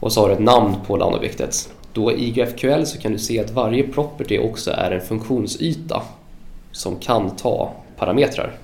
och 0.00 0.12
så 0.12 0.20
har 0.20 0.28
du 0.28 0.34
ett 0.34 0.40
namn 0.40 0.74
på 0.86 0.96
landobjektet. 0.96 1.72
Då 1.92 2.12
i 2.12 2.30
GraphQL 2.30 2.84
så 2.84 2.98
kan 2.98 3.12
du 3.12 3.18
se 3.18 3.40
att 3.40 3.50
varje 3.50 3.82
property 3.82 4.38
också 4.38 4.70
är 4.70 4.90
en 4.90 5.00
funktionsyta 5.00 6.02
som 6.72 6.96
kan 6.98 7.36
ta 7.36 7.72
parametrar. 7.96 8.58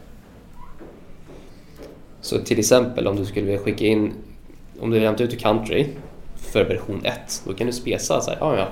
Så 2.23 2.39
till 2.39 2.59
exempel 2.59 3.07
om 3.07 3.17
du 3.17 3.25
skulle 3.25 3.47
vilja 3.47 3.61
skicka 3.61 3.85
in, 3.85 4.13
om 4.81 4.91
du 4.91 4.95
vill 4.95 5.07
hämta 5.07 5.25
ut 5.25 5.39
country 5.39 5.87
för 6.37 6.65
version 6.65 7.01
1, 7.05 7.43
då 7.47 7.55
kan 7.55 7.67
du 7.67 7.73
spesa 7.73 8.21
så 8.21 8.31
här, 8.31 8.39
ah, 8.43 8.57
ja, 8.59 8.69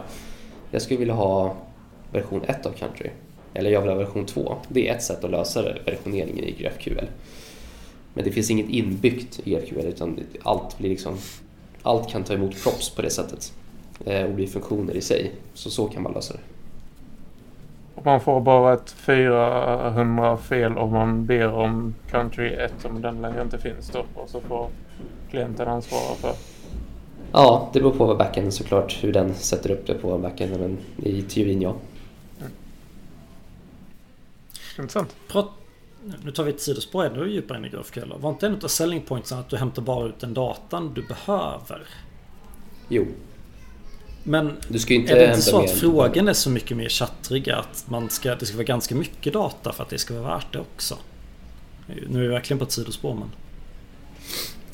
jag 0.71 0.83
skulle 0.83 0.99
vilja 0.99 1.15
ha 1.15 1.57
version 2.13 2.45
1 2.45 2.67
av 2.67 2.71
country. 2.71 3.11
Eller 3.55 3.71
jag 3.71 3.81
vill 3.81 3.91
ha 3.91 3.97
version 3.97 4.27
2. 4.27 4.57
Det 4.69 4.89
är 4.89 4.95
ett 4.95 5.03
sätt 5.03 5.25
att 5.25 5.31
lösa 5.31 5.63
versioneringen 5.63 6.45
i 6.45 6.53
GraphQL. 6.53 7.07
Men 8.15 8.25
det 8.25 8.31
finns 8.31 8.51
inget 8.51 8.69
inbyggt 8.69 9.41
i 9.45 9.51
GraphQL 9.51 9.87
utan 9.87 10.21
allt 10.43 10.79
blir 10.79 10.91
liksom, 10.91 11.19
allt 11.83 12.09
kan 12.09 12.25
ta 12.25 12.35
emot 12.35 12.63
props 12.63 12.91
på 12.91 13.03
det 13.03 13.11
sättet. 13.11 13.53
Eh, 14.07 14.25
och 14.25 14.35
bli 14.35 14.47
funktioner 14.47 14.97
i 14.97 15.01
sig. 15.01 15.31
Så 15.55 15.71
så 15.71 15.87
kan 15.87 16.03
man 16.03 16.13
lösa 16.13 16.35
det. 16.35 16.41
Och 18.01 18.07
man 18.07 18.21
får 18.21 18.41
bara 18.41 18.75
ett 18.75 18.91
400 18.91 20.37
fel 20.37 20.79
om 20.79 20.93
man 20.93 21.27
ber 21.27 21.53
om 21.53 21.95
country 22.11 22.55
1 22.55 22.85
om 22.85 23.03
den 23.03 23.23
längre 23.23 23.43
inte 23.43 23.59
finns 23.59 23.91
då. 23.91 24.05
Och 24.15 24.29
så 24.29 24.41
får 24.41 24.69
klienten 25.31 25.69
ansvara 25.69 26.15
för. 26.15 26.33
Ja, 27.33 27.71
det 27.73 27.81
beror 27.81 27.93
på 27.93 28.07
vad 28.07 28.19
backenden 28.19 28.53
såklart, 28.53 28.99
hur 29.05 29.13
den 29.13 29.35
sätter 29.35 29.71
upp 29.71 29.87
det 29.87 29.95
på 29.95 30.19
backenden. 30.19 30.61
Men 30.61 30.79
i 31.07 31.23
teorin 31.23 31.63
ja. 31.63 31.75
Intressant. 34.79 35.17
Prat... 35.29 35.49
Nu 36.25 36.31
tar 36.31 36.45
vi 36.45 36.51
ett 36.51 36.61
sidospår 36.61 37.05
ännu 37.05 37.31
djupare 37.31 37.59
in 37.59 37.65
i 37.65 37.69
GraphQL. 37.69 38.13
Var 38.21 38.31
inte 38.31 38.47
en 38.47 38.55
av 38.55 38.69
selling 38.69 39.01
pointsen 39.01 39.39
att 39.39 39.49
du 39.49 39.57
hämtar 39.57 39.83
bara 39.83 40.09
ut 40.09 40.21
den 40.21 40.35
datan 40.35 40.95
du 40.95 41.03
behöver? 41.03 41.87
Jo, 42.89 43.07
Men 44.23 44.47
är 44.47 45.15
det 45.17 45.25
inte 45.27 45.43
så 45.43 45.63
att 45.65 45.71
frågan 45.71 46.29
är 46.29 46.33
så 46.33 46.51
mycket 46.51 46.77
mer 46.77 46.89
chattriga 46.89 47.57
att 47.57 47.85
man 47.89 48.11
ska, 48.11 48.35
det 48.35 48.47
ska 48.47 48.57
vara 48.57 48.65
ganska 48.65 48.95
mycket 48.95 49.33
data 49.33 49.73
för 49.73 49.83
att 49.83 49.89
det 49.91 49.99
ska 49.99 50.15
vara 50.21 50.35
värt 50.37 50.53
det 50.53 50.59
också? 50.59 50.99
Nu 52.09 52.19
är 52.19 52.23
vi 52.23 52.29
verkligen 52.29 52.59
på 52.59 52.65
ett 52.65 52.73
sidospår 52.73 53.15
men... 53.15 53.31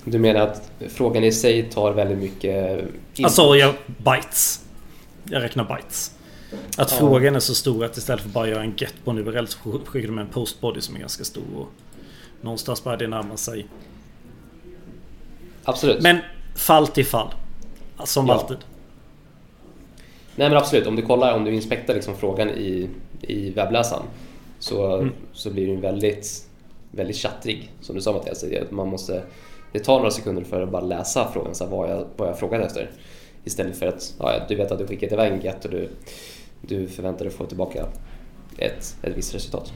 Du 0.05 0.19
menar 0.19 0.41
att 0.41 0.71
frågan 0.89 1.25
i 1.25 1.33
sig 1.33 1.63
tar 1.71 1.93
väldigt 1.93 2.19
mycket... 2.19 2.85
in- 3.15 3.25
Alltså 3.25 3.57
jag, 3.57 3.75
bytes. 3.87 4.65
Jag 5.25 5.43
räknar 5.43 5.65
bytes. 5.77 6.13
Att 6.77 6.91
Ja. 6.93 6.99
frågan 6.99 7.37
är 7.37 7.41
så 7.41 7.55
stor 7.55 7.85
att 7.85 7.97
istället 7.97 8.23
för 8.23 8.29
bara 8.31 8.49
göra 8.49 8.63
en 8.63 8.75
get 8.77 8.95
på 9.05 9.11
en 9.11 9.19
URL 9.19 9.47
så 9.47 9.59
skickar 9.85 10.09
de 10.09 10.19
en 10.19 10.27
postbody 10.29 10.81
som 10.81 10.95
är 10.97 11.01
ganska 11.01 11.25
stor. 11.25 11.43
Och 11.57 11.69
någonstans 12.41 12.85
börjar 12.85 12.99
det 12.99 13.07
närma 13.09 13.37
sig. 13.37 13.67
Absolut. 15.65 16.03
Men 16.03 16.19
fall 16.55 16.87
till 16.89 17.07
fall. 17.07 17.29
Som 18.05 18.27
Ja. 18.27 18.35
alltid. 18.35 18.57
Nej 20.37 20.49
men 20.49 20.59
absolut, 20.59 20.87
om 20.87 20.97
du 20.97 21.03
kollar, 21.03 21.35
om 21.35 21.45
du 21.45 21.55
inspektar 21.55 21.95
liksom 21.95 22.17
frågan 22.17 22.51
i, 22.51 22.91
i 23.21 23.51
webbläsaren 23.51 24.07
så, 24.59 25.09
så 25.33 25.51
blir 25.51 25.67
den 25.67 25.81
väldigt, 25.81 26.49
väldigt 26.91 27.17
chattrig. 27.17 27.73
Som 27.81 27.97
du 27.97 28.03
sa 28.03 28.13
Mattias, 28.13 28.45
att 28.45 28.71
man 28.71 28.89
måste, 28.89 29.23
det 29.73 29.79
tar 29.79 29.99
några 29.99 30.11
sekunder 30.11 30.45
för 30.45 30.63
att 30.63 30.71
bara 30.71 30.83
läsa 30.83 31.31
frågan, 31.33 31.55
så 31.55 31.65
här, 31.65 31.71
vad, 31.71 31.91
jag, 31.91 32.07
vad 32.17 32.29
jag 32.29 32.39
frågat 32.39 32.61
efter. 32.61 32.91
Istället 33.45 33.79
för 33.79 33.87
att 33.87 34.15
ja, 34.19 34.47
du 34.49 34.55
vet 34.55 34.73
att 34.73 34.79
du 34.79 34.87
skickat 34.87 35.13
iväg 35.13 35.33
en 35.33 35.41
get 35.41 35.65
och 35.65 35.71
du, 35.71 35.89
du 36.61 36.89
förväntar 36.89 37.25
dig 37.25 37.35
få 37.35 37.47
tillbaka 37.47 37.87
ett, 38.59 38.97
ett 39.03 39.17
visst 39.17 39.35
resultat. 39.35 39.73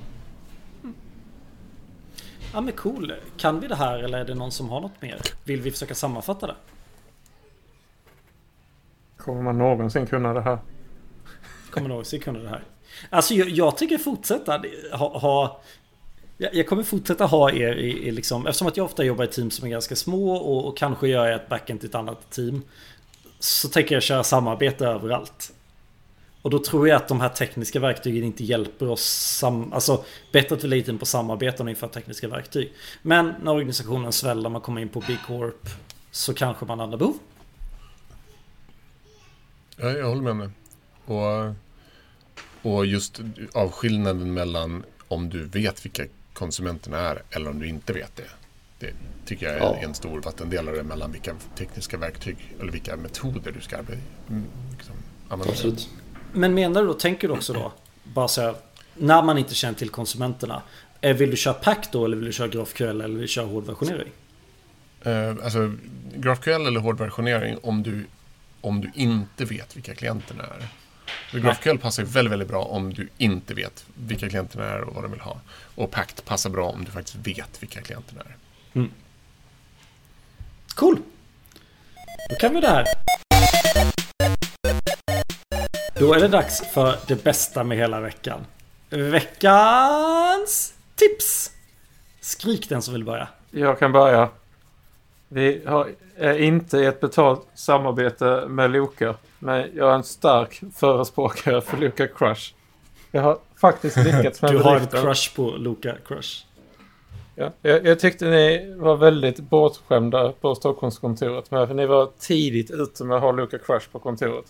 Ja 2.53 2.61
men 2.61 2.73
cool. 2.73 3.13
Kan 3.37 3.61
vi 3.61 3.69
det 3.69 3.75
här 3.75 3.99
eller 3.99 4.19
är 4.19 4.25
det 4.25 4.35
någon 4.35 4.53
som 4.53 4.69
har 4.69 4.81
något 4.81 5.03
mer? 5.03 5.21
Vill 5.45 5.61
vi 5.61 5.71
försöka 5.71 5.95
sammanfatta 5.95 6.47
det? 6.47 6.55
Kommer 9.25 9.43
man 9.43 9.59
någonsin 9.59 10.07
kunna 10.07 10.33
det 10.33 10.41
här? 10.41 10.59
Kommer 11.71 11.89
någonsin 11.89 12.21
kunna 12.21 12.39
det 12.39 12.49
här? 12.49 12.63
Alltså 13.11 13.35
jag, 13.35 13.49
jag 13.49 13.77
tänker 13.77 13.99
fortsätta 13.99 14.63
ha, 14.93 15.19
ha 15.19 15.63
jag 16.53 16.67
kommer 16.67 16.83
fortsätta 16.83 17.27
ha 17.27 17.51
er 17.51 17.75
i, 17.75 18.09
i 18.09 18.11
liksom 18.11 18.47
Eftersom 18.47 18.69
att 18.69 18.77
jag 18.77 18.85
ofta 18.85 19.05
jobbar 19.05 19.25
i 19.25 19.29
team 19.29 19.51
som 19.51 19.67
är 19.67 19.71
ganska 19.71 19.97
små 19.97 20.33
och, 20.33 20.69
och 20.69 20.77
kanske 20.77 21.09
gör 21.09 21.27
jag 21.27 21.35
ett 21.35 21.49
backend 21.49 21.81
till 21.81 21.89
ett 21.89 21.95
annat 21.95 22.31
team 22.31 22.63
Så 23.39 23.69
tänker 23.69 23.95
jag 23.95 24.03
köra 24.03 24.25
samarbete 24.25 24.87
överallt 24.87 25.53
Och 26.43 26.51
då 26.51 26.59
tror 26.59 26.89
jag 26.89 26.97
att 26.97 27.09
de 27.09 27.21
här 27.21 27.29
tekniska 27.29 27.81
verktygen 27.81 28.25
inte 28.25 28.45
hjälper 28.45 28.89
oss 28.89 29.03
sam, 29.39 29.73
Alltså 29.73 30.05
bättre 30.33 30.55
att 30.55 30.65
vi 30.65 30.69
lägger 30.69 30.93
in 30.93 30.99
på 30.99 31.07
samarbeten 31.07 31.69
inför 31.69 31.89
tekniska 31.89 32.29
verktyg 32.29 32.73
Men 33.03 33.35
när 33.43 33.53
organisationen 33.53 34.13
sväller, 34.13 34.51
man 34.51 34.61
kommer 34.61 34.81
in 34.81 34.89
på 34.89 35.01
Big 35.01 35.19
Corp 35.27 35.69
Så 36.11 36.35
kanske 36.35 36.67
man 36.67 36.79
har 36.79 36.85
andra 36.85 36.99
behov 36.99 37.15
Ja, 39.81 39.91
jag 39.91 40.07
håller 40.09 40.23
med 40.23 40.31
om 40.33 40.39
det. 40.39 40.51
Och, 41.13 41.55
och 42.77 42.87
just 42.87 43.21
av 43.53 43.71
skillnaden 43.71 44.35
mellan 44.35 44.85
om 45.09 45.29
du 45.31 45.45
vet 45.45 45.85
vilka 45.85 46.05
konsumenterna 46.33 46.99
är 46.99 47.23
eller 47.31 47.51
om 47.51 47.59
du 47.59 47.67
inte 47.69 47.93
vet 47.93 48.17
det. 48.17 48.25
Det 48.79 48.93
tycker 49.27 49.47
jag 49.47 49.55
är 49.55 49.59
Ja. 49.61 49.77
en 49.77 49.95
stor 49.95 50.21
vattendelare 50.21 50.83
mellan 50.83 51.13
vilka 51.13 51.35
tekniska 51.57 51.97
verktyg 51.97 52.37
eller 52.61 52.73
vilka 52.73 52.97
metoder 52.97 53.53
du 53.53 53.61
ska 53.61 53.77
mm, 53.77 53.91
liksom, 54.77 54.95
använda. 55.29 55.53
Absolut. 55.53 55.89
Men 56.33 56.55
menar 56.55 56.81
du 56.81 56.87
då, 56.87 56.95
tänker 56.95 57.29
du 57.29 57.35
också 57.35 57.53
då, 57.53 57.73
bara 58.05 58.29
så 58.29 58.41
här, 58.41 58.55
när 58.95 59.23
man 59.23 59.39
inte 59.39 59.55
känner 59.55 59.75
till 59.79 59.91
konsumenterna. 59.91 60.63
eh, 61.01 61.17
Vill 61.17 61.31
du 61.31 61.37
köra 61.37 61.55
pack 61.55 61.93
då 61.93 62.05
eller 62.05 62.17
vill 62.17 62.27
du 62.27 62.33
köra 62.33 62.49
GraphQL 62.49 62.83
eller 62.85 63.09
vill 63.09 63.19
du 63.21 63.29
köra 63.29 63.47
hårdversionering? 63.47 64.13
Eh, 65.03 65.31
alltså, 65.45 65.73
GraphQL 66.17 66.51
eller 66.67 66.81
hårdversionering 66.81 67.59
om 67.63 67.83
du, 67.83 68.07
om 68.61 68.81
du 68.81 68.91
inte 68.95 69.45
vet 69.45 69.77
vilka 69.77 69.95
klienterna 69.95 70.45
är. 70.45 70.69
GraphQL 71.39 71.79
passar 71.79 72.03
väldigt, 72.03 72.33
väldigt 72.33 72.49
bra 72.49 72.63
om 72.63 72.93
du 72.95 73.09
inte 73.19 73.55
vet 73.55 73.85
vilka 73.95 74.29
klienterna 74.29 74.65
är 74.65 74.81
och 74.81 74.95
vad 74.95 75.05
de 75.05 75.11
vill 75.11 75.21
ha. 75.21 75.41
Och 75.75 75.91
Pact 75.91 76.25
passar 76.25 76.51
bra 76.51 76.69
om 76.69 76.85
du 76.85 76.91
faktiskt 76.91 77.17
vet 77.17 77.63
vilka 77.63 77.81
klienterna 77.81 78.23
är. 78.23 78.37
Cool! 80.75 80.99
Då 82.31 82.37
kan 82.37 82.55
vi 82.55 82.61
det 82.61 82.69
här. 82.69 82.85
Då 85.95 86.15
är 86.15 86.21
det 86.21 86.29
dags 86.29 86.63
för 86.75 86.99
det 87.07 87.25
bästa 87.25 87.65
med 87.65 87.79
hela 87.79 88.01
veckan. 88.01 88.47
Veckans 88.89 90.75
tips! 90.95 91.51
Skrik 92.21 92.69
den 92.69 92.83
som 92.83 92.95
vill 92.95 93.05
börja. 93.05 93.29
Jag 93.51 93.79
kan 93.79 93.93
börja. 93.93 94.29
Vi 95.33 95.63
har, 95.67 95.89
är 96.17 96.39
inte 96.39 96.85
ett 96.85 97.01
betalt 97.01 97.47
samarbete 97.55 98.45
med 98.49 98.71
Loka. 98.71 99.15
Men 99.39 99.67
jag 99.75 99.91
är 99.91 99.95
en 99.95 100.05
stark 100.05 100.61
förespråkare 100.75 101.61
för 101.61 101.77
Loka 101.77 102.07
Crush. 102.07 102.55
Jag 103.11 103.23
har 103.23 103.39
faktiskt 103.57 103.97
lyckats 104.05 104.43
med 104.43 104.53
Du 104.53 104.59
har 104.59 104.77
en 104.77 104.87
crush 104.87 105.37
på 105.37 105.51
Luca 105.51 105.95
Crush. 106.07 106.45
Ja, 107.35 107.51
jag, 107.63 107.87
jag 107.87 108.01
tyckte 108.01 108.25
ni 108.25 108.75
var 108.77 108.97
väldigt 108.97 109.41
bortskämda 109.41 110.33
på 110.33 110.55
Stockholmskontoret. 110.55 111.51
Men 111.51 111.67
för 111.67 111.75
ni 111.75 111.87
var 111.87 112.11
tidigt 112.19 112.71
ute 112.71 113.05
med 113.05 113.17
att 113.17 113.23
ha 113.23 113.33
Loka 113.33 113.59
Crush 113.59 113.91
på 113.93 113.99
kontoret. 113.99 114.47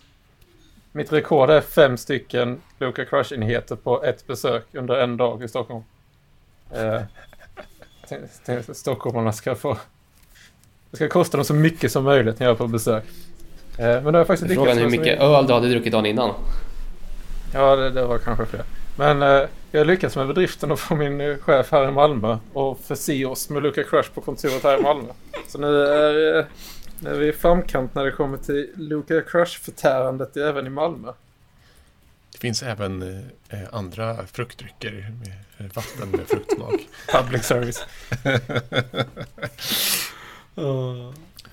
Mitt 0.92 1.12
rekord 1.12 1.50
är 1.50 1.60
fem 1.60 1.96
stycken 1.96 2.60
Loka 2.78 3.04
Crush-enheter 3.04 3.76
på 3.76 4.04
ett 4.04 4.26
besök 4.26 4.64
under 4.72 4.94
en 4.94 5.16
dag 5.16 5.42
i 5.42 5.48
Stockholm. 5.48 5.82
Eh, 6.70 7.02
stockholmarna 8.72 9.32
ska 9.32 9.54
få... 9.54 9.76
Det 10.90 10.96
ska 10.96 11.08
kosta 11.08 11.36
dem 11.36 11.44
så 11.44 11.54
mycket 11.54 11.92
som 11.92 12.04
möjligt 12.04 12.38
när 12.38 12.46
jag 12.46 12.54
är 12.54 12.58
på 12.58 12.66
besök. 12.66 13.04
Eh, 13.78 13.84
men 13.86 14.04
det 14.04 14.10
har 14.10 14.18
jag 14.18 14.26
faktiskt 14.26 14.54
Frågan 14.54 14.78
är 14.78 14.82
hur 14.82 14.90
mycket 14.90 15.20
öl 15.20 15.46
du 15.46 15.52
hade 15.52 15.68
druckit 15.68 15.92
dagen 15.92 16.06
innan. 16.06 16.34
Ja, 17.54 17.76
det, 17.76 17.90
det 17.90 18.06
var 18.06 18.18
kanske 18.18 18.46
fler. 18.46 18.62
Men 18.96 19.22
eh, 19.22 19.48
jag 19.70 19.86
lyckats 19.86 20.16
med 20.16 20.26
bedriften 20.26 20.72
att 20.72 20.80
få 20.80 20.94
min 20.94 21.20
eh, 21.20 21.36
chef 21.36 21.72
här 21.72 21.88
i 21.88 21.90
Malmö 21.90 22.38
och 22.52 22.80
förse 22.80 23.24
oss 23.24 23.50
med 23.50 23.62
Luca 23.62 23.82
Crush 23.82 24.10
på 24.14 24.20
kontoret 24.20 24.62
här 24.62 24.78
i 24.78 24.82
Malmö. 24.82 25.12
Så 25.48 25.58
nu 25.58 25.82
är, 25.84 26.38
eh, 26.38 26.44
nu 27.00 27.10
är 27.10 27.18
vi 27.18 27.28
i 27.28 27.32
framkant 27.32 27.94
när 27.94 28.04
det 28.04 28.12
kommer 28.12 28.38
till 28.38 28.70
Luca 28.76 29.20
Crush-förtärandet 29.20 30.36
även 30.36 30.66
i 30.66 30.70
Malmö. 30.70 31.12
Det 32.32 32.38
finns 32.38 32.62
även 32.62 33.02
eh, 33.48 33.58
andra 33.72 34.26
fruktdrycker 34.26 35.12
med 35.24 35.34
eh, 35.58 35.72
vatten 35.74 36.10
med 36.10 36.28
fruktsmak. 36.28 36.88
Public 37.12 37.44
service. 37.44 37.84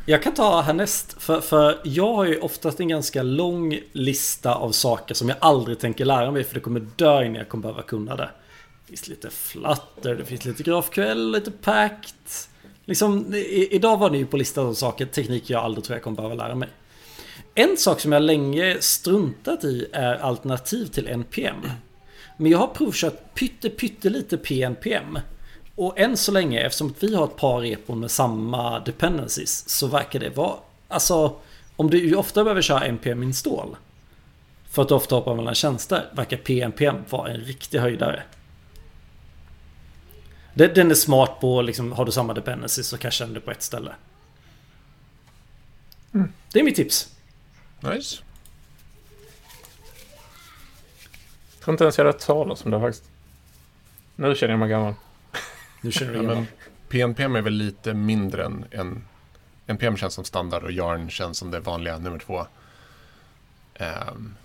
Jag 0.06 0.24
kan 0.24 0.34
ta 0.34 0.62
härnäst. 0.62 1.22
För, 1.22 1.42
för 1.42 1.80
jag 1.84 2.14
har 2.14 2.26
ju 2.26 2.40
oftast 2.40 2.80
en 2.80 2.88
ganska 2.88 3.24
lång 3.24 3.80
lista 3.92 4.56
av 4.56 4.72
saker 4.72 5.16
som 5.16 5.30
jag 5.30 5.38
aldrig 5.42 5.80
tänker 5.80 6.06
lära 6.06 6.32
mig. 6.32 6.44
För 6.44 6.54
det 6.56 6.60
kommer 6.60 6.88
dö 6.96 7.24
innan 7.26 7.36
jag 7.36 7.50
kommer 7.50 7.62
behöva 7.62 7.82
kunna 7.82 8.16
det. 8.16 8.30
Det 8.86 8.90
finns 8.90 9.08
lite 9.08 9.30
Flutter, 9.30 10.16
det 10.16 10.26
finns 10.26 10.46
lite 10.46 10.64
GraphQL, 10.64 11.32
lite 11.32 11.52
Pact. 11.52 12.50
Liksom, 12.86 13.36
i, 13.36 13.68
idag 13.72 13.98
var 13.98 14.10
ni 14.10 14.18
ju 14.18 14.26
på 14.26 14.38
listan 14.38 14.68
av 14.68 14.74
saker, 14.74 15.06
teknik 15.06 15.50
jag 15.50 15.64
aldrig 15.64 15.84
tror 15.84 15.96
jag 15.96 16.04
kommer 16.04 16.18
behöva 16.18 16.36
lära 16.36 16.56
mig. 16.56 16.70
En 17.56 17.78
sak 17.78 18.00
som 18.00 18.12
jag 18.12 18.22
länge 18.22 18.78
struntat 18.80 19.64
i 19.64 19.88
är 19.94 20.16
alternativ 20.16 20.86
till 20.86 21.08
NPM. 21.08 21.56
Men 22.38 22.52
jag 22.52 22.60
har 22.60 22.68
provkört 22.68 23.34
pytte 23.34 23.70
pyttelite 23.70 24.38
PNPM. 24.38 25.20
Och 25.78 26.00
än 26.00 26.18
så 26.18 26.32
länge, 26.32 26.60
eftersom 26.60 26.94
vi 27.00 27.16
har 27.16 27.26
ett 27.26 27.36
par 27.36 27.60
repon 27.60 28.00
med 28.00 28.12
samma 28.12 28.80
dependencies, 28.80 29.70
så 29.70 29.88
verkar 29.88 30.20
det 30.20 30.30
vara... 30.30 30.56
Alltså, 30.88 31.36
om 31.76 31.90
du 31.90 32.16
ofta 32.16 32.44
behöver 32.44 32.62
köra 32.62 32.92
npm 32.92 33.24
install 33.24 33.76
för 34.70 34.82
att 34.82 34.88
du 34.88 34.94
ofta 34.94 35.16
hoppar 35.16 35.36
mellan 35.36 35.56
tjänster, 35.56 36.10
verkar 36.14 36.38
PNPM 36.38 36.96
vara 37.10 37.32
en 37.32 37.38
riktig 37.38 37.80
höjdare. 37.80 38.24
Den 40.54 40.92
är 40.92 40.96
smart 40.96 41.40
på, 41.40 41.62
liksom, 41.62 41.92
har 41.92 42.06
du 42.06 42.12
samma 42.12 42.34
dependencies 42.34 42.88
så 42.88 42.98
cashar 42.98 43.26
den 43.26 43.34
det 43.34 43.42
på 43.42 43.52
ett 43.52 43.64
ställe. 43.64 43.96
Det 46.54 46.60
är 46.60 46.64
mitt 46.64 46.76
tips. 46.76 47.16
Nice. 47.80 48.24
Jag 51.52 51.64
tror 51.64 51.74
inte 51.74 51.84
ens 51.84 51.98
jag 51.98 52.06
hade 52.06 52.18
hört 52.18 52.26
talas 52.26 52.66
om 52.66 52.72
det 52.72 52.80
faktiskt. 52.80 53.10
Nu 54.16 54.36
känner 54.36 54.54
jag 54.54 54.60
mig 54.60 54.70
gammal. 54.70 54.94
Nu 55.82 55.92
känner 55.92 56.14
du 56.14 56.18
Ja, 56.18 56.24
men 56.24 56.48
PNPM 56.90 57.36
är 57.36 57.42
väl 57.42 57.54
lite 57.54 57.94
mindre 57.94 58.46
än 58.46 58.66
en... 58.72 59.04
NPM 59.68 59.98
känns 59.98 60.14
som 60.14 60.24
standard 60.24 60.64
och 60.64 60.72
Yarn 60.72 61.10
känns 61.10 61.38
som 61.38 61.52
det 61.52 61.60
vanliga 61.60 61.98
nummer 61.98 62.20
två. 62.20 62.48
Ehm, 63.74 64.36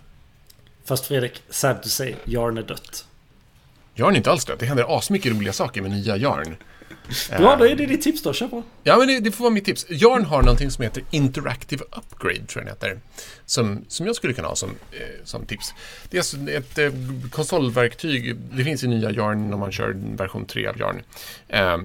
Fast 0.85 1.07
Fredrik, 1.07 1.43
sad 1.49 1.83
to 1.83 1.89
say, 1.89 2.15
Yarn 2.25 2.59
är 2.59 2.63
dött. 2.63 3.07
Yarn 3.95 4.13
är 4.13 4.17
inte 4.17 4.31
alls 4.31 4.45
dött. 4.45 4.59
Det 4.59 4.67
händer 4.67 4.99
asmycket 4.99 5.33
roliga 5.33 5.53
saker 5.53 5.83
med 5.83 5.91
nya 5.91 6.17
Yarn. 6.17 6.57
Bra, 7.39 7.57
då 7.57 7.67
är 7.67 7.77
det 7.77 7.87
ditt 7.87 8.03
tips 8.03 8.23
då. 8.23 8.33
Kör 8.33 8.49
på. 8.49 8.63
Ja, 8.83 8.97
men 8.99 9.09
det, 9.09 9.21
det 9.21 9.31
får 9.31 9.45
vara 9.45 9.55
mitt 9.55 9.65
tips. 9.65 9.87
JARN 9.89 10.25
har 10.25 10.43
någonting 10.43 10.71
som 10.71 10.85
heter 10.85 11.05
Interactive 11.11 11.85
Upgrade, 11.91 12.47
tror 12.47 12.65
jag 12.65 12.65
den 12.65 12.69
heter. 12.69 13.01
Som, 13.47 13.85
som 13.89 14.07
jag 14.07 14.17
skulle 14.17 14.33
kunna 14.33 14.49
ha 14.49 14.57
som, 14.57 14.71
eh, 14.71 15.25
som 15.25 15.47
tips. 15.47 15.75
Det 16.11 16.17
är 16.17 16.21
alltså 16.21 16.37
ett 16.51 16.79
eh, 16.79 16.93
konsolverktyg. 17.31 18.37
Det 18.37 18.65
finns 18.65 18.85
i 18.85 18.89
nya 18.89 19.11
JARN 19.11 19.55
om 19.55 19.61
man 19.61 19.73
kör 19.73 19.97
version 20.17 20.47
3 20.47 20.67
av 20.67 20.79
Jarn. 20.79 21.03
Eh, 21.49 21.79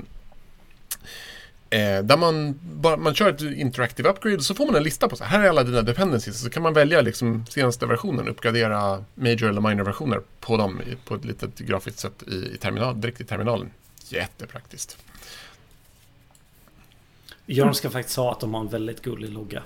Eh, 1.70 2.04
där 2.04 2.18
man, 2.18 2.60
bara, 2.62 2.98
man 2.98 3.16
kör 3.16 3.30
ett 3.30 3.42
interactive 3.42 4.10
upgrade 4.10 4.42
så 4.42 4.56
får 4.56 4.66
man 4.66 4.76
en 4.76 4.84
lista 4.84 5.10
på 5.10 5.16
så 5.16 5.24
här 5.24 5.44
är 5.44 5.50
alla 5.50 5.64
dina 5.64 5.82
dependencies. 5.82 6.42
Så 6.42 6.50
kan 6.50 6.64
man 6.64 6.74
välja 6.74 7.02
liksom 7.02 7.46
senaste 7.50 7.86
versionen, 7.86 8.28
uppgradera 8.28 9.04
major 9.16 9.50
eller 9.50 9.62
minor 9.62 9.84
versioner 9.84 10.22
på 10.40 10.58
dem 10.58 10.82
på 11.06 11.16
ett 11.16 11.26
litet 11.26 11.60
grafiskt 11.60 12.00
sätt 12.00 12.24
i, 12.28 12.36
i 12.36 12.58
terminal, 12.58 13.02
direkt 13.02 13.22
i 13.22 13.24
terminalen. 13.24 13.72
Jättepraktiskt. 14.12 14.98
Yarn 17.46 17.76
ska 17.76 17.90
faktiskt 17.90 18.18
ha 18.18 18.32
att 18.32 18.40
de 18.40 18.54
har 18.54 18.62
en 18.62 18.68
väldigt 18.68 19.02
gullig 19.02 19.30
logga. 19.30 19.64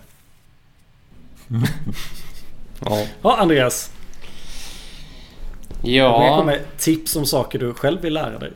Ja. 2.86 3.08
Ja, 3.22 3.38
Andreas. 3.38 3.92
Ja. 5.84 6.26
Ja. 6.26 6.44
med 6.44 6.78
tips 6.78 7.16
om 7.16 7.26
saker 7.26 7.60
du 7.60 7.74
själv 7.74 8.02
vill 8.02 8.14
lära 8.14 8.40
dig. 8.40 8.52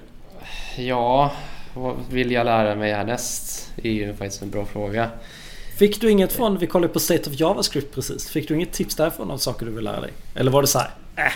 Ja, 0.77 1.31
vad 1.73 1.95
vill 2.09 2.31
jag 2.31 2.45
lära 2.45 2.75
mig 2.75 2.93
härnäst? 2.93 3.71
Det 3.75 3.88
är 3.88 3.93
ju 3.93 4.15
faktiskt 4.15 4.41
en 4.41 4.49
bra 4.49 4.65
fråga. 4.65 5.09
Fick 5.77 6.01
du 6.01 6.11
inget 6.11 6.33
från, 6.33 6.57
vi 6.57 6.67
kollade 6.67 6.93
på 6.93 6.99
State 6.99 7.29
of 7.29 7.39
JavaScript 7.39 7.95
precis. 7.95 8.29
Fick 8.29 8.47
du 8.47 8.55
inget 8.55 8.73
tips 8.73 8.95
därifrån 8.95 9.31
av 9.31 9.38
saker 9.38 9.65
du 9.65 9.71
vill 9.71 9.83
lära 9.83 10.01
dig? 10.01 10.11
Eller 10.36 10.51
var 10.51 10.61
det 10.61 10.67
så 10.67 10.79
här, 10.79 10.89
äh. 11.15 11.31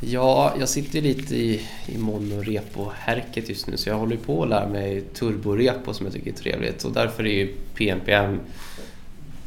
Ja, 0.00 0.54
jag 0.58 0.68
sitter 0.68 1.00
lite 1.00 1.36
i, 1.36 1.60
i 1.86 1.98
monorepo-härket 1.98 3.48
just 3.48 3.66
nu 3.66 3.76
så 3.76 3.88
jag 3.88 3.96
håller 3.96 4.16
på 4.16 4.42
att 4.42 4.48
lära 4.48 4.68
mig 4.68 5.00
turborepo 5.00 5.94
som 5.94 6.06
jag 6.06 6.12
tycker 6.12 6.30
är 6.30 6.34
trevligt 6.34 6.84
och 6.84 6.92
därför 6.92 7.26
är 7.26 7.32
ju 7.32 7.54
PNPM 7.74 8.40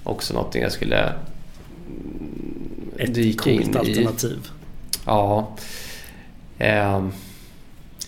också 0.04 0.34
någonting 0.34 0.62
jag 0.62 0.72
skulle 0.72 1.14
Ett 2.97 3.14
dyka 3.14 3.50
in 3.50 3.62
i. 3.62 3.70
Ett 3.70 3.76
alternativ. 3.76 4.47
Ja. 5.06 5.58
Um, 6.60 7.12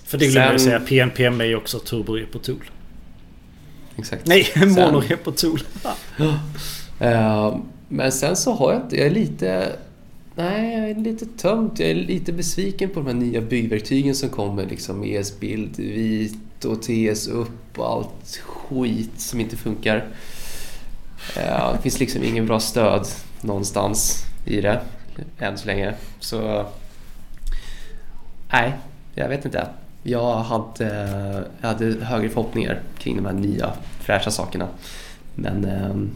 För 0.04 0.18
det 0.18 0.28
glömde 0.28 0.52
jag 0.52 0.62
säga, 0.62 0.80
PNPM 0.80 1.42
är 1.42 1.46
ju 1.46 1.56
också 1.56 1.80
turborepo-tool. 1.80 2.70
Exakt. 3.96 4.26
Nej, 4.28 4.48
monorepo-tool. 4.56 5.64
uh, 7.02 7.58
men 7.88 8.12
sen 8.12 8.36
så 8.36 8.54
har 8.54 8.74
jag 8.74 8.82
inte, 8.82 8.98
jag 8.98 9.06
är 9.06 9.12
lite 9.12 9.76
Nej, 10.36 10.80
jag 10.80 10.90
är 10.90 10.96
lite 10.96 11.26
tömt. 11.26 11.80
Jag 11.80 11.90
är 11.90 11.96
lite 11.96 12.34
besviken 12.34 12.90
på 12.90 13.00
de 13.00 13.08
här 13.08 13.14
nya 13.14 13.42
byggverktygen 13.42 14.16
som 14.16 14.30
kommer. 14.30 14.66
Liksom 14.66 15.04
ES-bild, 15.04 15.78
vit 15.78 16.66
och 16.66 16.82
TS 16.82 17.28
upp 17.28 17.80
och 17.80 17.90
allt 17.90 18.42
skit 18.46 19.20
som 19.20 19.40
inte 19.40 19.58
funkar. 19.58 20.08
Eh, 21.38 21.74
det 21.74 21.82
finns 21.82 22.00
liksom 22.00 22.24
ingen 22.24 22.46
bra 22.46 22.60
stöd 22.60 23.08
någonstans 23.42 24.26
i 24.46 24.62
det 24.62 24.82
än 25.38 25.58
så 25.58 25.68
länge. 25.68 25.94
Så... 26.20 26.66
Nej, 28.52 28.74
jag 29.16 29.30
vet 29.30 29.46
inte. 29.46 29.68
Jag 30.04 30.36
hade, 30.36 30.86
jag 31.62 31.68
hade 31.68 32.06
högre 32.06 32.30
förhoppningar 32.30 32.82
kring 32.98 33.16
de 33.16 33.26
här 33.26 33.34
nya 33.34 33.74
fräscha 34.00 34.32
sakerna. 34.32 34.68
Men... 35.36 35.66
Ehm, 35.66 36.10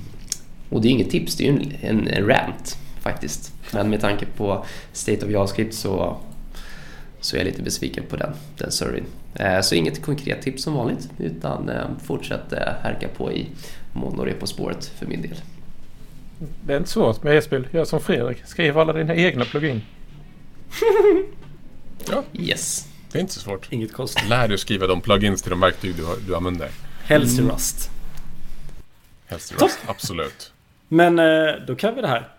och 0.69 0.81
det 0.81 0.87
är 0.87 0.89
inget 0.89 1.09
tips, 1.09 1.35
det 1.35 1.47
är 1.47 1.51
ju 1.51 1.59
en, 1.81 2.07
en 2.07 2.27
rant 2.27 2.77
faktiskt. 3.05 3.53
Men 3.71 3.89
med 3.89 4.01
tanke 4.01 4.25
på 4.25 4.65
State 4.93 5.25
of 5.25 5.31
JavaScript 5.31 5.73
så, 5.73 6.17
så 7.19 7.35
är 7.35 7.39
jag 7.39 7.45
lite 7.45 7.61
besviken 7.61 8.03
på 8.09 8.15
den, 8.15 8.33
den 8.57 8.71
servern. 8.71 9.05
Eh, 9.35 9.61
så 9.61 9.75
inget 9.75 10.01
konkret 10.01 10.41
tips 10.41 10.63
som 10.63 10.73
vanligt 10.73 11.09
utan 11.17 11.69
eh, 11.69 11.85
fortsätt 12.03 12.53
eh, 12.53 12.59
härka 12.81 13.07
på 13.07 13.31
i 13.31 13.47
monorepo-spåret 13.93 14.85
för 14.85 15.05
min 15.05 15.21
del. 15.21 15.41
Det 16.65 16.73
är 16.73 16.77
inte 16.77 16.89
svårt 16.89 17.23
med 17.23 17.37
e-spel. 17.37 17.67
Gör 17.71 17.85
som 17.85 17.99
Fredrik. 17.99 18.37
Skriv 18.45 18.77
alla 18.77 18.93
dina 18.93 19.15
egna 19.15 19.45
plugin. 19.45 19.81
ja. 22.11 22.23
Yes. 22.33 22.87
Det 23.11 23.17
är 23.17 23.21
inte 23.21 23.33
så 23.33 23.39
svårt. 23.39 23.67
Inget 23.71 23.93
konstigt. 23.93 24.29
Lär 24.29 24.47
dig 24.47 24.57
skriva 24.57 24.87
de 24.87 25.01
plugins 25.01 25.41
till 25.41 25.49
de 25.49 25.59
verktyg 25.59 25.95
du, 25.95 26.03
du 26.27 26.35
använder. 26.35 26.69
Helst 27.03 27.37
i 27.37 27.41
mm. 27.41 27.53
Rust. 27.53 27.89
Helst 29.25 29.51
i 29.51 29.55
Rust, 29.55 29.79
absolut. 29.87 30.51
Men 30.87 31.15
då 31.67 31.75
kan 31.75 31.95
vi 31.95 32.01
det 32.01 32.07
här. 32.07 32.34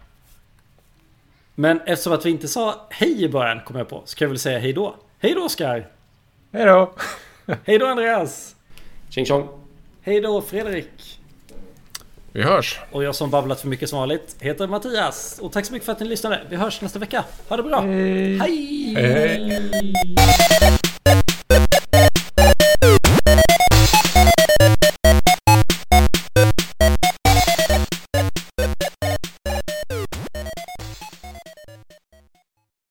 Men 1.58 1.80
eftersom 1.86 2.12
att 2.12 2.26
vi 2.26 2.30
inte 2.30 2.48
sa 2.48 2.86
hej 2.90 3.24
i 3.24 3.28
början, 3.28 3.60
kom 3.66 3.76
jag 3.76 3.88
på, 3.88 4.02
så 4.04 4.16
kan 4.16 4.26
jag 4.26 4.30
väl 4.30 4.38
säga 4.38 4.58
hej 4.58 4.72
då. 4.72 4.96
Hej 5.18 5.34
då 5.34 5.44
Oskar! 5.44 5.88
Hej 6.52 6.64
då! 6.64 6.92
hej 7.64 7.78
då 7.78 7.86
Andreas! 7.86 8.56
Tjing 9.10 9.26
tjong! 9.26 9.48
Hej 10.02 10.20
då 10.20 10.42
Fredrik! 10.42 11.20
Vi 12.32 12.42
hörs! 12.42 12.80
Och 12.92 13.04
jag 13.04 13.14
som 13.14 13.30
babblat 13.30 13.60
för 13.60 13.68
mycket 13.68 13.88
som 13.88 13.98
vanligt 13.98 14.36
heter 14.40 14.66
Mattias. 14.66 15.38
Och 15.42 15.52
tack 15.52 15.66
så 15.66 15.72
mycket 15.72 15.86
för 15.86 15.92
att 15.92 16.00
ni 16.00 16.06
lyssnade. 16.06 16.40
Vi 16.48 16.56
hörs 16.56 16.80
nästa 16.80 16.98
vecka. 16.98 17.24
Ha 17.48 17.56
det 17.56 17.62
bra! 17.62 17.80
Hej! 17.80 18.38
Hej! 18.38 18.94
hej. 18.94 20.85